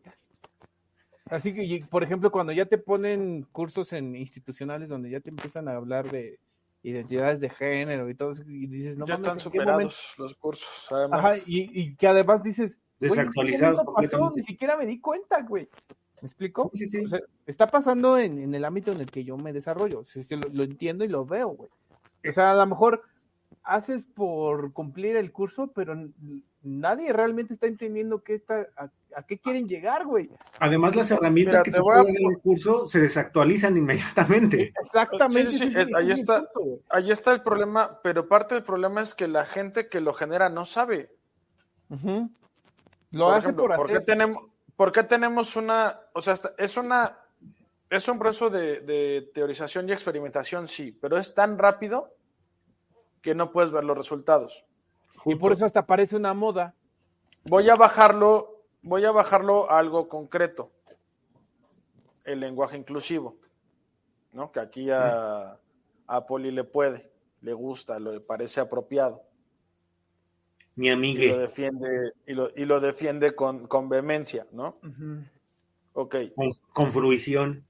Así 1.30 1.52
que, 1.54 1.84
por 1.90 2.02
ejemplo, 2.02 2.30
cuando 2.30 2.52
ya 2.52 2.66
te 2.66 2.78
ponen 2.78 3.46
cursos 3.52 3.92
en 3.92 4.14
institucionales 4.14 4.88
donde 4.88 5.10
ya 5.10 5.20
te 5.20 5.30
empiezan 5.30 5.68
a 5.68 5.74
hablar 5.74 6.10
de 6.10 6.38
identidades 6.82 7.40
de 7.40 7.50
género 7.50 8.08
y 8.08 8.14
todo 8.14 8.32
eso, 8.32 8.44
y 8.46 8.66
dices, 8.68 8.96
no 8.96 9.06
ya 9.06 9.14
mames, 9.14 9.26
están 9.26 9.40
superados 9.40 10.14
los 10.18 10.34
cursos, 10.36 10.86
además. 10.92 11.20
Ajá, 11.20 11.36
y, 11.46 11.80
y, 11.80 11.96
que 11.96 12.06
además 12.06 12.44
dices, 12.44 12.80
desactualizados. 13.00 13.82
pasó? 13.94 14.32
Ni 14.36 14.42
siquiera 14.42 14.76
me 14.76 14.86
di 14.86 15.00
cuenta, 15.00 15.42
güey. 15.42 15.68
¿Me 16.22 16.26
explico? 16.26 16.70
Sí, 16.74 16.86
sí. 16.86 16.98
O 16.98 17.08
sea, 17.08 17.20
está 17.44 17.66
pasando 17.66 18.18
en, 18.18 18.38
en, 18.38 18.54
el 18.54 18.64
ámbito 18.64 18.92
en 18.92 19.00
el 19.00 19.10
que 19.10 19.24
yo 19.24 19.36
me 19.36 19.52
desarrollo. 19.52 20.00
O 20.00 20.04
sea, 20.04 20.22
lo, 20.38 20.48
lo, 20.48 20.62
entiendo 20.62 21.04
y 21.04 21.08
lo 21.08 21.26
veo, 21.26 21.48
güey. 21.48 21.70
O 22.26 22.32
sea, 22.32 22.52
a 22.52 22.54
lo 22.54 22.66
mejor 22.66 23.02
haces 23.64 24.04
por 24.14 24.72
cumplir 24.72 25.16
el 25.16 25.32
curso, 25.32 25.72
pero 25.72 25.94
nadie 26.66 27.12
realmente 27.12 27.54
está 27.54 27.66
entendiendo 27.66 28.22
qué 28.22 28.34
está, 28.34 28.66
a, 28.76 28.90
a, 29.14 29.22
qué 29.22 29.38
quieren 29.38 29.68
llegar, 29.68 30.04
güey. 30.04 30.28
Además, 30.58 30.96
las 30.96 31.10
herramientas 31.12 31.54
Mira, 31.54 31.62
que 31.62 31.70
te, 31.70 31.76
te 31.76 31.82
pueden 31.82 32.16
a... 32.16 32.30
el 32.30 32.38
curso 32.38 32.86
se 32.86 33.00
desactualizan 33.00 33.76
inmediatamente. 33.76 34.72
Exactamente. 34.80 35.52
Sí, 35.52 35.58
sí, 35.58 35.70
sí. 35.70 35.90
ahí, 35.94 36.10
está, 36.10 36.50
punto, 36.52 36.82
ahí 36.90 37.10
está 37.10 37.32
el 37.32 37.42
problema, 37.42 38.00
pero 38.02 38.26
parte 38.28 38.56
del 38.56 38.64
problema 38.64 39.00
es 39.00 39.14
que 39.14 39.28
la 39.28 39.46
gente 39.46 39.88
que 39.88 40.00
lo 40.00 40.12
genera 40.12 40.48
no 40.48 40.66
sabe. 40.66 41.10
Uh 41.88 41.96
-huh. 41.96 42.30
Lo 43.12 43.26
por 43.26 43.34
hace 43.34 43.38
ejemplo, 43.46 43.66
por, 43.66 43.76
¿por 43.76 43.86
hacer. 43.86 43.98
qué 43.98 44.04
tenemos, 44.04 44.44
¿por 44.74 44.92
qué 44.92 45.02
tenemos 45.04 45.56
una, 45.56 46.00
o 46.12 46.20
sea, 46.20 46.34
es 46.58 46.76
una, 46.76 47.20
es 47.88 48.08
un 48.08 48.18
proceso 48.18 48.50
de, 48.50 48.80
de, 48.80 49.30
teorización 49.32 49.88
y 49.88 49.92
experimentación, 49.92 50.66
sí, 50.66 50.90
pero 51.00 51.16
es 51.16 51.32
tan 51.32 51.58
rápido 51.58 52.12
que 53.22 53.34
no 53.36 53.52
puedes 53.52 53.70
ver 53.70 53.84
los 53.84 53.96
resultados. 53.96 54.64
Y 55.26 55.34
por 55.34 55.52
eso 55.52 55.66
hasta 55.66 55.86
parece 55.86 56.14
una 56.14 56.34
moda. 56.34 56.74
Voy 57.44 57.68
a 57.68 57.74
bajarlo, 57.74 58.62
voy 58.82 59.04
a 59.04 59.10
bajarlo 59.10 59.68
a 59.70 59.80
algo 59.80 60.08
concreto. 60.08 60.70
El 62.24 62.40
lenguaje 62.40 62.76
inclusivo, 62.76 63.36
¿no? 64.32 64.52
Que 64.52 64.60
aquí 64.60 64.90
a, 64.90 65.58
a 66.06 66.26
Poli 66.26 66.52
le 66.52 66.62
puede, 66.64 67.10
le 67.40 67.52
gusta, 67.52 67.98
le 67.98 68.20
parece 68.20 68.60
apropiado. 68.60 69.22
Mi 70.76 70.90
amiga. 70.90 71.24
Y 71.24 71.28
lo 71.28 71.38
defiende, 71.38 72.12
y 72.26 72.32
lo, 72.34 72.50
y 72.54 72.64
lo 72.64 72.80
defiende 72.80 73.34
con, 73.34 73.66
con, 73.66 73.88
vehemencia, 73.88 74.46
¿no? 74.52 74.78
Uh 74.82 74.86
-huh. 74.86 75.30
Ok. 75.94 76.16
Con, 76.36 76.52
con, 76.72 76.92
fruición. 76.92 77.66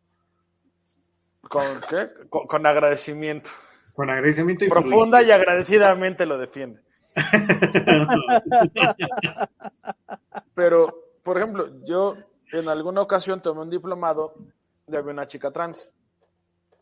¿Con 1.49 1.81
qué? 1.89 2.11
Con, 2.29 2.47
con 2.47 2.67
agradecimiento. 2.67 3.51
Con 3.95 4.11
agradecimiento 4.11 4.65
y 4.65 4.69
Profunda 4.69 5.19
fruición. 5.19 5.29
y 5.29 5.33
agradecidamente 5.33 6.27
lo 6.27 6.37
defiende. 6.37 6.86
Pero, 10.55 11.05
por 11.23 11.39
ejemplo, 11.39 11.83
yo 11.85 12.17
en 12.53 12.69
alguna 12.69 13.01
ocasión 13.03 13.41
tomé 13.41 13.63
un 13.63 13.71
diplomado 13.71 14.35
de 14.87 15.01
una 15.01 15.27
chica 15.27 15.51
trans. 15.51 15.93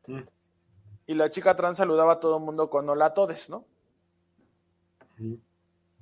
Mm. 0.06 0.20
Y 1.06 1.14
la 1.14 1.30
chica 1.30 1.54
trans 1.54 1.78
saludaba 1.78 2.14
a 2.14 2.20
todo 2.20 2.38
el 2.38 2.44
mundo 2.44 2.68
con 2.70 2.88
hola 2.88 3.06
a 3.06 3.14
todes, 3.14 3.50
¿no? 3.50 3.64
Mm. 5.18 5.34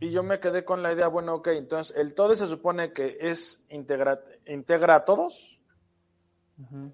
Y 0.00 0.10
yo 0.10 0.22
me 0.24 0.40
quedé 0.40 0.64
con 0.64 0.82
la 0.82 0.92
idea, 0.92 1.06
bueno, 1.06 1.34
ok, 1.34 1.48
entonces 1.48 1.96
el 1.96 2.14
todes 2.14 2.40
se 2.40 2.48
supone 2.48 2.92
que 2.92 3.18
es 3.20 3.62
integra, 3.68 4.20
integra 4.46 4.96
a 4.96 5.04
todos. 5.04 5.60
Uh 6.58 6.62
-huh. 6.62 6.92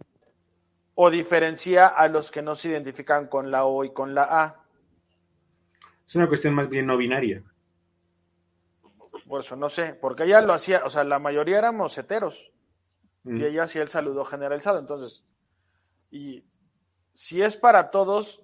O 0.94 1.10
diferencia 1.10 1.86
a 1.86 2.08
los 2.08 2.30
que 2.30 2.42
no 2.42 2.54
se 2.54 2.68
identifican 2.68 3.28
con 3.28 3.50
la 3.50 3.64
O 3.64 3.84
y 3.84 3.94
con 3.94 4.14
la 4.14 4.24
A. 4.24 4.67
Es 6.08 6.14
una 6.14 6.26
cuestión 6.26 6.54
más 6.54 6.70
bien 6.70 6.86
no 6.86 6.96
binaria. 6.96 7.42
Por 9.28 9.42
eso 9.42 9.56
no 9.56 9.68
sé, 9.68 9.92
porque 9.92 10.24
ella 10.24 10.40
lo 10.40 10.54
hacía, 10.54 10.82
o 10.84 10.88
sea, 10.88 11.04
la 11.04 11.18
mayoría 11.18 11.58
éramos 11.58 11.98
heteros. 11.98 12.50
Mm. 13.24 13.36
Y 13.36 13.44
ella 13.44 13.64
hacía 13.64 13.82
el 13.82 13.88
saludo 13.88 14.24
generalizado. 14.24 14.78
Entonces, 14.78 15.26
y 16.10 16.44
si 17.12 17.42
es 17.42 17.56
para 17.56 17.90
todos, 17.90 18.42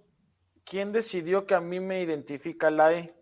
¿quién 0.64 0.92
decidió 0.92 1.46
que 1.46 1.54
a 1.54 1.60
mí 1.60 1.80
me 1.80 2.02
identifica 2.02 2.70
la 2.70 2.92
E? 2.92 3.14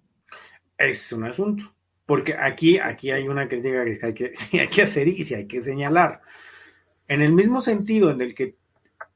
Es 0.77 1.13
un 1.13 1.25
asunto. 1.25 1.73
Porque 2.05 2.35
aquí, 2.35 2.79
aquí 2.79 3.13
hay 3.13 3.29
una 3.29 3.49
crítica 3.49 3.85
que 3.85 4.01
hay 4.03 4.15
que, 4.15 4.33
hay 4.61 4.69
que 4.69 4.83
hacer 4.83 5.07
y 5.07 5.25
sí 5.25 5.35
hay 5.35 5.47
que 5.47 5.63
señalar. 5.63 6.21
En 7.07 7.23
el 7.23 7.33
mismo 7.33 7.61
sentido 7.61 8.11
en 8.11 8.21
el 8.21 8.35
que 8.35 8.57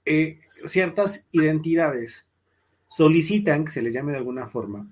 eh, 0.04 0.38
ciertas 0.68 1.24
identidades 1.32 2.26
solicitan 2.86 3.64
que 3.64 3.72
se 3.72 3.82
les 3.82 3.92
llame 3.92 4.12
de 4.12 4.18
alguna 4.18 4.46
forma, 4.46 4.88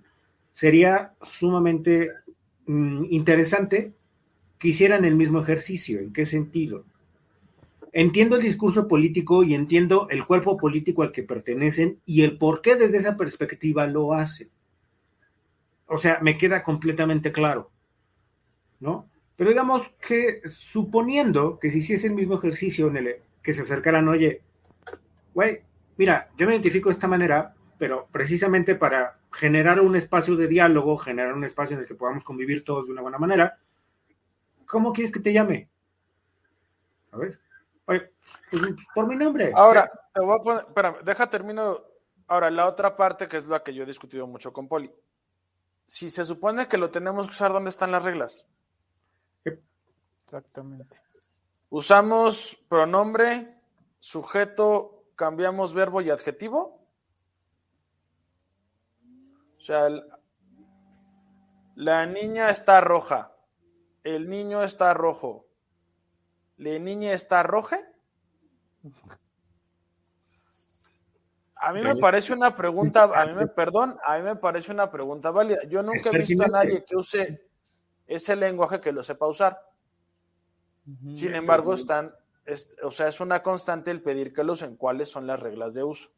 sería 0.55 1.13
sumamente 1.21 2.11
mmm, 2.67 3.05
interesante 3.11 3.93
que 4.59 4.69
hicieran 4.69 5.05
el 5.05 5.17
mismo 5.17 5.41
ejercicio. 5.41 5.99
¿En 5.99 6.13
qué 6.13 6.25
sentido? 6.25 6.85
Entiendo 7.93 8.37
el 8.37 8.43
discurso 8.43 8.89
político 8.89 9.43
y 9.43 9.55
entiendo 9.55 10.09
el 10.11 10.25
cuerpo 10.25 10.57
político 10.57 11.03
al 11.03 11.13
que 11.13 11.23
pertenecen 11.23 12.01
y 12.07 12.23
el 12.23 12.39
por 12.39 12.63
qué 12.63 12.77
desde 12.77 12.97
esa 12.97 13.17
perspectiva 13.17 13.87
lo 13.87 14.15
hacen. 14.15 14.49
O 15.87 15.99
sea, 15.99 16.19
me 16.23 16.39
queda 16.39 16.63
completamente 16.63 17.31
claro, 17.31 17.71
¿no? 18.81 19.09
Pero 19.37 19.51
digamos 19.51 19.93
que 20.07 20.41
suponiendo 20.47 21.59
que 21.59 21.71
se 21.71 21.79
hiciese 21.79 22.07
el 22.07 22.15
mismo 22.15 22.37
ejercicio 22.37 22.89
en 22.89 22.97
el 22.97 23.17
que 23.43 23.53
se 23.53 23.63
acercaran, 23.63 24.09
oye, 24.09 24.41
güey, 25.35 25.61
mira, 25.97 26.31
yo 26.39 26.47
me 26.47 26.53
identifico 26.53 26.89
de 26.89 26.95
esta 26.95 27.09
manera, 27.09 27.55
pero 27.77 28.09
precisamente 28.11 28.77
para 28.77 29.19
generar 29.35 29.81
un 29.81 29.97
espacio 29.97 30.37
de 30.37 30.47
diálogo, 30.47 30.97
generar 30.97 31.35
un 31.35 31.45
espacio 31.45 31.75
en 31.75 31.83
el 31.83 31.89
que 31.89 31.97
podamos 31.97 32.23
convivir 32.23 32.65
todos 32.65 32.87
de 32.87 32.93
una 32.93 33.03
buena 33.03 33.19
manera, 33.19 33.59
¿cómo 34.65 34.93
quieres 34.93 35.13
que 35.13 35.21
te 35.21 35.33
llame? 35.33 35.69
¿Sabes? 37.11 37.41
Oye, 37.87 38.13
pues, 38.51 38.63
por 38.95 39.09
mi 39.09 39.17
nombre. 39.17 39.53
Ahora, 39.55 39.91
te 40.13 40.21
voy 40.21 40.39
a 40.39 40.43
poner, 40.43 40.65
espérame, 40.69 40.97
deja 41.05 41.29
termino. 41.29 41.83
Ahora, 42.29 42.51
la 42.51 42.67
otra 42.67 42.97
parte 42.97 43.29
que 43.29 43.39
es 43.39 43.47
la 43.49 43.63
que 43.63 43.75
yo 43.75 43.83
he 43.83 43.87
discutido 43.87 44.27
mucho 44.27 44.53
con 44.53 44.69
Poli. 44.69 44.91
Si 45.85 46.11
se 46.11 46.25
supone 46.25 46.69
que 46.69 46.79
lo 46.79 46.91
tenemos 46.91 47.27
que 47.27 47.33
usar, 47.33 47.53
¿dónde 47.53 47.71
están 47.71 47.91
las 47.91 48.05
reglas? 48.05 48.47
Exactamente. 50.25 50.97
Usamos 51.71 52.57
pronombre, 52.69 53.61
sujeto, 53.99 55.05
cambiamos 55.17 55.75
verbo 55.75 56.01
y 56.01 56.11
adjetivo. 56.11 56.84
O 59.65 59.67
sea, 59.67 59.87
el- 59.87 60.05
la 61.75 62.05
niña 62.05 62.51
está 62.51 62.83
roja, 62.83 63.33
el 64.03 64.29
niño 64.29 64.63
está 64.63 64.93
rojo, 64.93 65.47
la 66.59 66.79
niña 66.79 67.15
está 67.15 67.43
roja. 67.43 67.79
A 71.57 71.73
mí 71.73 71.81
me 71.81 71.95
parece 71.97 72.35
una 72.35 72.55
pregunta, 72.55 73.05
a 73.05 73.25
mí 73.25 73.33
me, 73.33 73.47
perdón, 73.47 73.97
a 74.07 74.19
mí 74.19 74.23
me 74.23 74.37
parece 74.37 74.71
una 74.71 74.91
pregunta 74.91 75.31
válida. 75.31 75.61
Yo 75.67 75.83
nunca 75.83 76.11
he 76.11 76.13
visto 76.19 76.43
a 76.43 76.49
nadie 76.49 76.85
que 76.85 76.97
use 76.97 77.49
ese 78.07 78.37
lenguaje 78.37 78.83
que 78.83 78.93
lo 78.93 79.03
sepa 79.03 79.27
usar. 79.27 79.59
Sin 81.17 81.35
embargo, 81.35 81.73
están, 81.81 82.15
es- 82.45 82.77
o 82.83 82.91
sea, 82.91 83.09
es 83.09 83.19
una 83.19 83.43
constante 83.43 83.91
el 83.91 84.03
pedir 84.03 84.35
que 84.35 84.45
lo 84.45 84.53
usen. 84.53 84.77
¿Cuáles 84.77 85.09
son 85.11 85.27
las 85.27 85.41
reglas 85.41 85.73
de 85.73 85.85
uso? 85.85 86.11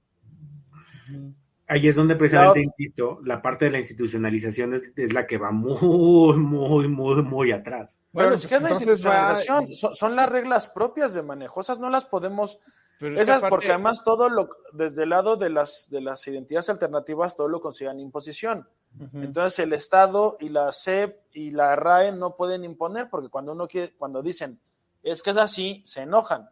Ahí 1.69 1.89
es 1.89 1.97
donde 1.97 2.14
precisamente, 2.14 2.61
La- 2.61 2.64
insisto, 2.64 3.19
la 3.25 3.43
parte 3.43 3.64
de 3.64 3.73
la 3.73 3.79
institucionalización 3.79 4.75
es, 4.75 4.93
es 4.97 5.12
la 5.12 5.27
que 5.27 5.37
va 5.39 5.51
muy, 5.51 6.37
muy, 6.37 6.87
muy, 6.89 7.23
muy 7.23 7.53
atrás. 7.53 7.99
Bueno, 8.12 8.31
ni 8.33 8.39
siquiera 8.39 8.59
es 8.59 8.62
la 8.62 8.69
va- 8.71 8.75
institucionalización, 8.77 9.75
son, 9.75 9.95
son 9.95 10.17
las 10.17 10.31
reglas 10.31 10.69
propias 10.71 11.12
de 11.14 11.23
manejo. 11.23 11.61
Esas 11.61 11.81
no 11.81 11.91
las 11.91 12.05
podemos, 12.05 12.61
Pero 13.01 13.21
esas 13.21 13.41
porque 13.43 13.73
además 13.73 14.03
todo 14.05 14.29
lo, 14.29 14.49
desde 14.73 15.03
el 15.03 15.11
lado 15.11 15.37
de 15.37 15.51
las, 15.51 15.89
de 15.91 16.01
las 16.01 16.27
identidades 16.29 16.71
alternativas, 16.71 17.37
todo 17.37 17.49
lo 17.49 17.61
consideran 17.61 17.99
imposición. 18.01 18.69
Entonces 19.12 19.59
el 19.59 19.75
Estado 19.75 20.39
y 20.41 20.49
la 20.49 20.73
SEP 20.73 21.19
y 21.33 21.51
la 21.51 21.77
RAE 21.77 22.12
no 22.12 22.35
pueden 22.37 22.64
imponer 22.64 23.11
porque 23.11 23.29
cuando 23.29 23.53
uno 23.53 23.67
quiere, 23.69 23.93
cuando 23.99 24.23
dicen 24.23 24.59
es 25.03 25.23
que 25.23 25.31
es 25.31 25.37
así, 25.37 25.83
se 25.85 26.01
enojan. 26.03 26.49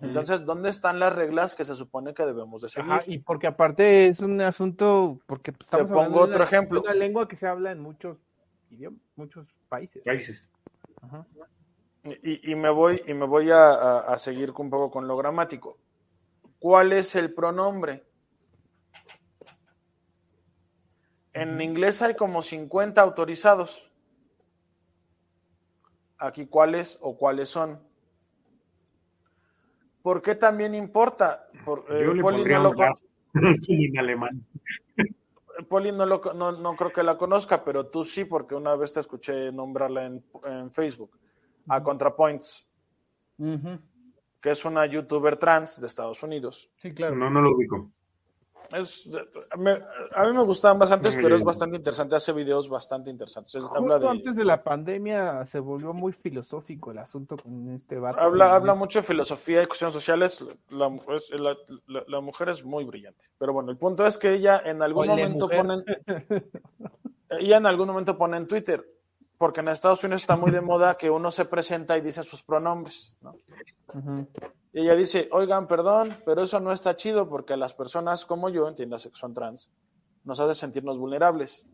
Entonces, 0.00 0.44
¿dónde 0.44 0.68
están 0.70 0.98
las 0.98 1.14
reglas 1.14 1.54
que 1.54 1.64
se 1.64 1.76
supone 1.76 2.12
que 2.12 2.26
debemos 2.26 2.60
de 2.62 2.68
seguir? 2.68 2.90
Ajá, 2.92 3.02
y 3.06 3.18
porque 3.18 3.46
aparte 3.46 4.06
es 4.08 4.18
un 4.20 4.40
asunto, 4.40 5.20
porque 5.26 5.52
pues, 5.52 5.66
estamos 5.68 5.88
pongo 5.90 6.00
hablando 6.02 6.18
de 6.18 6.24
otro 6.24 6.36
una- 6.38 6.44
ejemplo. 6.44 6.80
de 6.80 6.88
una 6.90 6.94
lengua 6.98 7.28
que 7.28 7.36
se 7.36 7.46
habla 7.46 7.70
en 7.70 7.78
muchos 7.80 8.20
idiomas, 8.70 9.00
muchos 9.14 9.46
países. 9.68 10.02
Países. 10.04 10.48
Ajá. 11.02 11.24
Y, 12.22 12.50
y 12.50 12.54
me 12.56 12.70
voy, 12.70 13.00
y 13.06 13.14
me 13.14 13.26
voy 13.26 13.50
a, 13.52 13.70
a- 13.74 13.98
a 14.12 14.18
seguir 14.18 14.52
un 14.58 14.70
poco 14.70 14.90
con 14.90 15.06
lo 15.06 15.16
gramático. 15.16 15.78
¿Cuál 16.58 16.92
es 16.92 17.14
el 17.14 17.32
pronombre? 17.32 18.04
En 21.32 21.60
inglés 21.60 22.00
hay 22.02 22.14
como 22.14 22.42
50 22.42 23.00
autorizados. 23.02 23.92
Aquí, 26.18 26.46
¿cuáles 26.46 26.98
o 27.02 27.16
cuáles 27.16 27.50
son? 27.50 27.85
¿Por 30.06 30.22
qué 30.22 30.36
también 30.36 30.72
importa? 30.76 31.48
Por, 31.64 31.80
eh, 31.90 32.04
Yo 32.04 32.14
le 32.14 32.22
Poli, 32.22 32.36
pondría 32.36 32.58
no 32.60 32.72
lo, 32.72 32.76
en 33.68 33.98
alemán. 33.98 34.46
Poli 35.68 35.90
no, 35.90 36.06
lo- 36.06 36.20
no, 36.32 36.52
no 36.52 36.76
creo 36.76 36.92
que 36.92 37.02
la 37.02 37.18
conozca, 37.18 37.64
pero 37.64 37.88
tú 37.88 38.04
sí, 38.04 38.24
porque 38.24 38.54
una 38.54 38.76
vez 38.76 38.92
te 38.92 39.00
escuché 39.00 39.50
nombrarla 39.50 40.06
en, 40.06 40.24
en 40.44 40.70
Facebook. 40.70 41.18
A 41.66 41.82
ContraPoints, 41.82 42.70
que 44.40 44.50
es 44.50 44.64
una 44.64 44.86
youtuber 44.86 45.38
trans 45.38 45.80
de 45.80 45.88
Estados 45.88 46.22
Unidos. 46.22 46.70
Sí, 46.76 46.94
claro. 46.94 47.16
No, 47.16 47.28
no 47.28 47.40
lo 47.40 47.56
ubico. 47.56 47.90
Es, 48.72 49.08
me- 49.56 49.78
a 50.14 50.24
mí 50.26 50.32
me 50.32 50.42
gustaban 50.44 50.78
bastantes, 50.78 51.16
pero 51.16 51.36
es 51.36 51.42
bastante 51.44 51.76
interesante. 51.76 52.16
Hace 52.16 52.32
videos 52.32 52.68
bastante 52.68 53.10
interesantes. 53.10 53.54
Es- 53.54 53.64
habla, 53.64 53.80
Justo 53.94 53.98
de- 53.98 54.08
antes 54.08 54.36
de 54.36 54.44
la 54.44 54.62
pandemia 54.62 55.44
se 55.46 55.60
volvió 55.60 55.92
muy 55.92 56.12
filosófico 56.12 56.90
el 56.90 56.98
asunto 56.98 57.36
con 57.36 57.70
este 57.70 57.98
vato. 57.98 58.20
habla, 58.20 58.54
habla 58.54 58.74
mucho 58.74 59.00
de 59.00 59.04
filosofía 59.04 59.62
y 59.62 59.66
cuestiones 59.66 59.94
sociales. 59.94 60.46
La, 60.70 60.88
es- 61.14 61.30
la- 61.38 61.56
la- 61.86 62.04
la 62.06 62.20
mujer 62.20 62.48
es 62.48 62.64
muy 62.64 62.84
brillante. 62.84 63.26
Pero 63.38 63.52
bueno, 63.52 63.70
el 63.70 63.76
punto 63.78 64.06
es 64.06 64.18
que 64.18 64.32
ella 64.34 64.60
en 64.64 64.82
algún 64.82 65.08
Oye, 65.08 65.22
momento 65.22 65.46
mujer. 65.46 65.58
pone. 65.58 65.84
ella 67.30 67.56
en 67.56 67.66
algún 67.66 67.88
momento 67.88 68.16
pone 68.18 68.36
en 68.36 68.46
Twitter. 68.46 68.84
Porque 69.38 69.60
en 69.60 69.68
Estados 69.68 70.02
Unidos 70.04 70.22
está 70.22 70.36
muy 70.36 70.50
de 70.50 70.60
moda 70.60 70.96
que 70.96 71.10
uno 71.10 71.30
se 71.30 71.44
presenta 71.44 71.96
y 71.98 72.00
dice 72.00 72.22
sus 72.22 72.42
pronombres. 72.42 73.18
¿no? 73.20 73.34
Y 74.72 74.80
ella 74.80 74.94
dice, 74.94 75.28
oigan, 75.32 75.66
perdón, 75.66 76.16
pero 76.24 76.42
eso 76.42 76.60
no 76.60 76.72
está 76.72 76.96
chido 76.96 77.28
porque 77.28 77.54
a 77.54 77.56
las 77.56 77.74
personas 77.74 78.24
como 78.24 78.48
yo, 78.48 78.68
entiéndase 78.68 79.10
que 79.10 79.16
son 79.16 79.34
trans, 79.34 79.70
nos 80.24 80.40
hace 80.40 80.54
sentirnos 80.54 80.98
vulnerables. 80.98 81.66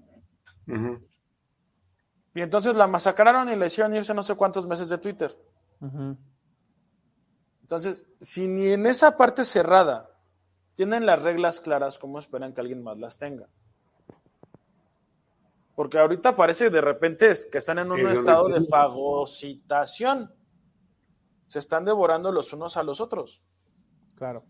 Y 2.34 2.40
entonces 2.40 2.74
la 2.76 2.86
masacraron 2.86 3.48
y 3.48 3.56
le 3.56 3.66
hicieron 3.66 3.94
irse 3.94 4.14
no 4.14 4.22
sé 4.22 4.34
cuántos 4.34 4.66
meses 4.66 4.88
de 4.88 4.98
Twitter. 4.98 5.36
Entonces, 7.60 8.06
si 8.20 8.48
ni 8.48 8.72
en 8.72 8.86
esa 8.86 9.16
parte 9.16 9.44
cerrada 9.44 10.10
tienen 10.74 11.06
las 11.06 11.22
reglas 11.22 11.60
claras, 11.60 11.98
¿cómo 11.98 12.18
esperan 12.18 12.54
que 12.54 12.60
alguien 12.60 12.82
más 12.82 12.98
las 12.98 13.18
tenga? 13.18 13.48
Porque 15.74 15.98
ahorita 15.98 16.36
parece 16.36 16.68
de 16.70 16.80
repente 16.80 17.30
es 17.30 17.46
que 17.46 17.58
están 17.58 17.78
en 17.78 17.90
un 17.90 18.06
estado 18.06 18.48
de 18.48 18.62
fagocitación. 18.66 20.34
Se 21.46 21.58
están 21.58 21.84
devorando 21.84 22.30
los 22.30 22.52
unos 22.52 22.76
a 22.76 22.82
los 22.82 23.00
otros. 23.00 23.42
Claro. 24.14 24.44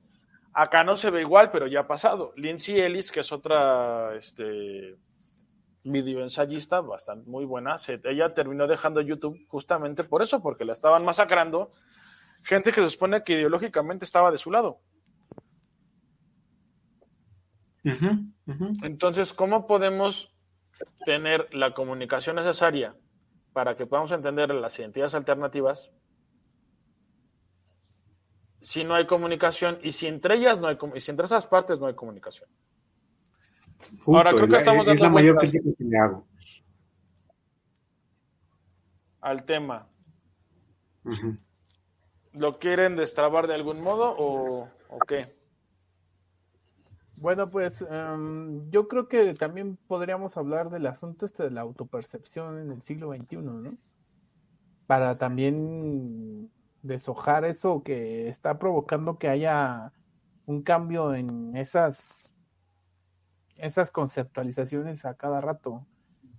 Acá 0.53 0.85
no 0.85 0.97
se 0.97 1.11
ve 1.11 1.21
igual, 1.23 1.51
pero 1.51 1.67
ya 1.67 1.81
ha 1.81 1.87
pasado. 1.87 2.33
Lindsay 2.37 2.79
Ellis, 2.81 3.11
que 3.11 3.21
es 3.21 3.33
otra 3.33 4.15
este, 4.17 4.99
videoensayista 5.85 6.81
bastante 6.81 7.29
muy 7.31 7.45
buena, 7.45 7.79
se- 7.79 8.01
ella 8.05 8.35
terminó 8.35 8.67
dejando 8.67 9.01
YouTube 9.01 9.39
justamente 9.49 10.05
por 10.05 10.23
eso, 10.23 10.43
porque 10.43 10.65
la 10.65 10.73
estaban 10.73 11.05
masacrando. 11.05 11.71
Gente 12.45 12.73
que 12.73 12.83
se 12.83 12.91
supone 12.91 13.23
que 13.23 13.35
ideológicamente 13.35 14.05
estaba 14.05 14.31
de 14.31 14.39
su 14.39 14.51
lado. 14.51 14.81
Entonces, 18.83 19.33
¿cómo 19.33 19.67
podemos 19.67 20.32
tener 21.05 21.49
la 21.55 21.75
comunicación 21.75 22.37
necesaria 22.37 22.95
para 23.53 23.77
que 23.77 23.87
podamos 23.87 24.13
entender 24.13 24.51
las 24.55 24.79
identidades 24.79 25.15
alternativas 25.15 25.93
si 28.61 28.85
no 28.85 28.95
hay 28.95 29.07
comunicación 29.07 29.79
y 29.83 29.93
si 29.93 30.07
entre 30.07 30.37
ellas 30.37 30.61
no 30.61 30.69
hay 30.69 30.79
y 30.95 31.01
si 31.01 31.11
entre 31.11 31.27
esas 31.27 31.47
partes 31.47 31.81
no 31.81 31.87
hay 31.87 31.95
comunicación? 31.95 32.49
Justo, 33.99 34.17
Ahora, 34.17 34.33
creo 34.33 34.49
que 34.49 34.57
estamos 34.57 34.87
es 34.87 35.01
la 35.01 35.11
mayor 35.11 35.37
crítica 35.37 35.71
que 35.77 35.85
le 35.85 35.99
hago. 35.99 36.27
al 39.21 39.45
tema. 39.45 39.89
¿Lo 42.33 42.59
quieren 42.59 42.97
destrabar 42.97 43.47
de 43.47 43.55
algún 43.55 43.81
modo 43.81 44.15
o, 44.17 44.69
o 44.89 44.99
qué? 45.07 45.35
Bueno, 47.21 47.47
pues 47.49 47.85
em, 47.89 48.69
yo 48.71 48.89
creo 48.89 49.09
que 49.09 49.35
también 49.35 49.77
podríamos 49.87 50.37
hablar 50.37 50.71
del 50.71 50.87
asunto 50.87 51.27
este 51.27 51.45
de 51.45 51.51
la 51.51 51.61
autopercepción 51.61 52.59
en 52.59 52.73
el 52.73 52.83
siglo 52.83 53.15
XXI, 53.15 53.37
¿no? 53.37 53.77
Para 54.87 55.19
también 55.19 56.51
deshojar 56.83 57.45
eso 57.45 57.83
que 57.83 58.29
está 58.29 58.59
provocando 58.59 59.19
que 59.19 59.29
haya 59.29 59.93
un 60.47 60.63
cambio 60.63 61.15
en 61.15 61.57
esas, 61.57 62.33
esas 63.57 63.91
conceptualizaciones 63.91 65.05
a 65.05 65.15
cada 65.15 65.41
rato. 65.41 65.87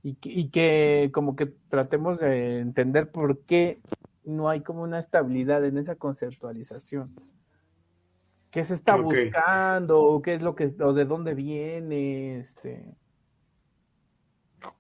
Y 0.01 0.15
que, 0.15 0.30
y 0.30 0.49
que 0.49 1.11
como 1.13 1.38
que 1.38 1.45
tratemos 1.69 2.19
de 2.19 2.59
entender 2.59 3.09
por 3.09 3.39
qué 3.45 3.80
no 4.26 4.49
hay 4.49 4.61
como 4.61 4.84
una 4.84 4.99
estabilidad 4.99 5.63
en 5.63 5.78
esa 5.78 5.95
conceptualización. 5.95 7.15
¿Qué 8.54 8.64
se 8.64 8.76
está 8.76 8.95
buscando? 8.95 9.99
¿O 9.99 10.22
¿Qué 10.22 10.36
es 10.36 10.43
lo 10.43 10.54
que, 10.56 10.72
o 10.80 10.93
de 10.93 11.06
dónde 11.06 11.34
viene? 11.34 12.38
Este, 12.38 12.95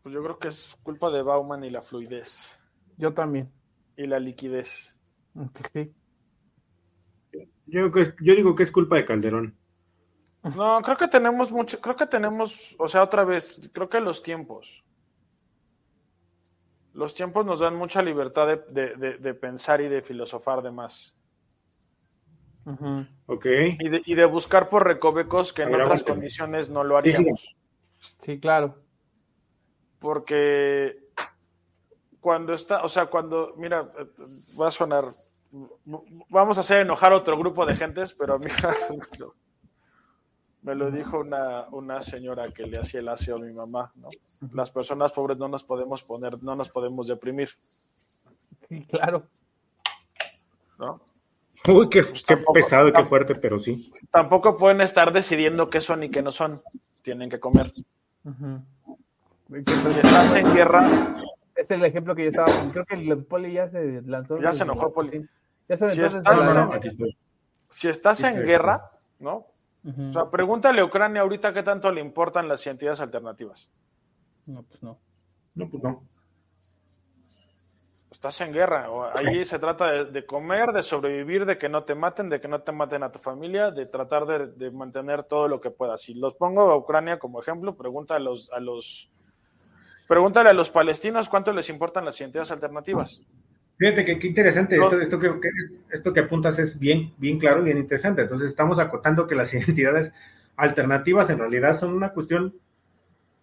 Pues 0.03 0.13
yo 0.13 0.23
creo 0.23 0.37
que 0.37 0.49
es 0.49 0.77
culpa 0.83 1.09
de 1.09 1.23
Bauman 1.23 1.63
y 1.63 1.71
la 1.71 1.81
fluidez 1.81 2.55
yo 2.97 3.13
también. 3.15 3.51
y 3.97 4.05
la 4.05 4.19
liquidez. 4.19 4.95
Sí. 5.73 5.91
Yo, 7.65 7.89
yo 8.21 8.35
digo 8.35 8.55
que 8.55 8.61
es 8.63 8.71
culpa 8.71 8.95
de 8.97 9.05
Calderón. 9.05 9.57
No, 10.55 10.79
creo 10.83 10.97
que 10.97 11.07
tenemos 11.07 11.51
mucho, 11.51 11.79
creo 11.81 11.95
que 11.95 12.05
tenemos, 12.05 12.75
o 12.77 12.87
sea, 12.87 13.01
otra 13.01 13.23
vez, 13.23 13.69
creo 13.73 13.89
que 13.89 13.99
los 14.01 14.21
tiempos. 14.21 14.83
Los 16.93 17.15
tiempos 17.15 17.43
nos 17.45 17.61
dan 17.61 17.75
mucha 17.75 18.03
libertad 18.03 18.45
de, 18.47 18.57
de- 18.69 18.95
de- 18.97 19.17
de 19.17 19.33
pensar 19.33 19.81
y 19.81 19.87
de 19.89 20.03
filosofar 20.03 20.61
de 20.61 20.69
más. 20.71 21.15
Ujú. 22.65 23.05
Ok. 23.27 23.45
Y 23.79 23.89
de, 23.89 24.01
y 24.05 24.15
de 24.15 24.25
buscar 24.25 24.69
por 24.69 24.85
recovecos 24.85 25.51
que 25.53 25.63
en 25.63 25.71
ver, 25.71 25.81
otras 25.81 26.03
condiciones 26.03 26.69
no 26.69 26.83
lo 26.83 27.01
Sí, 27.01 27.09
sí. 27.11 27.15
haríamos. 27.17 27.55
Sí, 28.19 28.39
claro. 28.39 28.77
porque 29.99 31.09
cuando 32.19 32.53
está, 32.53 32.83
o 32.83 32.89
sea, 32.89 33.05
cuando, 33.07 33.53
mira, 33.57 33.89
va 34.59 34.67
a 34.67 34.71
sonar 34.71 35.05
vamos 36.29 36.57
a 36.57 36.61
hacer 36.61 36.79
enojar 36.81 37.13
a 37.13 37.17
otro 37.17 37.37
grupo 37.37 37.65
de 37.65 37.75
gentes, 37.75 38.13
pero 38.13 38.35
a 38.35 38.39
mí 38.39 38.47
me 40.63 40.73
lo 40.75 40.89
dijo 40.89 41.19
una, 41.19 41.67
una 41.71 42.01
señora 42.01 42.49
que 42.51 42.65
le 42.65 42.79
hacía 42.79 43.01
el 43.01 43.09
aseo 43.09 43.35
a 43.35 43.39
mi 43.39 43.51
mamá, 43.53 43.91
¿no? 43.97 44.09
Las 44.53 44.71
personas 44.71 45.11
pobres 45.11 45.37
no 45.37 45.47
nos 45.49 45.63
podemos 45.63 46.01
poner, 46.03 46.41
no 46.41 46.55
nos 46.55 46.69
podemos 46.69 47.07
deprimir. 47.07 47.49
Sí, 48.69 48.85
claro. 48.89 49.27
¿No? 50.79 51.01
Uy, 51.67 51.89
qué, 51.89 52.01
Pues 52.03 52.23
qué 52.23 52.35
tampoco- 52.35 52.53
pesado, 52.53 52.91
qué 52.91 52.99
tam- 52.99 53.05
fuerte, 53.05 53.35
pero 53.35 53.59
sí. 53.59 53.91
Tampoco 54.11 54.57
pueden 54.57 54.81
estar 54.81 55.13
decidiendo 55.13 55.69
qué 55.69 55.81
son 55.81 56.03
y 56.03 56.09
qué 56.09 56.21
no 56.21 56.31
son. 56.31 56.59
Tienen 57.03 57.29
que 57.29 57.39
comer. 57.39 57.71
Si 59.49 59.99
estás 59.99 60.33
en 60.35 60.53
guerra, 60.53 61.15
Es 61.55 61.69
el 61.71 61.83
ejemplo 61.85 62.15
que 62.15 62.23
yo 62.23 62.29
estaba. 62.29 62.71
Creo 62.71 62.83
que 62.85 62.95
el 62.95 63.23
Poli 63.25 63.53
ya 63.53 63.67
se 63.69 64.01
lanzó. 64.01 64.39
Ya 64.41 64.51
se 64.51 64.63
enojó, 64.63 64.91
Poli. 64.91 65.25
Ya 65.69 65.77
se 65.77 65.89
Si 65.89 66.01
estás 66.01 66.55
No, 66.55 66.65
no, 66.67 66.75
estoy. 66.75 67.17
si 67.69 67.87
estás 67.89 68.23
en 68.23 68.43
guerra, 68.43 68.83
¿no? 69.19 69.45
O 69.85 70.13
sea, 70.13 70.29
pregúntale 70.31 70.81
a 70.81 70.85
Ucrania 70.85 71.21
ahorita 71.21 71.53
qué 71.53 71.61
tanto 71.61 71.91
le 71.91 72.01
importan 72.01 72.47
las 72.47 72.65
identidades 72.65 73.01
alternativas. 73.01 73.69
No, 74.47 74.63
pues 74.63 74.81
no. 74.81 74.97
No, 75.55 75.69
pues 75.69 75.83
no. 75.83 76.03
Estás 78.23 78.39
en 78.47 78.53
guerra. 78.53 78.87
Ahí 79.15 79.43
se 79.43 79.59
trata 79.59 79.85
de, 79.91 80.05
de 80.05 80.25
comer, 80.25 80.71
de 80.71 80.81
sobrevivir, 80.81 81.45
de 81.45 81.57
que 81.57 81.67
no 81.67 81.83
te 81.83 81.93
maten, 81.93 82.29
de 82.29 82.39
que 82.39 82.47
no 82.47 82.61
te 82.61 82.71
maten 82.71 83.03
a 83.03 83.11
tu 83.11 83.19
familia, 83.19 83.69
de 83.69 83.85
tratar 83.85 84.25
de, 84.25 84.47
de 84.47 84.71
mantener 84.71 85.23
todo 85.23 85.49
lo 85.49 85.59
que 85.59 85.71
puedas. 85.71 86.03
Si 86.03 86.13
los 86.13 86.33
pongo 86.35 86.61
a 86.71 86.77
Ucrania 86.77 87.19
como 87.19 87.41
ejemplo, 87.41 87.75
pregunta 87.75 88.15
a 88.15 88.19
los, 88.19 88.49
a 88.53 88.61
los, 88.61 89.11
pregúntale 90.07 90.51
a 90.51 90.53
los 90.53 90.69
palestinos 90.69 91.27
cuánto 91.27 91.51
les 91.51 91.69
importan 91.69 92.05
las 92.05 92.17
identidades 92.21 92.49
alternativas. 92.51 93.21
Fíjate 93.77 94.05
que 94.05 94.17
qué 94.17 94.27
interesante, 94.27 94.77
No. 94.77 94.85
esto, 94.85 95.01
esto, 95.01 95.19
que, 95.19 95.27
que- 95.41 95.49
esto 95.91 96.13
que 96.13 96.21
apuntas 96.21 96.57
es 96.59 96.79
bien, 96.79 97.13
bien 97.17 97.37
claro 97.37 97.59
y 97.59 97.65
bien 97.65 97.77
interesante. 97.77 98.21
Entonces 98.21 98.47
estamos 98.47 98.79
acotando 98.79 99.27
que 99.27 99.35
las 99.35 99.53
identidades 99.53 100.13
alternativas 100.55 101.29
en 101.29 101.39
realidad 101.39 101.77
son 101.77 101.93
una 101.93 102.13
cuestión 102.13 102.55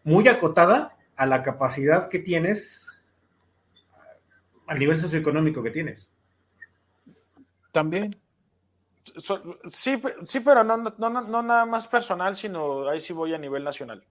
muy 0.05 0.27
acotada 0.27 0.97
a 1.17 1.27
la 1.27 1.43
capacidad 1.43 2.09
que 2.09 2.21
tienes, 2.21 2.87
al 4.71 4.79
nivel 4.79 5.01
socioeconómico 5.01 5.63
que 5.63 5.71
tienes. 5.71 6.09
También. 7.73 8.17
Sí, 9.69 10.01
sí 10.25 10.41
pero 10.41 10.63
no, 10.63 10.77
no, 10.77 10.95
no, 10.99 11.11
no 11.23 11.43
nada 11.43 11.65
más 11.67 11.89
personal, 11.89 12.37
sino 12.37 12.89
ahí 12.89 13.01
sí 13.01 13.13
voy 13.13 13.35
a 13.35 13.39
nivel 13.39 13.65
nacional. 13.65 14.05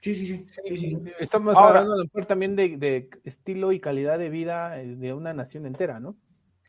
Sí, 0.00 0.14
sí, 0.14 0.26
sí. 0.28 0.44
Sí, 0.46 1.04
estamos 1.18 1.56
Ahora- 1.56 1.68
hablando 1.80 1.94
a 1.94 1.96
lo 1.98 2.04
mejor 2.04 2.26
también 2.26 2.54
de, 2.54 2.76
de 2.76 3.10
estilo 3.24 3.72
y 3.72 3.80
calidad 3.80 4.18
de 4.18 4.28
vida 4.30 4.80
eh, 4.80 4.94
de 4.94 5.12
una 5.12 5.32
nación 5.32 5.66
entera, 5.66 5.98
¿no? 5.98 6.14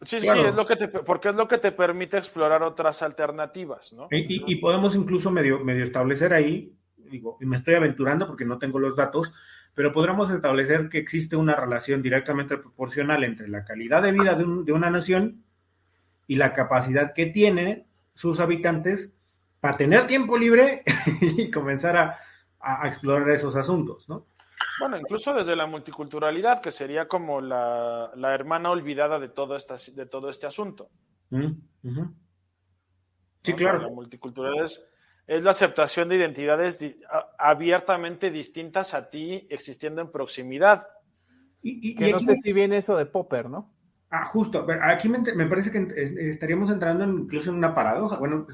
Sí, 0.01 0.17
Claro. 0.19 0.41
sí, 0.43 0.47
es 0.49 0.55
lo 0.55 0.65
que 0.65 0.75
te, 0.77 0.87
porque 0.87 1.29
es 1.29 1.35
lo 1.35 1.47
que 1.47 1.57
te 1.59 1.71
permite 1.71 2.17
explorar 2.17 2.63
otras 2.63 3.03
alternativas, 3.03 3.93
¿no? 3.93 4.07
Y, 4.09 4.17
y- 4.37 4.43
y 4.47 4.55
podemos 4.55 4.95
incluso 4.95 5.29
medio, 5.29 5.59
medio 5.63 5.83
establecer 5.83 6.33
ahí, 6.33 6.73
digo, 6.97 7.37
y 7.41 7.45
me 7.45 7.57
estoy 7.57 7.75
aventurando 7.75 8.25
porque 8.25 8.45
no 8.45 8.57
tengo 8.57 8.79
los 8.79 8.95
datos, 8.95 9.31
pero 9.79 9.93
podríamos 9.93 10.29
establecer 10.29 10.89
que 10.89 10.97
existe 10.97 11.37
una 11.37 11.55
relación 11.55 12.01
directamente 12.01 12.57
proporcional 12.57 13.23
entre 13.23 13.47
la 13.47 13.63
calidad 13.63 14.01
de 14.01 14.11
vida 14.11 14.35
de, 14.35 14.43
un- 14.43 14.65
de 14.65 14.73
una 14.73 14.89
nación 14.89 15.41
y 16.27 16.35
la 16.35 16.51
capacidad 16.51 17.13
que 17.13 17.27
tiene 17.27 17.85
sus 18.13 18.41
habitantes 18.41 19.13
para 19.61 19.77
tener 19.77 20.05
tiempo 20.05 20.37
libre 20.37 20.83
y 21.21 21.49
comenzar 21.49 21.95
a, 22.59 22.87
explorar 22.89 23.29
esos 23.29 23.55
asuntos, 23.55 24.09
¿no? 24.09 24.25
Bueno, 24.81 24.97
incluso 24.97 25.33
desde 25.33 25.55
la 25.55 25.65
multiculturalidad, 25.65 26.61
que 26.61 26.71
sería 26.71 27.07
como 27.07 27.39
la, 27.39 28.11
la 28.15 28.33
hermana 28.35 28.71
olvidada 28.71 29.17
de 29.17 29.29
todo, 29.29 29.55
esta, 29.55 29.75
de 29.93 30.05
todo 30.07 30.29
este 30.29 30.45
asunto. 30.45 30.89
Mm. 31.29 31.47
Sí, 31.47 31.55
¿no? 31.83 32.01
O 32.01 33.45
sea, 33.45 33.55
claro. 33.55 33.81
la 33.83 33.87
multiculturalidad 33.87 34.65
es, 34.65 34.83
es 35.25 35.41
la 35.43 35.51
aceptación 35.51 36.09
de 36.09 36.17
identidades 36.17 36.79
di- 36.79 36.99
abiertamente 37.39 38.29
distintas 38.31 38.93
a 38.93 39.09
ti, 39.09 39.47
existiendo 39.49 40.01
en 40.01 40.11
proximidad. 40.11 40.83
Y, 41.61 41.89
y- 41.91 41.95
Que 41.95 42.09
y 42.09 42.11
no 42.11 42.19
sé 42.19 42.31
me- 42.31 42.35
si 42.37 42.53
viene 42.53 42.77
eso 42.77 42.95
de 42.97 43.05
Popper, 43.05 43.49
¿no? 43.49 43.73
Ah, 44.11 44.25
justo. 44.25 44.65
pero 44.65 44.81
Aquí 44.83 45.07
me, 45.09 45.19
me 45.19 45.45
parece 45.45 45.71
que 45.71 45.87
estaríamos 46.31 46.69
entrando 46.69 47.03
en- 47.03 47.19
incluso 47.19 47.49
en 47.49 47.57
una 47.57 47.73
paradoja. 47.73 48.17
Bueno, 48.17 48.45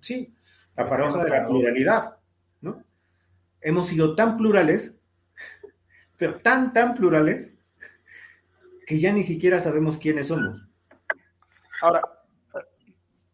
sí, 0.00 0.34
la 0.76 0.88
paradoja 0.88 1.24
de 1.24 1.30
la 1.30 1.46
pluralidad, 1.46 2.16
¿no? 2.60 2.82
Hemos 3.60 3.88
sido 3.88 4.14
tan 4.14 4.36
plurales, 4.36 4.92
pero 6.18 6.36
tan, 6.38 6.72
tan 6.72 6.94
plurales, 6.94 7.58
que 8.86 8.98
ya 9.00 9.12
ni 9.12 9.22
siquiera 9.22 9.60
sabemos 9.60 9.98
quiénes 9.98 10.28
somos. 10.28 10.60
Ahora, 11.80 12.00
eh, 12.54 12.92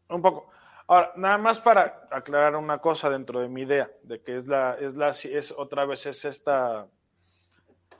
un 0.08 0.22
poco. 0.22 0.49
Ahora, 0.90 1.12
nada 1.14 1.38
más 1.38 1.60
para 1.60 2.08
aclarar 2.10 2.56
una 2.56 2.78
cosa 2.78 3.08
dentro 3.08 3.38
de 3.38 3.48
mi 3.48 3.62
idea, 3.62 3.88
de 4.02 4.20
que 4.22 4.34
es 4.34 4.48
la, 4.48 4.74
es 4.74 4.96
la, 4.96 5.10
es 5.10 5.54
otra 5.56 5.86
vez 5.86 6.04
es 6.06 6.24
esta, 6.24 6.88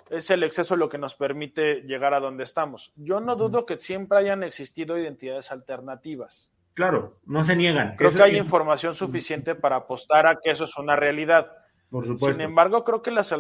es 0.08 0.28
el 0.30 0.42
exceso 0.42 0.74
lo 0.74 0.88
que 0.88 0.98
nos 0.98 1.14
permite 1.14 1.82
llegar 1.82 2.14
a 2.14 2.18
donde 2.18 2.42
estamos. 2.42 2.92
Yo 2.96 3.20
no 3.20 3.36
dudo 3.36 3.64
que 3.64 3.78
siempre 3.78 4.18
hayan 4.18 4.42
existido 4.42 4.98
identidades 4.98 5.52
alternativas. 5.52 6.50
Claro, 6.74 7.12
no 7.26 7.44
se 7.44 7.54
niegan. 7.54 7.94
Creo 7.94 8.10
Eso 8.10 8.18
que 8.18 8.24
hay 8.24 8.36
información 8.36 8.96
suficiente 8.96 9.54
para 9.54 9.76
apostar 9.76 10.26
a 10.26 10.40
que 10.42 10.50
eso 10.50 10.64
es 10.64 10.76
una 10.76 10.96
realidad. 10.96 11.48
Por 11.90 12.02
supuesto. 12.02 12.32
Sin 12.32 12.40
embargo, 12.40 12.82
creo 12.82 13.02
que 13.02 13.12
las 13.12 13.32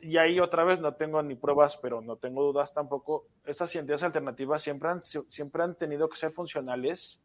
y 0.00 0.18
ahí 0.18 0.40
otra 0.40 0.64
vez 0.64 0.78
no 0.78 0.92
tengo 0.92 1.22
ni 1.22 1.36
pruebas, 1.36 1.78
pero 1.78 2.02
no 2.02 2.16
tengo 2.16 2.44
dudas 2.44 2.74
tampoco. 2.74 3.28
Estas 3.46 3.74
identidades 3.74 4.02
alternativas 4.02 4.60
siempre 4.60 4.90
han, 4.90 5.00
siempre 5.00 5.62
han 5.62 5.74
tenido 5.74 6.06
que 6.06 6.18
ser 6.18 6.32
funcionales 6.32 7.22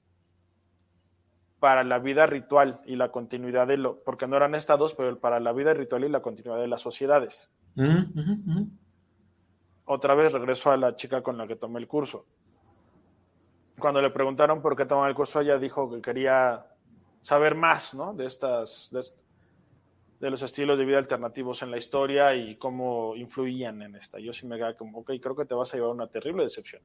para 1.64 1.86
la 1.86 1.98
vida 1.98 2.26
ritual 2.26 2.82
y 2.86 2.98
la 2.98 3.10
continuidad 3.10 3.66
de 3.68 3.78
lo, 3.78 4.04
porque 4.04 4.28
no 4.28 4.36
eran 4.36 4.54
estados, 4.54 4.96
pero 4.96 5.18
para 5.18 5.40
la 5.40 5.54
vida 5.54 5.74
ritual 5.74 6.04
y 6.04 6.10
la 6.10 6.22
continuidad 6.22 6.60
de 6.60 6.68
las 6.68 6.82
sociedades. 6.82 7.54
Otra 9.86 10.14
vez 10.14 10.34
regreso 10.34 10.72
a 10.74 10.76
la 10.76 10.98
chica 10.98 11.24
con 11.24 11.38
la 11.38 11.48
que 11.48 11.56
tomé 11.56 11.80
el 11.80 11.88
curso. 11.88 12.26
Cuando 13.80 14.02
le 14.02 14.10
preguntaron 14.10 14.62
por 14.62 14.76
qué 14.76 14.86
tomaba 14.86 15.08
el 15.08 15.16
curso, 15.16 15.40
ella 15.40 15.58
dijo 15.58 15.90
que 15.90 16.02
quería 16.02 16.68
saber 17.22 17.56
más, 17.56 17.94
¿no? 17.94 18.14
De 18.14 18.26
estas, 18.26 18.90
de, 18.92 19.00
est- 19.00 19.18
de 20.20 20.30
los 20.32 20.42
estilos 20.42 20.78
de 20.78 20.84
vida 20.84 20.98
alternativos 20.98 21.64
en 21.64 21.72
la 21.72 21.78
historia 21.78 22.36
y 22.36 22.58
cómo 22.58 23.16
influían 23.16 23.82
en 23.84 23.96
esta. 23.96 24.20
Yo 24.20 24.34
sí 24.34 24.46
me 24.48 24.58
quedé 24.58 24.76
como, 24.76 25.00
ok, 25.00 25.14
creo 25.22 25.34
que 25.38 25.46
te 25.46 25.54
vas 25.56 25.74
a 25.74 25.78
llevar 25.78 25.92
una 25.94 26.08
terrible 26.08 26.44
decepción. 26.44 26.82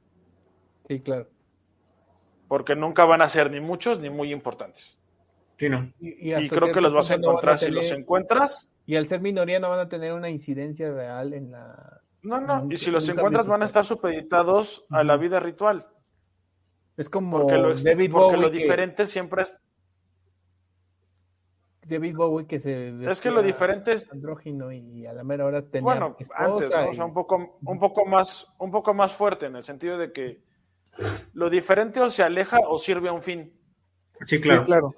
Sí, 0.86 1.00
claro. 1.02 1.26
Porque 2.48 2.74
nunca 2.74 3.04
van 3.04 3.22
a 3.22 3.28
ser 3.28 3.50
ni 3.50 3.60
muchos 3.60 4.00
ni 4.00 4.10
muy 4.10 4.32
importantes. 4.32 4.98
Sí, 5.58 5.68
no. 5.68 5.84
Y, 6.00 6.48
creo 6.48 6.72
que 6.72 6.80
los 6.80 6.94
vas 6.94 7.10
a 7.10 7.16
no 7.16 7.28
encontrar 7.28 7.58
si 7.58 7.70
los 7.70 7.90
encuentras. 7.90 8.70
Y 8.86 8.96
al 8.96 9.06
ser 9.06 9.20
minoría 9.20 9.60
no 9.60 9.68
van 9.68 9.80
a 9.80 9.88
tener 9.88 10.12
una 10.12 10.30
incidencia 10.30 10.90
real 10.90 11.34
en 11.34 11.50
la... 11.50 12.00
No, 12.22 12.40
no, 12.40 12.66
y 12.70 12.76
si 12.78 12.90
los 12.90 13.08
encuentras 13.08 13.46
van 13.46 13.62
a 13.62 13.66
estar 13.66 13.84
supeditados 13.84 14.86
a 14.90 15.04
la 15.04 15.16
vida 15.16 15.40
ritual. 15.40 15.86
Es 16.96 17.08
como 17.08 17.40
Porque 17.42 17.56
lo, 17.56 17.74
David 17.74 18.10
porque 18.10 18.36
Bowie 18.36 18.40
lo 18.40 18.50
que- 18.50 18.58
diferente 18.58 19.06
siempre 19.06 19.42
es... 19.42 19.58
David 21.82 22.16
Bowie 22.16 22.46
que 22.46 22.60
se 22.60 22.94
Es 23.10 23.20
que 23.20 23.30
lo 23.30 23.42
diferente 23.42 23.92
es... 23.92 24.10
andrógino 24.10 24.70
y 24.72 25.06
a 25.06 25.12
la 25.12 25.24
mera 25.24 25.46
hora 25.46 25.62
tenía 25.62 25.82
Bueno, 25.82 26.16
esposa 26.18 26.44
antes, 26.44 26.70
¿no? 26.70 26.90
O 26.90 26.94
sea, 26.94 27.04
un 27.04 27.14
poco, 27.14 27.58
un 27.62 27.78
poco 27.78 28.04
más, 28.04 28.46
un 28.58 28.70
poco 28.70 28.94
más 28.94 29.12
fuerte 29.12 29.46
en 29.46 29.56
el 29.56 29.64
sentido 29.64 29.96
de 29.96 30.12
que 30.12 30.42
lo 31.34 31.48
diferente 31.50 32.00
o 32.00 32.10
se 32.10 32.22
aleja 32.22 32.58
o 32.68 32.78
sirve 32.78 33.08
a 33.08 33.12
un 33.12 33.22
fin. 33.22 33.52
Sí, 34.20 34.36
Sí, 34.36 34.40
claro. 34.40 34.64
claro. 34.64 34.94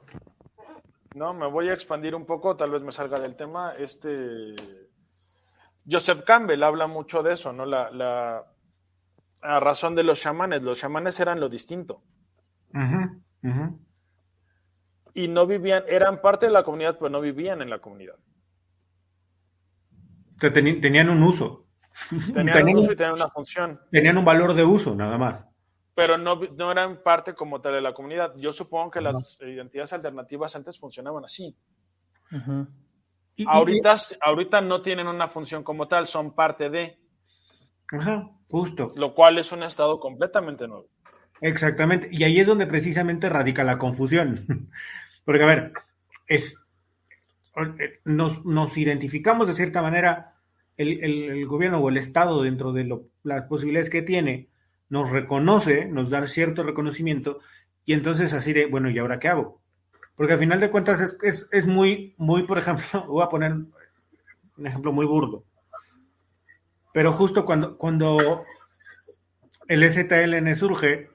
No, 1.14 1.34
me 1.34 1.46
voy 1.48 1.68
a 1.68 1.74
expandir 1.74 2.14
un 2.14 2.24
poco, 2.24 2.57
tal 2.57 2.70
vez 2.70 2.82
me 2.82 2.92
salga 2.92 3.18
del 3.18 3.36
tema. 3.36 3.74
Este 3.76 4.55
Joseph 5.90 6.22
Campbell 6.24 6.62
habla 6.62 6.86
mucho 6.86 7.22
de 7.22 7.32
eso, 7.32 7.53
¿no? 7.53 7.66
La, 7.66 7.90
la, 7.90 8.44
la 9.42 9.61
razón 9.61 9.94
de 9.94 10.05
los 10.05 10.20
chamanes. 10.20 10.62
Los 10.62 10.78
chamanes 10.78 11.18
eran 11.20 11.40
lo 11.40 11.48
distinto 11.48 12.03
y 15.14 15.26
no 15.26 15.46
vivían, 15.46 15.82
eran 15.88 16.20
parte 16.20 16.46
de 16.46 16.53
la 16.53 16.62
comunidad, 16.62 16.96
pero 16.98 17.11
no 17.11 17.20
vivían 17.20 17.61
en 17.61 17.70
la 17.70 17.80
comunidad. 17.80 18.14
Tenían 20.38 21.11
un 21.11 21.22
uso. 21.22 21.66
Tenían 22.32 22.32
Tenían- 22.57 22.68
un 22.68 22.76
uso 22.78 22.92
y 22.92 22.96
tenían 22.96 23.14
una 23.14 23.28
función. 23.28 23.80
Tenían 23.90 24.16
un 24.16 24.24
valor 24.24 24.55
de 24.55 24.64
uso, 24.64 24.94
nada 24.94 25.18
más. 25.18 25.44
Pero 25.95 26.16
no, 26.18 26.36
no 26.57 26.70
eran 26.72 27.03
parte 27.03 27.34
como 27.34 27.61
tal 27.61 27.74
de 27.74 27.80
la 27.80 27.93
comunidad. 27.95 28.34
Yo 28.36 28.53
supongo 28.53 28.91
que 28.91 29.01
las 29.01 29.38
identidades 29.43 29.93
alternativas 29.93 30.55
antes 30.57 30.78
funcionaban 30.78 31.24
así. 31.24 31.55
Y- 33.36 33.45
Ahorita, 33.49 33.95
ahorita 34.20 34.61
no 34.61 34.82
tienen 34.82 35.07
una 35.07 35.28
función 35.28 35.62
como 35.64 35.88
tal, 35.88 36.07
son 36.07 36.34
parte 36.34 36.68
de, 36.68 36.99
Ajá, 37.91 38.28
justo. 38.51 38.91
lo 38.97 39.14
cual 39.14 39.38
es 39.38 39.51
un 39.53 39.62
estado 39.62 39.99
completamente 39.99 40.68
nuevo. 40.68 40.88
Exactamente. 41.41 42.09
Y 42.12 42.22
ahí 42.24 42.38
es 42.38 42.47
donde 42.47 42.66
precisamente 42.66 43.28
radica 43.30 43.64
la 43.64 43.78
confusión. 43.78 44.47
Porque, 45.24 45.43
a 45.43 45.47
ver, 45.47 45.72
es, 46.26 46.55
nos, 48.05 48.45
nos 48.45 48.76
identificamos 48.76 49.49
de 49.49 49.55
cierta 49.55 49.80
manera 49.80 50.34
el, 50.76 51.03
el- 51.03 51.30
el 51.30 51.47
gobierno 51.47 51.78
o 51.78 51.88
el 51.88 51.97
Estado 51.97 52.43
dentro 52.43 52.72
de 52.72 52.84
lo- 52.84 53.05
las 53.22 53.47
posibilidades 53.47 53.88
que 53.91 54.03
tiene 54.03 54.49
nos 54.91 55.09
reconoce, 55.09 55.86
nos 55.86 56.11
da 56.11 56.26
cierto 56.26 56.62
reconocimiento, 56.62 57.41
y 57.86 57.95
entonces 57.95 58.32
así 58.34 58.53
de, 58.53 58.66
bueno, 58.66 58.91
¿y 58.91 58.99
ahora 58.99 59.18
qué 59.18 59.28
hago? 59.28 59.62
Porque 60.14 60.34
al 60.34 60.38
final 60.38 60.61
de 60.61 60.70
cuentas 60.70 61.01
es, 61.01 61.16
es, 61.22 61.47
es 61.51 61.66
muy, 61.66 62.14
muy, 62.18 62.43
por 62.43 62.59
ejemplo, 62.59 62.84
voy 63.07 63.24
a 63.24 63.28
poner 63.28 63.53
un 63.53 64.66
ejemplo 64.66 64.93
muy 64.93 65.07
burdo, 65.07 65.45
pero 66.93 67.12
justo 67.12 67.47
cuando, 67.47 67.78
cuando 67.78 68.43
el 69.68 69.88
STLN 69.88 70.55
surge, 70.57 71.11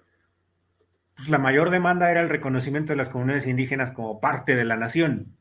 pues 1.15 1.29
la 1.29 1.37
mayor 1.37 1.69
demanda 1.69 2.09
era 2.09 2.21
el 2.21 2.29
reconocimiento 2.29 2.93
de 2.93 2.97
las 2.97 3.09
comunidades 3.09 3.47
indígenas 3.47 3.91
como 3.91 4.19
parte 4.19 4.55
de 4.55 4.65
la 4.65 4.77
nación. 4.77 5.35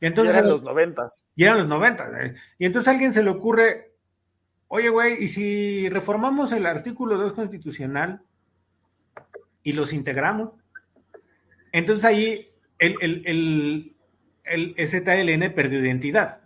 Y 0.00 0.06
entonces, 0.06 0.34
y 0.34 0.38
eran 0.38 0.50
los 0.50 0.62
noventas. 0.62 1.26
Y 1.34 1.44
eran 1.44 1.58
los 1.58 1.68
noventas. 1.68 2.08
¿eh? 2.20 2.34
Y 2.58 2.66
entonces 2.66 2.88
a 2.88 2.92
alguien 2.92 3.14
se 3.14 3.22
le 3.22 3.30
ocurre, 3.30 3.92
oye, 4.68 4.88
güey, 4.88 5.24
¿y 5.24 5.28
si 5.28 5.88
reformamos 5.88 6.52
el 6.52 6.66
artículo 6.66 7.18
2 7.18 7.32
constitucional 7.32 8.22
y 9.62 9.72
los 9.72 9.92
integramos? 9.92 10.52
Entonces 11.72 12.04
ahí 12.04 12.38
el, 12.78 12.96
el, 13.00 13.22
el, 14.44 14.74
el 14.76 15.54
perdió 15.54 15.80
identidad. 15.80 16.40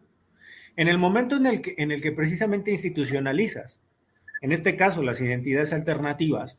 En 0.77 0.89
el 0.89 0.99
momento 0.99 1.37
en 1.37 1.47
el, 1.47 1.61
que, 1.61 1.75
en 1.79 1.91
el 1.93 2.01
que 2.01 2.13
precisamente 2.13 2.71
institucionalizas, 2.71 3.79
en 4.41 4.53
este 4.53 4.77
caso 4.77 5.03
las 5.03 5.21
identidades 5.21 5.73
alternativas, 5.73 6.59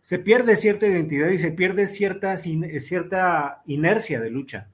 se 0.00 0.18
pierde 0.18 0.56
cierta 0.56 0.86
identidad 0.86 1.28
y 1.30 1.38
se 1.38 1.50
pierde 1.50 1.86
cierta, 1.86 2.36
cierta 2.36 3.62
inercia 3.66 4.20
de 4.20 4.30
lucha. 4.30 4.68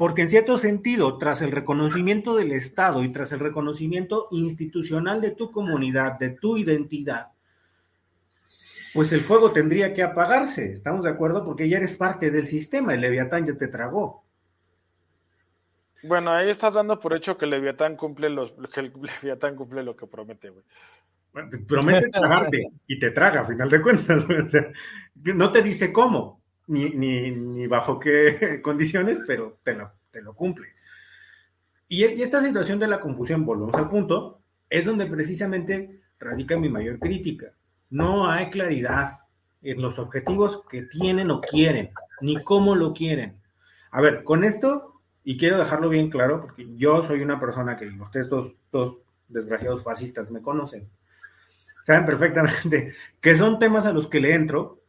Porque 0.00 0.22
en 0.22 0.30
cierto 0.30 0.56
sentido, 0.56 1.18
tras 1.18 1.42
el 1.42 1.52
reconocimiento 1.52 2.34
del 2.34 2.52
Estado 2.52 3.04
y 3.04 3.12
tras 3.12 3.32
el 3.32 3.38
reconocimiento 3.38 4.28
institucional 4.30 5.20
de 5.20 5.32
tu 5.32 5.52
comunidad, 5.52 6.18
de 6.18 6.30
tu 6.30 6.56
identidad, 6.56 7.32
pues 8.94 9.12
el 9.12 9.20
fuego 9.20 9.52
tendría 9.52 9.92
que 9.92 10.02
apagarse. 10.02 10.72
¿Estamos 10.72 11.04
de 11.04 11.10
acuerdo? 11.10 11.44
Porque 11.44 11.68
ya 11.68 11.76
eres 11.76 11.96
parte 11.96 12.30
del 12.30 12.46
sistema, 12.46 12.94
el 12.94 13.02
Leviatán 13.02 13.46
ya 13.46 13.58
te 13.58 13.68
tragó. 13.68 14.24
Bueno, 16.02 16.30
ahí 16.30 16.48
estás 16.48 16.72
dando 16.72 16.98
por 16.98 17.14
hecho 17.14 17.36
que 17.36 17.44
el 17.44 17.50
Leviatán 17.50 17.96
cumple 17.96 18.30
los 18.30 18.54
que 18.72 18.80
el 18.80 18.94
Leviatán 19.22 19.54
cumple 19.54 19.82
lo 19.82 19.94
que 19.96 20.06
promete, 20.06 20.48
güey. 20.48 20.64
promete 21.68 22.08
tragarte 22.08 22.70
y 22.86 22.98
te 22.98 23.10
traga, 23.10 23.42
a 23.42 23.46
final 23.46 23.68
de 23.68 23.82
cuentas. 23.82 24.24
no 25.14 25.52
te 25.52 25.60
dice 25.60 25.92
cómo, 25.92 26.39
ni, 26.70 26.90
ni, 26.90 27.30
ni, 27.30 27.66
bajo 27.66 27.98
qué 27.98 28.60
condiciones, 28.62 29.20
pero 29.26 29.58
te 29.62 29.74
lo, 29.74 29.92
te 30.10 30.22
lo 30.22 30.34
cumple. 30.34 30.68
Y, 31.88 32.04
y 32.04 32.22
esta 32.22 32.42
situación 32.42 32.78
de 32.78 32.88
la 32.88 33.00
confusión, 33.00 33.44
volvemos 33.44 33.74
al 33.74 33.90
punto, 33.90 34.40
es 34.68 34.84
donde 34.84 35.06
precisamente 35.06 36.00
radica 36.18 36.56
mi 36.56 36.68
mayor 36.68 36.98
crítica. 36.98 37.52
No 37.90 38.30
hay 38.30 38.50
claridad 38.50 39.20
en 39.62 39.82
los 39.82 39.98
objetivos 39.98 40.62
que 40.70 40.82
tienen 40.82 41.30
o 41.30 41.40
quieren, 41.40 41.90
ni 42.20 42.42
cómo 42.44 42.74
lo 42.74 42.94
quieren. 42.94 43.40
A 43.90 44.00
ver, 44.00 44.22
con 44.22 44.44
esto 44.44 45.00
y 45.24 45.36
quiero 45.36 45.58
dejarlo 45.58 45.88
bien 45.88 46.10
claro, 46.10 46.40
porque 46.40 46.66
yo 46.76 47.02
soy 47.04 47.20
una 47.20 47.38
persona 47.38 47.76
que 47.76 47.88
ustedes 47.88 48.28
dos, 48.28 48.54
dos 48.72 48.98
desgraciados 49.28 49.82
fascistas 49.82 50.30
me 50.30 50.40
conocen. 50.40 50.88
Saben 51.84 52.06
perfectamente 52.06 52.94
que 53.20 53.36
son 53.36 53.58
temas 53.58 53.86
a 53.86 53.92
los 53.92 54.06
que 54.06 54.20
le 54.20 54.34
entro 54.34 54.79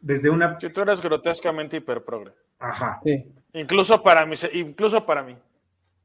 desde 0.00 0.30
una... 0.30 0.58
Si 0.58 0.70
tú 0.70 0.82
eres 0.82 1.00
grotescamente 1.00 1.78
hiperprogre. 1.78 2.32
Ajá. 2.58 3.00
Sí. 3.04 3.24
Incluso 3.52 4.02
para 4.02 4.26
mí, 4.26 4.34
incluso 4.52 5.04
para 5.04 5.22
mí. 5.22 5.36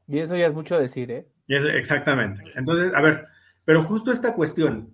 Y 0.08 0.20
eso 0.20 0.36
ya 0.36 0.48
es 0.48 0.54
mucho 0.54 0.80
decir, 0.80 1.12
¿eh? 1.12 1.28
Y 1.48 1.56
eso, 1.56 1.68
exactamente. 1.70 2.44
Entonces, 2.56 2.94
a 2.94 3.02
ver, 3.02 3.28
pero 3.66 3.84
justo 3.84 4.12
esta 4.12 4.34
cuestión 4.34 4.94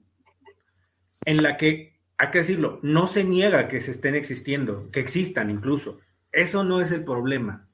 en 1.25 1.43
la 1.43 1.57
que, 1.57 1.99
hay 2.17 2.31
que 2.31 2.39
decirlo, 2.39 2.79
no 2.81 3.07
se 3.07 3.23
niega 3.23 3.67
que 3.67 3.79
se 3.79 3.91
estén 3.91 4.15
existiendo, 4.15 4.89
que 4.91 4.99
existan 4.99 5.49
incluso. 5.49 5.99
Eso 6.31 6.63
no 6.63 6.81
es 6.81 6.91
el 6.91 7.03
problema. 7.03 7.67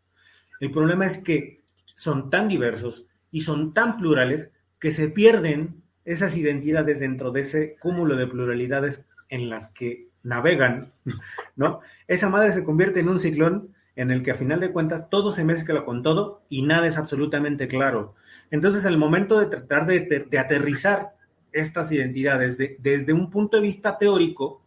El 0.60 0.72
problema 0.72 1.06
es 1.06 1.18
que 1.18 1.62
son 1.96 2.30
tan 2.30 2.48
diversos 2.48 3.06
y 3.32 3.42
son 3.42 3.74
tan 3.74 3.98
plurales 3.98 4.52
que 4.80 4.92
se 4.92 5.10
pierden 5.10 5.82
esas 6.06 6.38
identidades 6.38 7.00
dentro 7.00 7.32
de 7.32 7.42
ese 7.42 7.76
cúmulo 7.80 8.16
de 8.16 8.28
pluralidades 8.28 9.06
en 9.30 9.50
las 9.50 9.70
que 9.70 10.08
navegan, 10.28 10.92
¿no? 11.56 11.80
Esa 12.08 12.30
madre 12.30 12.52
se 12.52 12.64
convierte 12.64 13.00
en 13.00 13.10
un 13.10 13.20
ciclón 13.20 13.74
en 13.96 14.12
el 14.12 14.22
que 14.22 14.32
a 14.32 14.36
final 14.36 14.60
de 14.60 14.72
cuentas 14.72 15.10
todo 15.10 15.32
se 15.32 15.44
mezcla 15.44 15.84
con 15.84 16.04
todo 16.04 16.44
y 16.50 16.62
nada 16.62 16.86
es 16.86 16.98
absolutamente 16.98 17.68
claro. 17.68 18.14
Entonces, 18.52 18.86
el 18.86 18.98
momento 18.98 19.40
de 19.40 19.48
tratar 19.48 19.88
de, 19.88 20.38
aterrizar 20.38 21.14
estas 21.52 21.92
identidades 21.92 22.58
desde 22.58 23.14
un 23.14 23.30
punto 23.32 23.58
de 23.58 23.64
vista 23.64 23.98
teórico, 23.98 24.62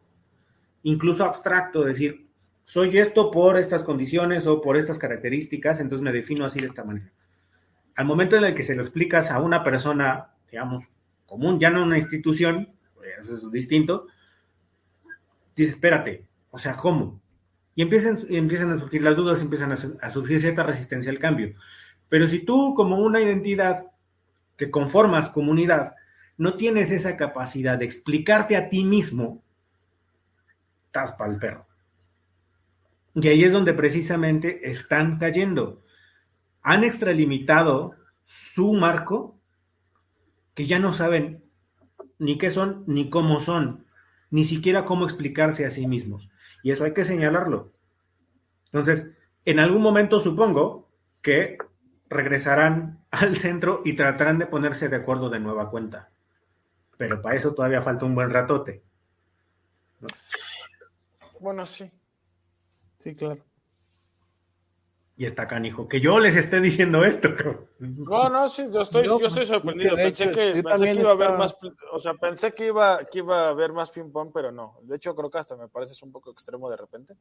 incluso 0.82 1.24
abstracto, 1.24 1.84
decir, 1.84 2.26
soy 2.64 2.98
esto 2.98 3.30
por 3.30 3.56
estas 3.56 3.84
condiciones 3.84 4.46
o 4.46 4.60
por 4.60 4.76
estas 4.76 4.98
características, 4.98 5.80
entonces 5.80 6.02
me 6.02 6.12
defino 6.12 6.44
así 6.44 6.58
de 6.58 6.66
esta 6.66 6.84
manera. 6.84 7.10
Al 7.96 8.06
momento 8.06 8.36
en 8.36 8.44
el 8.44 8.54
que 8.54 8.64
se 8.64 8.74
lo 8.74 8.82
explicas 8.82 9.30
a 9.30 9.40
una 9.40 9.62
persona, 9.62 10.30
digamos, 10.50 10.84
común, 11.26 11.60
ya 11.60 11.70
no 11.70 11.84
una 11.84 11.98
institución, 11.98 12.70
pues 12.94 13.10
eso 13.20 13.34
es 13.34 13.50
distinto, 13.52 14.06
dices, 15.62 15.76
espérate, 15.76 16.26
o 16.50 16.58
sea, 16.58 16.76
¿cómo? 16.76 17.20
Y 17.74 17.82
empiezan, 17.82 18.18
empiezan 18.28 18.72
a 18.72 18.78
surgir 18.78 19.02
las 19.02 19.16
dudas, 19.16 19.40
empiezan 19.40 19.72
a, 19.72 19.76
a 20.00 20.10
surgir 20.10 20.40
cierta 20.40 20.62
resistencia 20.62 21.10
al 21.10 21.18
cambio. 21.18 21.54
Pero 22.08 22.26
si 22.26 22.40
tú, 22.40 22.74
como 22.74 22.98
una 22.98 23.20
identidad 23.20 23.86
que 24.56 24.70
conformas 24.70 25.30
comunidad, 25.30 25.94
no 26.36 26.54
tienes 26.54 26.90
esa 26.90 27.16
capacidad 27.16 27.78
de 27.78 27.84
explicarte 27.84 28.56
a 28.56 28.68
ti 28.68 28.84
mismo, 28.84 29.42
estás 30.86 31.12
para 31.12 31.32
el 31.32 31.38
perro. 31.38 31.66
Y 33.14 33.28
ahí 33.28 33.44
es 33.44 33.52
donde 33.52 33.74
precisamente 33.74 34.70
están 34.70 35.18
cayendo. 35.18 35.82
Han 36.62 36.84
extralimitado 36.84 37.94
su 38.24 38.72
marco 38.72 39.38
que 40.54 40.66
ya 40.66 40.78
no 40.78 40.92
saben 40.92 41.42
ni 42.18 42.38
qué 42.38 42.50
son 42.50 42.84
ni 42.86 43.10
cómo 43.10 43.40
son, 43.40 43.86
ni 44.30 44.44
siquiera 44.44 44.84
cómo 44.84 45.04
explicarse 45.04 45.66
a 45.66 45.70
sí 45.70 45.86
mismos. 45.86 46.28
Y 46.62 46.70
eso 46.70 46.84
hay 46.84 46.92
que 46.92 47.04
señalarlo. 47.04 47.72
Entonces, 48.66 49.10
en 49.44 49.58
algún 49.58 49.82
momento 49.82 50.20
supongo 50.20 50.88
que 51.22 51.58
regresarán 52.08 53.04
al 53.10 53.36
centro 53.36 53.82
y 53.84 53.94
tratarán 53.94 54.38
de 54.38 54.46
ponerse 54.46 54.88
de 54.88 54.96
acuerdo 54.96 55.30
de 55.30 55.40
nueva 55.40 55.70
cuenta. 55.70 56.10
Pero 56.96 57.22
para 57.22 57.36
eso 57.36 57.54
todavía 57.54 57.82
falta 57.82 58.04
un 58.04 58.14
buen 58.14 58.30
ratote. 58.30 58.82
Bueno, 61.40 61.66
sí. 61.66 61.90
Sí, 62.98 63.14
claro. 63.14 63.42
Y 65.20 65.26
está 65.26 65.46
canijo. 65.46 65.86
Que 65.86 66.00
yo 66.00 66.18
les 66.18 66.34
esté 66.34 66.62
diciendo 66.62 67.04
esto. 67.04 67.28
No, 67.78 68.30
no, 68.30 68.48
sí, 68.48 68.64
yo 68.72 68.80
estoy, 68.80 69.04
yo, 69.04 69.20
estoy 69.20 69.44
sorprendido. 69.44 69.94
pensé, 69.94 70.30
que, 70.30 70.62
pensé 70.62 70.92
que, 70.92 70.98
iba 70.98 71.10
a 71.10 71.12
haber 71.12 71.32
más, 71.36 71.54
o 71.92 71.98
sea, 71.98 72.14
pensé 72.14 72.50
que 72.50 72.68
iba, 72.68 73.04
que 73.04 73.18
iba 73.18 73.48
a 73.48 73.48
haber 73.50 73.70
más 73.70 73.90
ping 73.90 74.10
pong, 74.10 74.30
pero 74.32 74.50
no. 74.50 74.78
De 74.80 74.96
hecho, 74.96 75.14
creo 75.14 75.30
que 75.30 75.36
hasta 75.36 75.56
me 75.56 75.68
parece 75.68 75.92
un 76.06 76.10
poco 76.10 76.30
extremo 76.30 76.70
de 76.70 76.76
repente. 76.78 77.14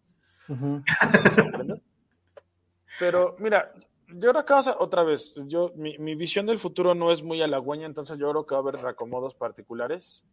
pero 2.99 3.35
mira, 3.37 3.73
yo 4.07 4.31
creo 4.31 4.45
que 4.45 4.71
otra 4.79 5.03
vez, 5.03 5.33
yo, 5.47 5.73
mi, 5.75 5.97
mi, 5.97 6.15
visión 6.15 6.45
del 6.45 6.57
futuro 6.57 6.95
no 6.95 7.11
es 7.11 7.21
muy 7.21 7.41
halagüeña, 7.41 7.85
entonces 7.85 8.17
yo 8.17 8.31
creo 8.31 8.45
que 8.45 8.55
va 8.55 8.59
a 8.59 8.63
haber 8.63 8.75
reacomodos 8.77 9.35
particulares. 9.35 10.23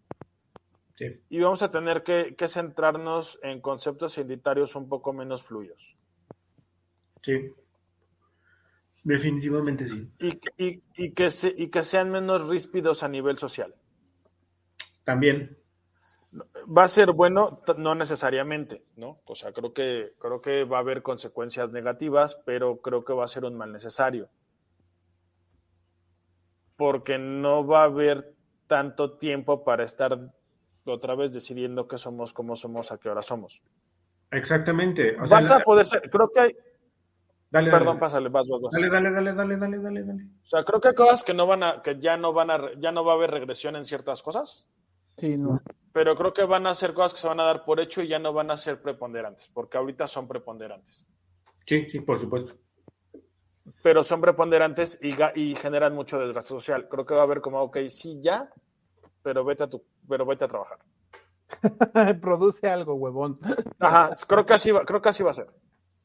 Y 1.29 1.41
vamos 1.41 1.63
a 1.63 1.71
tener 1.73 2.05
que, 2.05 2.37
centrarnos 2.47 3.41
en 3.43 3.61
conceptos 3.61 4.17
identitarios 4.19 4.77
un 4.77 4.89
poco 4.89 5.13
menos 5.13 5.43
fluidos. 5.43 5.97
Sí. 7.27 7.53
Definitivamente 9.03 9.89
sí. 9.89 10.09
Y, 10.21 10.31
que 11.11 11.29
y 11.57 11.71
que 11.71 11.83
sean 11.83 12.11
menos 12.11 12.49
ríspidos 12.49 13.03
a 13.03 13.09
nivel 13.09 13.37
social. 13.37 13.75
También. 15.03 15.59
Va 16.67 16.85
a 16.85 16.89
ser 16.89 17.13
bueno, 17.13 17.61
no 17.79 17.97
necesariamente, 17.97 18.85
¿no? 18.97 19.21
O 19.25 19.35
sea, 19.35 19.53
creo 19.53 19.73
que, 19.73 20.11
creo 20.21 20.41
que 20.41 20.65
va 20.65 20.77
a 20.77 20.81
haber 20.81 21.03
consecuencias 21.03 21.73
negativas, 21.73 22.41
pero 22.45 22.81
creo 22.81 23.05
que 23.05 23.13
va 23.13 23.25
a 23.25 23.29
ser 23.29 23.45
un 23.45 23.57
mal 23.57 23.73
necesario. 23.73 24.29
Porque 26.77 27.19
no 27.19 27.67
va 27.67 27.83
a 27.83 27.87
haber 27.87 28.35
tanto 28.69 29.19
tiempo 29.19 29.65
para 29.65 29.83
estar 29.83 30.33
otra 30.85 31.17
vez 31.17 31.33
decidiendo 31.33 31.89
qué 31.89 31.99
somos, 31.99 32.33
cómo 32.33 32.55
somos, 32.55 32.93
a 32.93 32.99
qué 32.99 33.09
hora 33.09 33.23
somos. 33.23 33.63
Exactamente. 34.31 35.17
O 35.21 35.29
vas 35.29 35.51
a 35.51 35.59
poder 35.61 35.87
ser, 35.87 36.09
creo 36.09 36.29
que 36.29 36.41
hay. 36.41 36.57
Dale, 37.51 37.71
Perdón, 37.71 37.99
pásale, 37.99 38.29
vas, 38.29 38.49
vas, 38.49 38.61
vas. 38.61 38.73
Dale, 38.75 38.89
dale, 38.89 39.11
dale, 39.11 39.33
dale, 39.33 39.57
dale, 39.57 39.79
dale, 39.79 40.05
dale. 40.05 40.25
O 40.43 40.47
sea, 40.47 40.63
creo 40.65 40.81
que 40.81 40.89
hay 40.89 40.95
cosas 40.95 41.23
que 41.23 41.33
no 41.33 41.47
van 41.47 41.63
a, 41.63 41.81
que 41.81 41.99
ya 42.01 42.17
no 42.17 42.33
van 42.33 42.51
a, 42.51 42.73
ya 42.79 42.91
no 42.91 43.05
va 43.05 43.13
a 43.13 43.15
haber 43.17 43.31
regresión 43.31 43.77
en 43.77 43.85
ciertas 43.85 44.23
cosas. 44.23 44.69
Sí, 45.17 45.37
no. 45.37 45.63
Pero 45.93 46.15
creo 46.17 46.33
que 46.33 46.45
van 46.45 46.67
a 46.67 46.75
ser 46.75 46.93
cosas 46.93 47.15
que 47.15 47.21
se 47.21 47.29
van 47.29 47.41
a 47.41 47.45
dar 47.45 47.65
por 47.65 47.81
hecho 47.81 48.03
y 48.03 48.09
ya 48.09 48.19
no 48.19 48.33
van 48.33 48.51
a 48.51 48.57
ser 48.57 48.83
preponderantes, 48.83 49.49
porque 49.55 49.79
ahorita 49.79 50.07
son 50.07 50.27
preponderantes. 50.27 51.07
Sí, 51.65 51.89
sí, 51.89 52.01
por 52.01 52.19
supuesto. 52.19 52.53
Pero 53.83 54.05
son 54.05 54.21
preponderantes 54.21 54.99
y, 55.03 55.15
y 55.41 55.55
generan 55.55 55.95
mucho 55.95 56.19
desgaste 56.19 56.49
social. 56.49 56.89
Creo 56.89 57.07
que 57.07 57.15
va 57.15 57.21
a 57.21 57.25
haber 57.25 57.41
como, 57.41 57.63
ok, 57.63 57.79
sí, 57.89 58.21
ya, 58.21 58.51
pero 59.23 59.45
vete 59.45 59.65
a 59.65 59.69
tu 59.69 59.85
pero 60.09 60.27
vete 60.27 60.45
a 60.45 60.49
trabajar. 60.49 60.79
Produce 62.21 62.69
algo, 62.69 62.95
huevón. 62.95 63.39
Ajá, 63.79 64.11
creo 64.27 64.45
que 64.45 64.55
así 64.55 64.71
va, 64.71 64.85
creo 64.85 65.01
que 65.01 65.09
así 65.09 65.23
va 65.23 65.31
a 65.31 65.35
ser. 65.35 65.49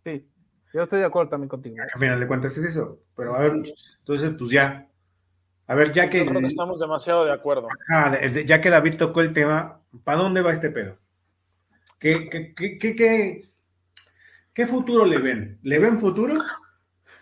Sí, 0.03 0.27
yo 0.73 0.83
estoy 0.83 0.99
de 0.99 1.05
acuerdo 1.05 1.29
también 1.29 1.49
contigo. 1.49 1.77
Al 1.81 1.99
final 1.99 2.19
de 2.19 2.27
cuentas 2.27 2.57
es 2.57 2.65
eso. 2.65 2.99
Pero 3.15 3.35
a 3.35 3.39
ver, 3.39 3.53
entonces, 3.99 4.31
pues 4.37 4.51
ya. 4.51 4.87
A 5.67 5.75
ver, 5.75 5.93
ya 5.93 6.09
que. 6.09 6.19
Yo 6.19 6.25
creo 6.25 6.41
que 6.41 6.47
estamos 6.47 6.79
demasiado 6.79 7.25
de 7.25 7.33
acuerdo. 7.33 7.67
Ajá, 7.89 8.19
ya 8.27 8.61
que 8.61 8.69
David 8.69 8.97
tocó 8.97 9.21
el 9.21 9.33
tema, 9.33 9.81
¿para 10.03 10.19
dónde 10.19 10.41
va 10.41 10.51
este 10.51 10.69
pedo? 10.69 10.97
¿Qué, 11.99 12.29
qué, 12.29 12.53
qué, 12.55 12.77
qué, 12.77 12.95
qué, 12.95 13.49
qué 14.53 14.67
futuro 14.67 15.05
le 15.05 15.19
ven? 15.19 15.59
¿Le 15.63 15.79
ven 15.79 15.99
futuro? 15.99 16.33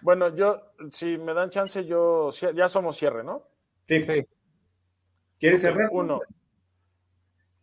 Bueno, 0.01 0.33
yo, 0.35 0.61
si 0.91 1.17
me 1.17 1.33
dan 1.33 1.49
chance, 1.49 1.85
yo, 1.85 2.29
ya 2.31 2.67
somos 2.67 2.95
cierre, 2.95 3.23
¿no? 3.23 3.43
Sí. 3.87 4.03
Sí. 4.03 4.25
¿Quieres 5.39 5.61
cerrar? 5.61 5.89
Uno. 5.91 6.21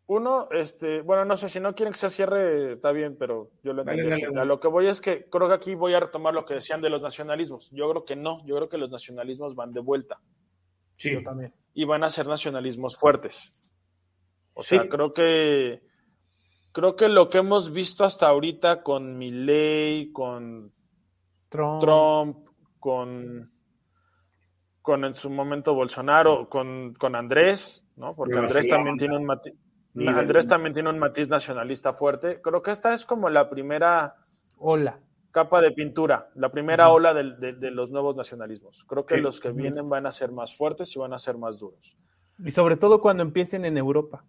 Uno, 0.08 0.46
este, 0.52 1.00
bueno, 1.02 1.24
no 1.24 1.36
sé, 1.36 1.48
si 1.48 1.58
no 1.58 1.74
quieren 1.74 1.92
que 1.92 1.98
se 1.98 2.10
cierre, 2.10 2.74
está 2.74 2.92
bien, 2.92 3.16
pero 3.18 3.50
yo 3.64 3.72
lo 3.72 3.82
Dale, 3.82 4.02
entendí 4.02 4.10
dale, 4.10 4.14
así. 4.26 4.34
dale. 4.34 4.40
A 4.40 4.44
lo 4.44 4.60
que 4.60 4.68
voy 4.68 4.86
es 4.86 5.00
que 5.00 5.28
creo 5.28 5.48
que 5.48 5.54
aquí 5.54 5.74
voy 5.74 5.94
a 5.94 6.00
retomar 6.00 6.32
lo 6.32 6.44
que 6.44 6.54
decían 6.54 6.80
de 6.80 6.90
los 6.90 7.02
nacionalismos. 7.02 7.70
Yo 7.72 7.90
creo 7.90 8.04
que 8.04 8.14
no, 8.14 8.44
yo 8.46 8.54
creo 8.56 8.68
que 8.68 8.78
los 8.78 8.90
nacionalismos 8.90 9.54
van 9.56 9.72
de 9.72 9.80
vuelta 9.80 10.20
Sí. 10.96 11.12
Yo 11.12 11.22
también. 11.22 11.52
y 11.74 11.84
van 11.84 12.04
a 12.04 12.08
ser 12.10 12.26
nacionalismos 12.28 12.96
fuertes. 12.96 13.74
O 14.54 14.62
sea, 14.62 14.82
Sí. 14.82 14.88
creo 14.88 15.12
que 15.12 15.82
creo 16.72 16.94
que 16.94 17.08
lo 17.08 17.28
que 17.28 17.38
hemos 17.38 17.72
visto 17.72 18.04
hasta 18.04 18.28
ahorita 18.28 18.82
con 18.82 19.18
Milley, 19.18 20.12
con 20.12 20.72
Trump. 21.48 21.80
Trump, 21.80 22.48
con, 22.78 23.50
con 24.82 25.04
en 25.04 25.14
su 25.16 25.30
momento 25.30 25.74
Bolsonaro, 25.74 26.48
con, 26.48 26.94
con 26.94 27.16
Andrés, 27.16 27.84
¿no? 27.96 28.14
Porque 28.14 28.38
Andrés 28.38 28.68
también 28.68 28.96
tiene 28.96 29.16
un 29.16 29.24
matiz. 29.24 29.52
Andrés 30.06 30.46
también 30.48 30.72
tiene 30.74 30.90
un 30.90 30.98
matiz 30.98 31.28
nacionalista 31.28 31.92
fuerte. 31.92 32.40
Creo 32.42 32.62
que 32.62 32.70
esta 32.70 32.92
es 32.92 33.04
como 33.06 33.28
la 33.30 33.48
primera 33.48 34.16
Hola. 34.58 34.98
capa 35.30 35.60
de 35.60 35.70
pintura, 35.72 36.28
la 36.34 36.50
primera 36.50 36.90
ola 36.90 37.14
de, 37.14 37.52
de 37.54 37.70
los 37.70 37.90
nuevos 37.90 38.16
nacionalismos. 38.16 38.84
Creo 38.84 39.04
que 39.06 39.16
Sí. 39.16 39.20
los 39.20 39.40
que 39.40 39.50
vienen 39.50 39.88
van 39.88 40.06
a 40.06 40.12
ser 40.12 40.32
más 40.32 40.54
fuertes 40.56 40.94
y 40.94 40.98
van 40.98 41.12
a 41.12 41.18
ser 41.18 41.36
más 41.38 41.58
duros. 41.58 41.96
Y 42.44 42.50
sobre 42.50 42.76
todo 42.76 43.00
cuando 43.00 43.22
empiecen 43.22 43.64
en 43.64 43.76
Europa. 43.78 44.24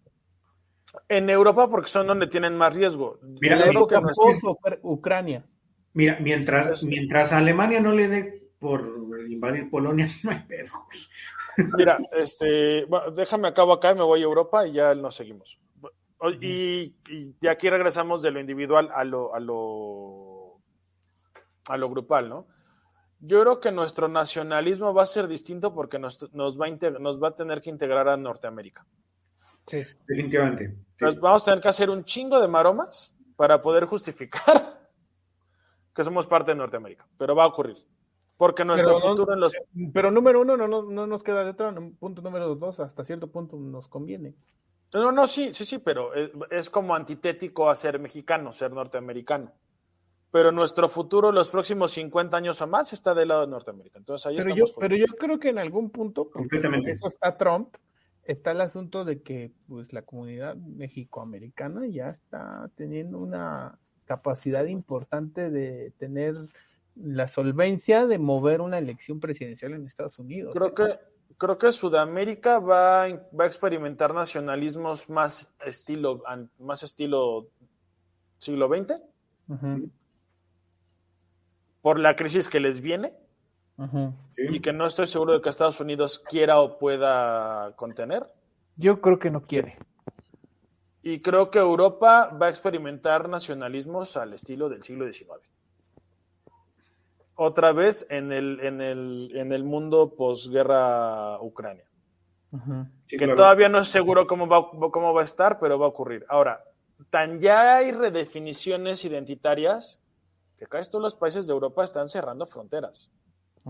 En 1.10 1.30
Europa, 1.30 1.70
porque 1.70 1.90
son 1.90 2.08
donde 2.08 2.28
tienen 2.28 2.56
más 2.58 2.74
riesgo. 2.74 3.20
Mira, 3.42 3.58
Post 3.74 4.44
Ucr- 4.44 4.80
Ucrania. 4.82 5.46
Mira, 5.94 6.18
mientras, 6.22 6.84
mientras 6.84 7.34
a 7.34 7.40
Alemania 7.40 7.82
no 7.82 7.92
le 7.92 8.08
dé 8.08 8.50
por 8.60 8.90
invadir 9.28 9.70
Polonia, 9.70 10.10
no 10.24 10.32
hay 10.32 10.40
pedo. 10.48 10.70
Mira, 11.78 11.98
este, 12.12 12.86
déjame 13.14 13.48
acabo 13.48 13.74
acá 13.74 13.92
y 13.92 13.96
me 13.96 14.04
voy 14.04 14.22
a 14.22 14.24
Europa 14.26 14.68
y 14.68 14.74
ya 14.74 14.94
nos 14.94 15.16
seguimos. 15.16 15.60
Y, 16.42 16.96
y 17.10 17.34
de 17.40 17.50
aquí 17.50 17.70
regresamos 17.70 18.22
de 18.22 18.32
lo 18.32 18.40
individual 18.40 18.90
a 18.94 19.04
lo, 19.04 19.34
a 19.36 19.40
lo, 19.40 20.62
a 21.70 21.78
lo 21.78 21.90
grupal, 21.90 22.30
¿no? 22.30 22.48
Yo 23.20 23.42
creo 23.42 23.60
que 23.60 23.72
nuestro 23.72 24.08
nacionalismo 24.08 24.94
va 24.94 25.04
a 25.04 25.08
ser 25.08 25.28
distinto 25.28 25.74
porque 25.74 25.98
nos, 26.00 26.32
nos, 26.34 26.60
va, 26.60 26.66
a 26.66 26.70
integ- 26.70 27.00
nos 27.00 27.22
va 27.22 27.30
a 27.30 27.36
tener 27.36 27.62
que 27.62 27.70
integrar 27.70 28.08
a 28.08 28.18
Norteamérica. 28.18 28.86
Sí. 29.66 29.84
Definitivamente. 30.08 30.68
Sí. 30.70 30.76
Entonces, 30.92 31.20
vamos 31.20 31.42
a 31.42 31.46
tener 31.46 31.60
que 31.62 31.68
hacer 31.70 31.90
un 31.90 32.04
chingo 32.06 32.40
de 32.40 32.48
maromas 32.48 33.16
para 33.36 33.62
poder 33.62 33.86
justificar 33.86 34.80
que 35.96 36.04
somos 36.04 36.28
parte 36.28 36.52
de 36.52 36.58
Norteamérica, 36.58 37.08
pero 37.18 37.36
va 37.36 37.44
a 37.44 37.48
ocurrir. 37.48 37.78
Porque 38.38 38.64
nuestro 38.64 38.96
Pero 38.96 39.00
no- 39.00 39.12
futuro 39.12 39.34
en 39.34 39.40
los 39.40 39.54
Pero 39.94 40.12
número 40.12 40.42
uno, 40.42 40.56
no, 40.56 40.68
no, 40.68 40.84
no 40.84 41.08
nos 41.08 41.24
queda 41.24 41.44
de 41.44 41.52
otra. 41.52 41.74
Punto 42.00 42.22
número 42.22 42.54
dos, 42.56 42.80
hasta 42.80 43.04
cierto 43.04 43.32
punto 43.32 43.58
nos 43.58 43.88
conviene. 43.88 44.36
No, 44.94 45.12
no, 45.12 45.28
sí, 45.28 45.54
sí, 45.54 45.66
sí, 45.66 45.80
pero 45.80 46.14
es, 46.14 46.30
es 46.52 46.70
como 46.70 46.96
antitético 46.96 47.70
a 47.70 47.76
ser 47.76 48.00
mexicano, 48.00 48.54
ser 48.54 48.72
norteamericano. 48.72 49.52
Pero 50.32 50.52
nuestro 50.52 50.88
futuro, 50.88 51.32
los 51.32 51.50
próximos 51.50 51.92
50 51.92 52.38
años 52.38 52.62
o 52.62 52.68
más, 52.68 52.94
está 52.94 53.14
del 53.14 53.30
lado 53.30 53.42
de 53.42 53.48
Norteamérica. 53.48 53.98
Entonces 53.98 54.26
ahí 54.28 54.38
Pero 54.38 54.56
yo, 54.56 54.66
pero 54.80 54.96
yo 54.96 55.08
creo 55.18 55.40
que 55.40 55.50
en 55.50 55.58
algún 55.58 55.90
punto, 55.90 56.30
porque 56.30 56.62
eso 56.86 57.08
está 57.08 57.38
Trump, 57.38 57.76
está 58.24 58.52
el 58.52 58.62
asunto 58.62 59.04
de 59.04 59.22
que 59.22 59.52
pues 59.68 59.94
la 59.94 60.04
comunidad 60.04 60.56
mexicoamericana 60.58 61.88
ya 61.88 62.10
está 62.10 62.70
teniendo 62.76 63.18
una 63.18 63.80
capacidad 64.06 64.66
importante 64.66 65.50
de 65.50 65.92
tener 65.98 66.36
la 67.02 67.28
solvencia 67.28 68.06
de 68.08 68.18
mover 68.20 68.62
una 68.62 68.78
elección 68.78 69.20
presidencial 69.20 69.74
en 69.74 69.86
Estados 69.86 70.18
Unidos. 70.20 70.54
creo 70.54 70.70
¿eh? 70.70 70.74
que 70.76 71.00
creo 71.38 71.58
que 71.58 71.72
Sudamérica 71.72 72.60
va, 72.60 73.04
a- 73.04 73.10
va 73.10 73.44
a 73.44 73.48
experimentar 73.48 74.14
nacionalismos 74.14 75.10
más 75.10 75.54
estilo 75.66 76.24
más 76.60 76.82
estilo 76.84 77.48
siglo 78.40 78.68
XX 78.68 79.00
por 81.82 82.00
la 82.00 82.16
crisis 82.16 82.50
que 82.50 82.60
les 82.60 82.82
viene 82.82 83.14
y 84.38 84.60
que 84.60 84.74
no 84.74 84.86
estoy 84.88 85.06
seguro 85.08 85.34
de 85.34 85.42
que 85.42 85.50
Estados 85.50 85.80
Unidos 85.80 86.20
quiera 86.20 86.60
o 86.60 86.78
pueda 86.80 87.74
contener. 87.76 88.26
Yo 88.76 89.00
creo 89.02 89.20
que 89.20 89.30
no 89.30 89.42
quiere. 89.44 89.78
Y 91.04 91.22
creo 91.22 91.50
que 91.52 91.60
Europa 91.60 92.36
va 92.42 92.48
a 92.48 92.50
experimentar 92.50 93.30
nacionalismos 93.30 94.18
al 94.18 94.34
estilo 94.34 94.68
del 94.68 94.82
siglo 94.84 95.06
XIX. 95.12 95.30
Otra 97.40 97.72
vez 97.72 98.08
en 98.10 98.32
el, 98.32 98.60
en 98.62 98.82
el, 98.82 99.32
en 99.36 99.54
el 99.54 99.64
mundo 99.64 100.16
posguerra 100.16 101.40
Ucrania. 101.40 101.86
Sí, 102.50 102.58
Que 103.16 103.18
claro. 103.18 103.36
todavía 103.36 103.70
no 103.70 103.80
es 103.80 103.90
seguro 103.90 104.26
cómo 104.26 104.48
va, 104.48 104.72
cómo 104.92 105.14
va 105.14 105.22
a 105.22 105.24
estar, 105.24 105.60
pero 105.60 105.78
va 105.78 105.86
a 105.86 105.90
ocurrir. 105.90 106.26
Ahora, 106.30 106.64
tan 107.12 107.40
ya 107.40 107.76
hay 107.76 107.92
redefiniciones 107.92 109.06
identitarias 109.06 110.02
que 110.56 110.66
casi 110.66 110.90
todos 110.90 111.04
los 111.04 111.16
países 111.16 111.46
de 111.46 111.54
Europa 111.54 111.84
están 111.84 112.10
cerrando 112.10 112.48
fronteras. 112.48 113.12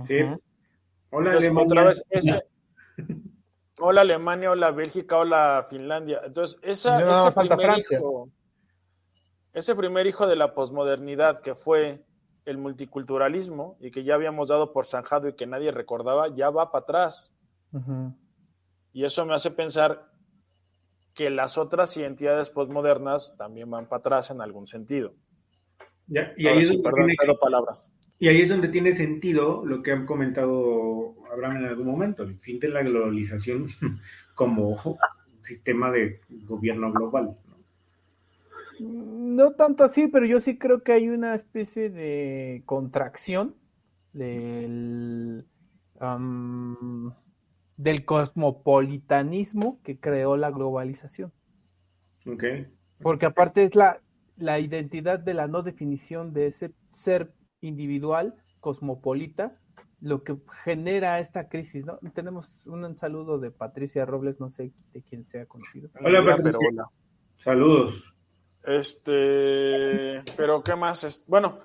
Sí. 0.05 0.19
Hola, 1.09 1.31
Entonces, 1.31 1.49
Alemania. 1.49 1.63
otra 1.65 1.83
vez, 1.83 2.03
ese, 2.09 2.45
hola 3.79 4.01
Alemania, 4.01 4.51
hola 4.51 4.71
Bélgica, 4.71 5.17
hola 5.17 5.65
Finlandia. 5.69 6.21
Entonces, 6.23 6.57
esa, 6.61 7.01
no 7.01 7.11
ese, 7.11 7.31
falta 7.31 7.57
primer 7.57 7.79
hijo, 7.79 8.29
ese 9.51 9.75
primer 9.75 10.07
hijo 10.07 10.25
de 10.25 10.37
la 10.37 10.53
posmodernidad 10.53 11.41
que 11.41 11.53
fue 11.53 12.01
el 12.47 12.57
multiculturalismo 12.57 13.77
y 13.81 13.91
que 13.91 14.03
ya 14.05 14.15
habíamos 14.15 14.47
dado 14.47 14.71
por 14.71 14.85
zanjado 14.85 15.27
y 15.27 15.33
que 15.33 15.45
nadie 15.45 15.69
recordaba, 15.71 16.33
ya 16.33 16.49
va 16.49 16.71
para 16.71 16.83
atrás. 16.83 17.33
Y 18.93 19.03
eso 19.03 19.25
me 19.25 19.33
hace 19.35 19.51
pensar 19.51 20.09
que 21.13 21.29
las 21.29 21.57
otras 21.57 21.95
identidades 21.97 22.49
posmodernas 22.49 23.35
también 23.37 23.69
van 23.69 23.87
para 23.87 23.99
atrás 23.99 24.31
en 24.31 24.39
algún 24.41 24.65
sentido. 24.65 25.13
Ya, 26.07 26.33
y, 26.37 26.47
ahí 26.47 26.59
es 26.59 26.69
perdón, 26.77 27.07
tiene- 27.07 27.15
pero 27.19 27.37
palabras. 27.37 27.91
y 28.17 28.29
ahí 28.29 28.39
es 28.41 28.49
donde 28.49 28.69
tiene 28.69 28.93
sentido 28.93 29.65
lo 29.65 29.83
que 29.83 29.91
han 29.91 30.05
comentado 30.05 31.15
Abraham 31.29 31.57
en 31.57 31.65
algún 31.65 31.87
momento, 31.87 32.23
el 32.23 32.37
fin 32.39 32.59
de 32.61 32.69
la 32.69 32.81
globalización 32.81 33.67
como 34.35 34.77
sistema 35.43 35.91
de 35.91 36.21
gobierno 36.45 36.93
global. 36.93 37.37
¿No? 38.81 39.17
No 39.37 39.51
tanto 39.51 39.83
así, 39.83 40.07
pero 40.07 40.25
yo 40.25 40.39
sí 40.39 40.57
creo 40.57 40.81
que 40.81 40.93
hay 40.93 41.09
una 41.09 41.35
especie 41.35 41.89
de 41.89 42.63
contracción 42.65 43.55
del, 44.13 45.45
am, 45.99 47.13
del 47.75 48.03
cosmopolitanismo 48.03 49.79
que 49.83 49.99
creó 49.99 50.37
la 50.37 50.49
globalización. 50.49 51.31
Ok. 52.25 52.43
Porque 52.99 53.27
aparte 53.27 53.63
es 53.63 53.75
la, 53.75 54.01
la 54.37 54.59
identidad 54.59 55.19
de 55.19 55.35
la 55.35 55.47
no 55.47 55.61
definición 55.61 56.33
de 56.33 56.47
ese 56.47 56.73
ser 56.89 57.31
individual, 57.61 58.35
cosmopolita, 58.59 59.59
lo 59.99 60.23
que 60.23 60.37
genera 60.63 61.19
esta 61.19 61.47
crisis, 61.49 61.85
¿no? 61.85 61.99
Tenemos 62.13 62.59
un, 62.65 62.97
saludo 62.97 63.39
de 63.39 63.51
Patricia 63.51 64.05
Robles, 64.05 64.39
no 64.39 64.49
sé 64.49 64.71
de 64.93 65.01
quién 65.01 65.25
sea 65.25 65.45
conocido. 65.45 65.89
Hola, 66.01 66.23
Patricia. 66.23 66.59
pero 66.59 66.69
hola. 66.69 66.89
Saludos. 67.37 68.16
Este, 68.67 70.21
pero 70.35 70.61
¿qué 70.63 70.75
más? 70.75 71.03
Es- 71.03 71.23
Bueno, 71.27 71.59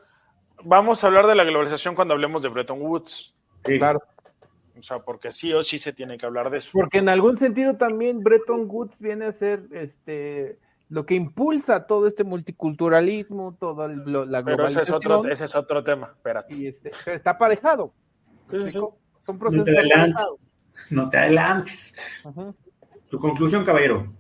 vamos 0.65 1.03
a 1.03 1.07
hablar 1.09 1.27
de 1.27 1.35
la 1.35 1.45
globalización 1.45 1.95
cuando 1.95 2.15
hablemos 2.15 2.43
de 2.43 2.49
Bretton 2.49 2.79
Woods. 2.81 3.35
Sí. 3.65 3.79
Claro. 3.79 4.01
O 4.79 4.83
sea, 4.83 4.99
porque 5.01 5.31
sí 5.31 5.53
o 5.53 5.63
sí 5.63 5.79
se 5.79 5.93
tiene 5.93 6.17
que 6.17 6.27
hablar 6.27 6.51
de 6.51 6.59
eso. 6.59 6.71
Porque 6.73 6.99
en 6.99 7.09
algún 7.09 7.37
sentido 7.39 7.77
también 7.77 8.23
Bretton 8.23 8.67
Woods 8.69 8.99
viene 8.99 9.27
a 9.27 9.33
ser 9.33 9.65
este 9.73 10.59
lo 10.89 11.07
que 11.07 11.15
impulsa 11.15 11.87
todo 11.87 12.07
este 12.07 12.23
multiculturalismo, 12.25 13.57
toda 13.59 13.89
la 13.89 14.43
Pero 14.45 14.67
ese 14.67 14.81
es 14.81 14.87
globalización. 14.89 15.13
otro, 15.19 15.31
ese 15.33 15.45
es 15.47 15.55
otro 15.57 15.83
tema. 15.85 16.13
Espérate. 16.15 16.55
y 16.55 16.67
este, 16.67 16.91
está 17.07 17.31
aparejado. 17.31 17.93
Sí, 18.47 18.61
sí, 18.61 18.71
sí. 18.73 18.81
Son 19.25 19.39
procesos 19.39 19.67
No 19.67 19.73
te 19.73 19.79
adelantes. 19.79 20.27
No 20.91 21.09
te 21.11 21.17
adelantes. 21.19 21.95
Tu 23.09 23.19
conclusión, 23.19 23.65
caballero. 23.65 24.13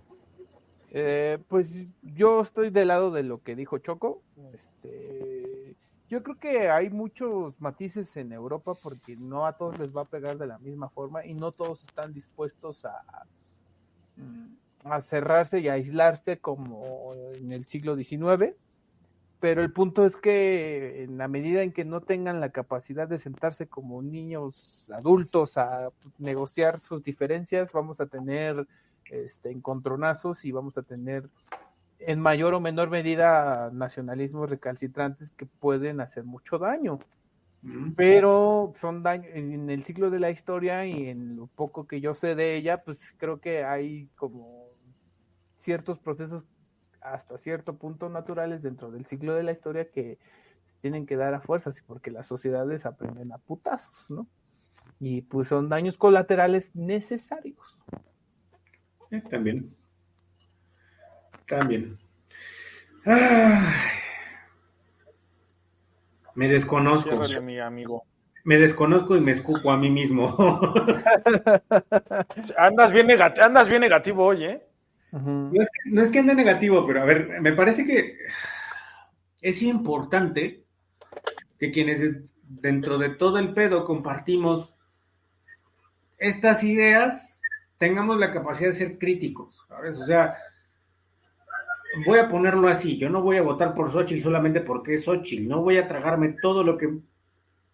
Eh, 0.95 1.38
pues 1.49 1.86
yo 2.03 2.43
estoy 2.43 2.70
del 2.70 2.88
lado 2.88 3.11
de 3.11 3.22
lo 3.22 3.43
que 3.43 3.57
dijo 3.57 3.78
Choco. 3.78 4.22
Este, 4.53 5.74
yo 6.09 6.22
creo 6.22 6.38
que 6.38 6.70
hay 6.70 6.90
muchos 6.90 7.59
matices 7.61 8.16
en 8.16 8.32
Europa 8.32 8.74
porque 8.74 9.16
no 9.16 9.47
a 9.47 9.57
todos 9.57 9.78
les 9.78 9.97
va 9.97 10.03
a 10.03 10.07
pegar 10.07 10.38
de 10.38 10.47
la 10.47 10.59
misma 10.59 10.90
forma 10.90 11.24
y 11.24 11.34
no 11.34 11.51
todos 11.53 11.82
están 11.82 12.12
dispuestos 12.12 12.84
a 12.84 13.03
a 14.84 15.03
cerrarse 15.03 15.61
y 15.61 15.68
a 15.68 15.74
aislarse 15.74 16.38
como 16.38 17.14
en 17.34 17.53
el 17.53 17.64
siglo 17.66 17.97
XIX, 17.97 18.55
pero 19.40 19.62
el 19.62 19.72
punto 19.72 20.05
es 20.07 20.16
que 20.16 21.05
en 21.05 21.18
la 21.18 21.28
medida 21.28 21.62
en 21.62 21.72
que 21.72 21.84
no 21.84 22.01
tengan 22.01 22.40
la 22.40 22.51
capacidad 22.51 23.09
de 23.09 23.18
sentarse 23.18 23.66
como 23.66 24.03
niños 24.03 24.90
adultos 24.95 25.59
a 25.59 25.90
negociar 26.18 26.80
sus 26.80 27.03
diferencias, 27.03 27.72
vamos 27.72 28.01
a 28.01 28.07
tener 28.07 28.66
este, 29.12 29.50
encontronazos 29.50 30.44
y 30.44 30.52
vamos 30.52 30.78
a 30.78 30.82
tener 30.82 31.28
en 31.98 32.18
mayor 32.18 32.54
o 32.54 32.60
menor 32.60 32.90
medida 32.90 33.70
nacionalismos 33.72 34.50
recalcitrantes 34.50 35.30
que 35.30 35.46
pueden 35.46 36.00
hacer 36.00 36.24
mucho 36.24 36.58
daño. 36.58 36.98
Pero 37.94 38.72
son 38.80 39.04
daños 39.04 39.28
en 39.34 39.70
el 39.70 39.84
ciclo 39.84 40.10
de 40.10 40.18
la 40.18 40.30
historia 40.30 40.84
y 40.84 41.08
en 41.08 41.36
lo 41.36 41.46
poco 41.46 41.86
que 41.86 42.00
yo 42.00 42.12
sé 42.12 42.34
de 42.34 42.56
ella, 42.56 42.78
pues 42.78 43.14
creo 43.16 43.40
que 43.40 43.62
hay 43.62 44.08
como 44.16 44.66
ciertos 45.54 46.00
procesos 46.00 46.48
hasta 47.00 47.38
cierto 47.38 47.76
punto 47.76 48.08
naturales 48.08 48.62
dentro 48.62 48.90
del 48.90 49.06
ciclo 49.06 49.34
de 49.34 49.44
la 49.44 49.52
historia 49.52 49.88
que 49.88 50.18
tienen 50.80 51.06
que 51.06 51.16
dar 51.16 51.34
a 51.34 51.40
fuerzas 51.40 51.80
porque 51.86 52.10
las 52.10 52.26
sociedades 52.26 52.84
aprenden 52.84 53.30
a 53.32 53.38
putazos, 53.38 54.10
¿no? 54.10 54.26
Y 54.98 55.22
pues 55.22 55.46
son 55.46 55.68
daños 55.68 55.96
colaterales 55.96 56.74
necesarios. 56.74 57.78
También. 59.20 59.74
También. 61.46 61.98
Me 66.34 66.48
desconozco. 66.48 67.40
mi 67.42 67.58
amigo. 67.58 68.04
Me 68.44 68.56
desconozco 68.58 69.16
y 69.16 69.20
me 69.20 69.32
escupo 69.32 69.70
a 69.70 69.76
mí 69.76 69.90
mismo. 69.90 70.34
andas, 72.56 72.92
bien 72.92 73.06
negativo, 73.06 73.46
andas 73.46 73.68
bien 73.68 73.82
negativo 73.82 74.24
hoy, 74.24 74.44
¿eh? 74.44 74.66
no, 75.12 76.02
es 76.02 76.10
que, 76.10 76.18
ande 76.18 76.34
negativo, 76.34 76.86
pero 76.86 77.02
a 77.02 77.04
ver, 77.04 77.40
me 77.40 77.52
parece 77.52 77.84
que 77.84 78.16
es 79.42 79.62
importante 79.62 80.64
que 81.58 81.70
quienes 81.70 82.22
dentro 82.42 82.98
de 82.98 83.10
todo 83.10 83.38
el 83.38 83.52
pedo 83.52 83.84
compartimos 83.84 84.74
estas 86.18 86.64
ideas 86.64 87.32
tengamos 87.83 88.16
la 88.16 88.30
capacidad 88.30 88.70
de 88.70 88.76
ser 88.76 88.97
críticos. 88.97 89.66
O 89.68 90.05
sea, 90.05 90.37
voy 92.07 92.20
a 92.20 92.28
ponerlo 92.28 92.68
así, 92.68 92.97
yo 92.97 93.11
no 93.11 93.22
voy 93.22 93.39
a 93.39 93.43
votar 93.43 93.74
por 93.74 93.91
Xochitl 93.91 94.22
solamente 94.22 94.61
porque 94.61 94.95
es 94.95 95.05
Xochitl, 95.05 95.49
no 95.49 95.62
voy 95.62 95.78
a 95.78 95.89
tragarme 95.89 96.37
todo 96.41 96.62
lo 96.62 96.78
que 96.78 96.89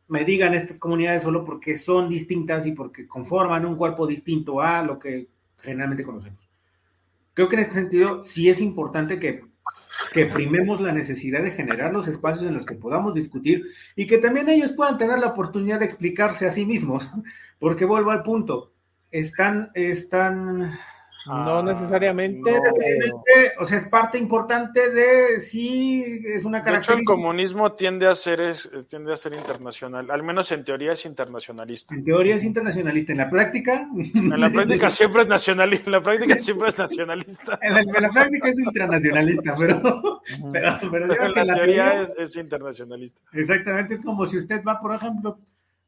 me 0.08 0.24
digan 0.24 0.54
estas 0.54 0.78
comunidades 0.78 1.24
solo 1.24 1.44
porque 1.44 1.76
son 1.76 2.08
distintas 2.08 2.64
y 2.64 2.72
porque 2.72 3.06
conforman 3.06 3.66
un 3.66 3.76
cuerpo 3.76 4.06
distinto 4.06 4.62
a 4.62 4.82
lo 4.82 4.98
que 4.98 5.28
generalmente 5.58 6.04
conocemos. 6.04 6.48
Creo 7.34 7.50
que 7.50 7.56
en 7.56 7.62
este 7.62 7.74
sentido 7.74 8.24
sí 8.24 8.48
es 8.48 8.62
importante 8.62 9.18
que, 9.18 9.44
que 10.14 10.24
primemos 10.24 10.80
la 10.80 10.92
necesidad 10.92 11.42
de 11.42 11.50
generar 11.50 11.92
los 11.92 12.08
espacios 12.08 12.46
en 12.46 12.54
los 12.54 12.64
que 12.64 12.76
podamos 12.76 13.12
discutir 13.12 13.62
y 13.94 14.06
que 14.06 14.16
también 14.16 14.48
ellos 14.48 14.72
puedan 14.72 14.96
tener 14.96 15.18
la 15.18 15.26
oportunidad 15.26 15.80
de 15.80 15.84
explicarse 15.84 16.46
a 16.46 16.52
sí 16.52 16.64
mismos, 16.64 17.10
porque 17.58 17.84
vuelvo 17.84 18.10
al 18.10 18.22
punto, 18.22 18.72
están, 19.10 19.70
están 19.74 20.78
no 21.26 21.62
necesariamente. 21.62 22.50
O 23.58 23.66
sea, 23.66 23.76
es 23.76 23.84
parte 23.84 24.18
importante 24.18 24.90
de 24.90 25.40
sí, 25.40 26.22
es 26.24 26.44
una 26.44 26.62
característica. 26.62 26.94
De 26.94 27.00
hecho, 27.00 27.00
el 27.00 27.04
comunismo 27.04 27.72
tiende 27.72 28.06
a 28.06 28.14
ser 28.14 28.40
es, 28.40 28.70
tiende 28.88 29.12
a 29.12 29.16
ser 29.16 29.34
internacional, 29.34 30.10
al 30.10 30.22
menos 30.22 30.50
en 30.52 30.64
teoría 30.64 30.92
es 30.92 31.04
internacionalista. 31.04 31.94
En 31.94 32.04
teoría 32.04 32.36
es 32.36 32.44
internacionalista, 32.44 33.12
en 33.12 33.18
la 33.18 33.30
práctica. 33.30 33.88
En 33.96 34.40
la 34.40 34.50
práctica 34.50 34.90
siempre 34.90 35.22
es 35.22 35.28
nacionalista, 35.28 35.86
en 35.86 35.92
la 35.92 36.02
práctica 36.02 36.38
siempre 36.38 36.68
es 36.68 36.78
nacionalista. 36.78 37.58
En 37.62 37.74
la, 37.74 38.10
práctica 38.10 38.48
es 38.48 38.58
internacionalista, 38.58 39.56
pero, 39.58 40.22
pero, 40.90 41.04
en 41.04 41.46
la, 41.46 41.54
teoría, 41.54 42.02
es, 42.16 42.36
internacionalista. 42.36 43.20
Exactamente, 43.32 43.94
es 43.94 44.00
como 44.00 44.26
si 44.26 44.38
usted 44.38 44.62
va, 44.64 44.80
por 44.80 44.94
ejemplo, 44.94 45.38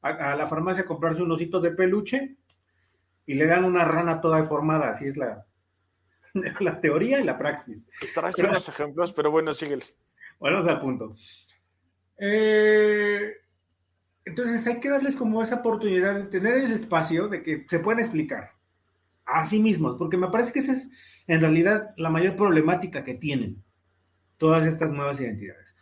a, 0.03 0.33
a 0.33 0.37
la 0.37 0.47
farmacia 0.47 0.83
a 0.83 0.87
comprarse 0.87 1.23
un 1.23 1.31
osito 1.31 1.61
de 1.61 1.71
peluche 1.71 2.37
y 3.31 3.35
le 3.35 3.47
dan 3.47 3.65
una 3.65 3.85
rana 3.85 4.21
toda 4.21 4.39
deformada, 4.39 4.91
así 4.91 5.07
es 5.07 5.17
la, 5.17 5.47
la 6.59 6.81
teoría 6.81 7.21
y 7.21 7.23
la 7.23 7.39
praxis. 7.39 7.89
Traes 8.13 8.37
unos 8.39 8.69
ejemplos, 8.69 9.13
pero 9.13 9.31
bueno, 9.31 9.55
síguele. 9.55 9.85
Bueno, 10.41 10.59
al 10.59 10.81
punto. 10.81 11.15
Eh, 12.19 13.33
entonces 14.25 14.67
hay 14.67 14.81
que 14.81 14.91
darles 14.91 15.15
como 15.15 15.45
esa 15.45 15.57
oportunidad 15.57 16.17
de 16.17 16.25
tener 16.25 16.55
ese 16.55 16.75
espacio 16.75 17.29
de 17.29 17.45
que 17.45 17.65
se 17.69 17.79
puedan 17.79 18.01
explicar 18.01 18.51
a 19.27 19.45
sí 19.45 19.61
mismos, 19.61 19.95
porque 19.97 20.17
me 20.17 20.27
parece 20.27 20.53
que 20.53 20.59
esa 20.59 20.73
es 20.73 20.89
en 21.29 21.41
realidad 21.41 21.85
la 21.99 22.11
mayor 22.11 22.35
problemática 22.35 23.05
que 23.05 23.15
tienen 23.15 23.63
todas 24.39 24.67
estas 24.67 24.91
nuevas 24.91 25.21
identidades. 25.21 25.77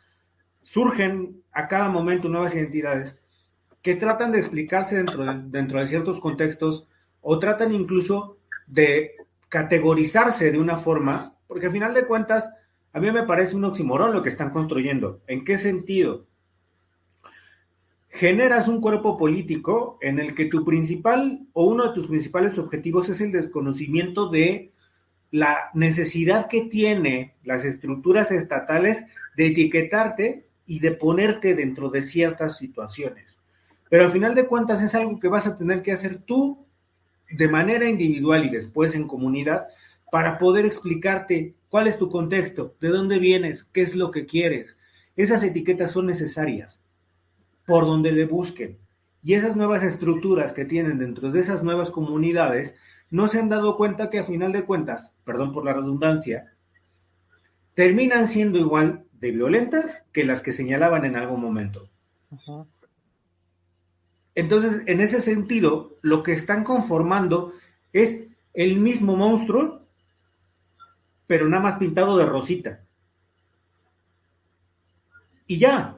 Surgen 0.65 1.43
a 1.53 1.67
cada 1.67 1.89
momento 1.89 2.29
nuevas 2.29 2.55
identidades 2.55 3.19
que 3.81 3.95
tratan 3.95 4.33
de 4.33 4.41
explicarse 4.41 4.97
dentro 4.97 5.25
dentro 5.45 5.81
de 5.81 5.87
ciertos 5.87 6.21
contextos 6.21 6.87
o 7.21 7.39
tratan 7.39 7.75
incluso 7.75 8.39
de 8.67 9.13
categorizarse 9.49 10.51
de 10.53 10.59
una 10.59 10.77
forma, 10.77 11.35
porque 11.47 11.67
al 11.67 11.73
final 11.73 11.95
de 11.95 12.07
cuentas, 12.07 12.53
a 12.93 13.01
mí 13.01 13.11
me 13.11 13.25
parece 13.25 13.57
un 13.57 13.65
oximorón 13.65 14.13
lo 14.13 14.23
que 14.23 14.29
están 14.29 14.51
construyendo. 14.51 15.21
¿En 15.27 15.45
qué 15.45 15.59
sentido? 15.59 16.27
Generas 18.11 18.69
un 18.69 18.81
cuerpo 18.81 19.17
político 19.17 19.99
en 20.01 20.19
el 20.19 20.35
que 20.35 20.47
tu 20.47 20.65
principal 20.65 21.47
o 21.53 21.65
uno 21.65 21.89
de 21.89 21.95
tus 21.95 22.07
principales 22.07 22.59
objetivos 22.59 23.09
es 23.09 23.21
el 23.21 23.33
desconocimiento 23.33 24.29
de 24.29 24.73
la 25.31 25.71
necesidad 25.75 26.49
que 26.49 26.63
tiene 26.63 27.35
las 27.45 27.65
estructuras 27.65 28.31
estatales 28.31 29.05
de 29.37 29.47
etiquetarte 29.49 30.47
y 30.67 30.81
de 30.81 30.93
ponerte 30.93 31.55
dentro 31.55 31.91
de 31.91 32.03
ciertas 32.03 32.57
situaciones. 32.57 33.39
Pero 33.89 34.05
al 34.05 34.11
final 34.11 34.35
de 34.35 34.47
cuentas 34.47 34.83
es 34.83 34.95
algo 34.95 35.19
que 35.19 35.29
vas 35.29 35.47
a 35.47 35.57
tener 35.57 35.83
que 35.83 35.93
hacer 35.93 36.19
tú 36.19 36.67
de 37.31 37.49
manera 37.49 37.89
individual 37.89 38.47
y 38.47 38.51
después 38.51 38.95
en 38.95 39.07
comunidad 39.07 39.69
para 40.11 40.39
poder 40.39 40.65
explicarte 40.67 41.55
cuál 41.69 41.87
es 41.87 41.99
tu 41.99 42.09
contexto, 42.09 42.75
de 42.81 42.89
dónde 42.89 43.19
vienes, 43.19 43.65
qué 43.65 43.83
es 43.83 43.95
lo 43.95 44.11
que 44.11 44.27
quieres. 44.27 44.77
Esas 45.17 45.43
etiquetas 45.43 45.91
son 45.91 46.07
necesarias 46.07 46.81
por 47.67 47.85
donde 47.85 48.13
le 48.13 48.25
busquen. 48.25 48.79
Y 49.23 49.35
esas 49.35 49.57
nuevas 49.57 49.83
estructuras 49.83 50.53
que 50.53 50.65
tienen 50.65 50.99
dentro 50.99 51.31
de 51.31 51.41
esas 51.41 51.63
nuevas 51.63 51.91
comunidades 51.91 52.75
no 53.11 53.29
se 53.29 53.39
han 53.39 53.49
dado 53.49 53.77
cuenta 53.77 54.11
que 54.11 54.21
a 54.21 54.25
final 54.25 54.53
de 54.53 54.65
cuentas, 54.65 55.13
perdón 55.25 55.53
por 55.53 55.65
la 55.65 55.75
redundancia, 55.75 56.53
terminan 57.75 58.29
siendo 58.29 58.59
igual 58.59 59.05
de 59.13 59.33
violentas 59.33 60.03
que 60.13 60.25
las 60.25 60.41
que 60.41 60.53
señalaban 60.53 61.05
en 61.05 61.17
algún 61.17 61.41
momento. 61.41 61.89
Entonces, 64.39 64.83
en 64.87 65.01
ese 65.01 65.21
sentido, 65.21 65.97
lo 66.01 66.23
que 66.23 66.33
están 66.33 66.63
conformando 66.63 67.55
es 67.93 68.23
el 68.55 68.79
mismo 68.79 69.17
monstruo, 69.17 69.83
pero 71.27 71.49
nada 71.49 71.61
más 71.61 71.75
pintado 71.75 72.17
de 72.17 72.25
rosita. 72.25 72.85
Y 75.49 75.59
ya. 75.59 75.97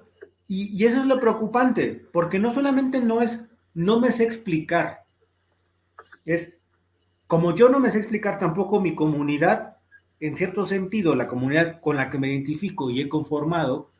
Y, 0.49 0.83
eso 0.87 1.01
es 1.01 1.07
lo 1.07 1.21
preocupante, 1.21 2.03
porque 2.15 2.39
no 2.39 2.51
solamente 2.55 2.99
no 3.01 3.21
es, 3.21 3.45
no 3.75 4.01
me 4.01 4.11
sé 4.11 4.25
explicar, 4.25 5.05
es 6.25 6.55
como 7.27 7.55
yo 7.55 7.69
no 7.69 7.79
me 7.79 7.91
sé 7.91 7.99
explicar 7.99 8.39
tampoco 8.39 8.81
mi 8.81 8.95
comunidad, 8.95 9.77
en 10.19 10.35
cierto 10.35 10.65
sentido, 10.65 11.15
la 11.15 11.29
comunidad 11.29 11.79
con 11.83 11.97
la 11.97 12.09
que 12.09 12.17
me 12.17 12.31
identifico 12.31 12.89
y 12.89 13.03
he 13.03 13.09
conformado, 13.11 13.91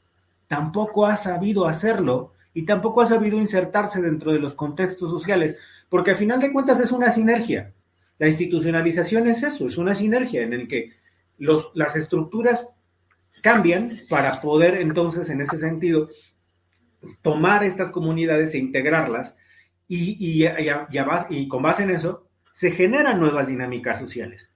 tampoco 0.49 1.05
ha 1.05 1.17
sabido 1.17 1.67
hacerlo 1.67 2.33
y 2.55 2.65
tampoco 2.65 3.01
ha 3.01 3.07
sabido 3.07 3.39
insertarse 3.39 4.01
dentro 4.01 4.33
de 4.33 4.39
los 4.39 4.55
contextos 4.55 5.11
sociales, 5.11 5.57
porque 5.89 6.13
al 6.13 6.17
final 6.17 6.41
de 6.41 6.53
cuentas 6.53 6.81
es 6.81 6.93
una 6.93 7.13
sinergia. 7.13 7.73
La 8.19 8.29
institucionalización 8.29 9.29
es 9.29 9.43
eso, 9.43 9.69
es 9.69 9.79
una 9.79 9.95
sinergia 9.95 10.43
en 10.43 10.53
el 10.53 10.69
que 10.69 10.93
los, 11.39 11.71
las 11.75 11.97
estructuras 11.97 12.69
cambian 13.43 13.89
para 14.09 14.41
poder 14.41 14.75
entonces, 14.75 15.31
en 15.31 15.41
ese 15.41 15.59
sentido, 15.59 16.11
tomar 17.23 17.65
estas 17.65 17.91
comunidades 17.91 18.55
e 18.55 18.59
integrarlas 18.59 19.37
y, 19.89 20.17
y, 20.19 20.47
y 21.31 21.49
con 21.49 21.63
base 21.63 21.85
en 21.85 21.91
eso 21.91 22.29
se 22.53 22.73
generan 22.73 23.21
nuevas 23.21 23.49
dinámicas 23.49 23.99
sociales. 23.99 24.51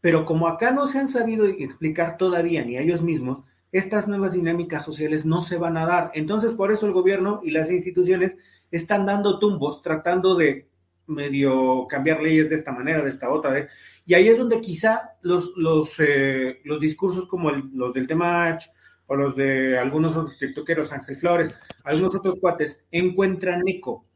Pero 0.00 0.24
como 0.24 0.46
acá 0.46 0.70
no 0.70 0.86
se 0.88 0.98
han 0.98 1.08
sabido 1.08 1.46
explicar 1.46 2.16
todavía 2.18 2.64
ni 2.64 2.76
a 2.76 2.82
ellos 2.82 3.02
mismos, 3.02 3.42
estas 3.72 4.08
nuevas 4.08 4.32
dinámicas 4.32 4.84
sociales 4.84 5.24
no 5.24 5.42
se 5.42 5.58
van 5.58 5.76
a 5.76 5.86
dar. 5.86 6.10
Entonces, 6.14 6.52
por 6.52 6.72
eso 6.72 6.86
el 6.86 6.92
gobierno 6.92 7.40
y 7.44 7.50
las 7.50 7.70
instituciones 7.70 8.36
están 8.70 9.06
dando 9.06 9.38
tumbos, 9.38 9.82
tratando 9.82 10.34
de 10.34 10.68
medio 11.06 11.86
cambiar 11.88 12.22
leyes 12.22 12.50
de 12.50 12.56
esta 12.56 12.72
manera, 12.72 13.02
de 13.02 13.08
esta 13.08 13.30
otra. 13.30 13.68
Y 14.04 14.14
ahí 14.14 14.28
es 14.28 14.38
donde 14.38 14.60
quizá 14.60 15.16
los, 15.22 15.52
los, 15.56 15.94
eh, 15.98 16.60
los 16.64 16.80
discursos 16.80 17.26
como 17.26 17.50
los 17.50 17.92
del 17.92 18.06
Temach 18.06 18.66
o 19.06 19.16
los 19.16 19.36
de 19.36 19.78
algunos 19.78 20.16
otros 20.16 20.38
tiktokeros, 20.38 20.92
Ángel 20.92 21.16
Flores, 21.16 21.54
algunos 21.84 22.14
otros 22.14 22.38
cuates, 22.40 22.84
encuentran 22.90 23.62
eco. 23.66 24.06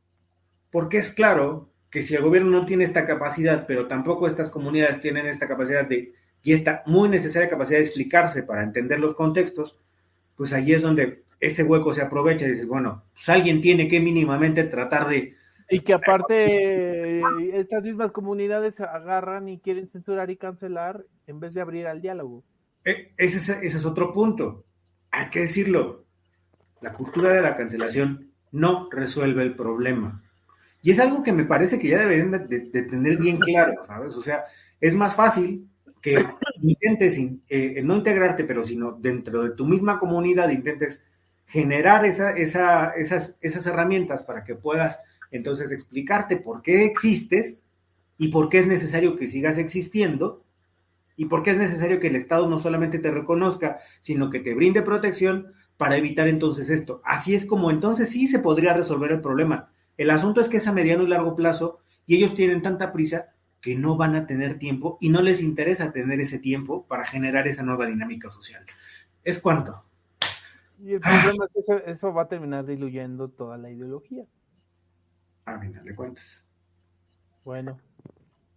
Porque 0.71 0.99
es 0.99 1.11
claro 1.11 1.71
que 1.91 2.03
si 2.03 2.15
el 2.15 2.23
gobierno 2.23 2.51
no 2.51 2.67
tiene 2.67 2.85
esta 2.85 3.05
capacidad, 3.05 3.67
pero 3.67 3.87
tampoco 3.87 4.27
estas 4.27 4.51
comunidades 4.51 5.01
tienen 5.01 5.27
esta 5.27 5.47
capacidad 5.47 5.87
de, 5.87 6.15
y 6.43 6.53
esta 6.53 6.83
muy 6.87 7.09
necesaria 7.09 7.49
capacidad 7.49 7.79
de 7.79 7.85
explicarse 7.85 8.43
para 8.43 8.63
entender 8.63 8.99
los 8.99 9.15
contextos, 9.15 9.79
pues 10.37 10.53
allí 10.53 10.75
es 10.75 10.83
donde 10.83 11.23
ese 11.41 11.63
hueco 11.63 11.93
se 11.93 12.03
aprovecha 12.03 12.47
y 12.47 12.53
dices, 12.53 12.67
bueno, 12.67 13.05
pues 13.15 13.29
alguien 13.29 13.61
tiene 13.61 13.89
que 13.89 14.01
mínimamente 14.01 14.65
tratar 14.65 15.09
de... 15.09 15.37
Y 15.71 15.81
que 15.81 15.95
aparte 15.95 17.23
estas 17.53 17.83
mismas 17.83 18.13
comunidades 18.13 18.81
agarran 18.81 19.49
y 19.49 19.59
quieren 19.59 19.89
censurar 19.89 20.31
y 20.31 20.37
cancelar 20.37 21.05
en 21.27 21.41
vez 21.41 21.55
de 21.55 21.61
abrir 21.63 21.87
al 21.87 22.03
diálogo. 22.03 22.45
E, 22.85 23.13
ese 23.17 23.39
es, 23.39 23.49
ese 23.49 23.77
es 23.79 23.85
otro 23.85 24.13
punto. 24.13 24.65
Hay 25.11 25.31
que 25.31 25.41
decirlo. 25.41 26.05
La 26.81 26.93
cultura 26.93 27.33
de 27.33 27.43
la 27.43 27.57
cancelación 27.57 28.33
no 28.51 28.89
resuelve 28.91 29.43
el 29.43 29.55
problema. 29.55 30.23
Y 30.83 30.91
es 30.91 30.99
algo 30.99 31.23
que 31.23 31.33
me 31.33 31.45
parece 31.45 31.79
que 31.79 31.89
ya 31.89 32.01
deberían 32.01 32.49
de, 32.49 32.61
tener 32.83 33.17
bien 33.17 33.39
claro, 33.39 33.85
¿sabes? 33.87 34.15
O 34.17 34.21
sea, 34.21 34.45
es 34.81 34.95
más 34.95 35.15
fácil 35.15 35.69
que 36.03 36.17
intentes 36.61 37.17
eh, 37.49 37.81
no 37.83 37.97
integrarte, 37.97 38.45
pero 38.45 38.65
sino 38.65 38.93
dentro 38.93 39.45
de 39.45 39.51
tu 39.51 39.65
misma 39.65 39.99
comunidad 39.99 40.51
intentes 40.51 41.01
generar 41.47 42.05
esa, 42.05 42.33
esas, 42.33 43.39
esas 43.41 43.67
herramientas 43.67 44.25
para 44.25 44.43
que 44.43 44.57
puedas 44.57 44.99
entonces 45.31 45.71
explicarte 45.71 46.37
por 46.37 46.61
qué 46.61 46.85
existes 46.85 47.63
y 48.19 48.29
por 48.29 48.49
qué 48.49 48.59
es 48.59 48.67
necesario 48.67 49.17
que 49.17 49.29
sigas 49.29 49.59
existiendo 49.59 50.43
y 51.17 51.27
por 51.27 51.43
qué 51.43 51.51
es 51.51 51.59
necesario 51.59 52.01
que 52.01 52.09
el 52.09 52.17
Estado 52.17 52.49
no 52.49 52.59
solamente 52.59 52.99
te 52.99 53.11
reconozca, 53.11 53.79
sino 54.01 54.31
que 54.31 54.41
te 54.41 54.55
brinde 54.55 54.83
protección 54.83 55.53
para 55.77 55.97
evitar 55.97 56.27
entonces 56.27 56.69
esto. 56.71 57.01
Así 57.05 57.35
es 57.35 57.47
como 57.47 57.71
entonces 57.71 58.11
sí 58.11 58.27
se 58.27 58.39
podría 58.39 58.73
resolver 58.73 59.13
el 59.13 59.21
problema. 59.21 59.71
El 59.97 60.11
asunto 60.11 60.41
es 60.41 60.49
que 60.49 60.57
es 60.57 60.67
a 60.67 60.73
mediano 60.73 61.05
y 61.05 61.09
largo 61.09 61.37
plazo 61.37 61.81
y 62.07 62.17
ellos 62.17 62.35
tienen 62.35 62.63
tanta 62.63 62.93
prisa 62.93 63.32
que 63.63 63.77
no 63.77 63.97
van 63.97 64.17
a 64.17 64.27
tener 64.27 64.59
tiempo 64.59 64.99
y 65.01 65.09
no 65.09 65.23
les 65.23 65.41
interesa 65.41 65.93
tener 65.93 66.21
ese 66.21 66.41
tiempo 66.41 66.85
para 66.87 67.07
generar 67.07 67.47
esa 67.47 67.63
nueva 67.63 67.87
dinámica 67.87 68.29
social. 68.29 68.67
¿Es 69.23 69.39
cuánto? 69.39 69.85
Y 70.83 70.95
el 70.95 71.01
problema 71.01 71.47
es 71.55 71.67
que 71.67 71.91
eso, 71.93 72.13
va 72.13 72.23
a 72.23 72.29
terminar 72.29 72.67
diluyendo 72.67 73.29
toda 73.29 73.57
la 73.57 73.71
ideología. 73.71 74.25
A 75.45 75.59
final 75.61 75.85
de 75.85 75.95
cuentas. 75.95 76.45
Bueno. 77.45 77.79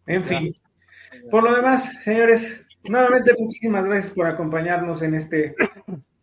En 0.08 0.24
fin. 0.24 0.56
Por 1.30 1.44
lo 1.44 1.56
demás, 1.56 1.92
señores, 2.04 2.66
nuevamente 2.84 3.36
muchísimas 3.38 3.86
gracias 3.86 4.12
por 4.12 4.26
acompañarnos 4.26 5.04
en 5.04 5.14
este 5.14 5.56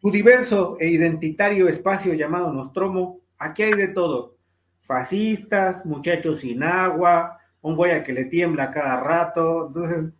su 0.01 0.11
diverso 0.11 0.77
e 0.81 0.89
identitario 0.89 1.69
espacio 1.69 2.15
llamado 2.15 2.53
Nostromo. 2.53 3.21
Aquí 3.39 3.63
hay 3.63 3.75
de 3.75 3.89
todo. 3.89 4.37
Fascistas, 4.81 5.87
muchachos 5.87 6.41
sin 6.41 6.65
agua, 6.65 7.39
un 7.63 7.77
güey 7.77 7.93
a 7.93 8.05
que 8.05 8.13
le 8.13 8.27
tiembla 8.27 8.71
cada 8.71 9.01
rato. 9.01 9.69
Entonces, 9.69 10.13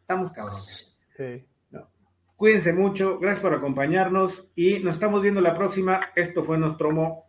estamos 0.00 0.30
cabrones. 0.32 1.00
Cuídense 2.36 2.74
mucho, 2.74 3.18
gracias 3.18 3.40
por 3.40 3.54
acompañarnos 3.54 4.46
y 4.54 4.80
nos 4.80 4.96
estamos 4.96 5.22
viendo 5.22 5.40
la 5.40 5.54
próxima. 5.54 6.00
Esto 6.14 6.44
fue 6.44 6.58
Nostromo. 6.58 7.24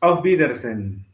Auf 0.00 0.22
Wiedersehen. 0.22 1.13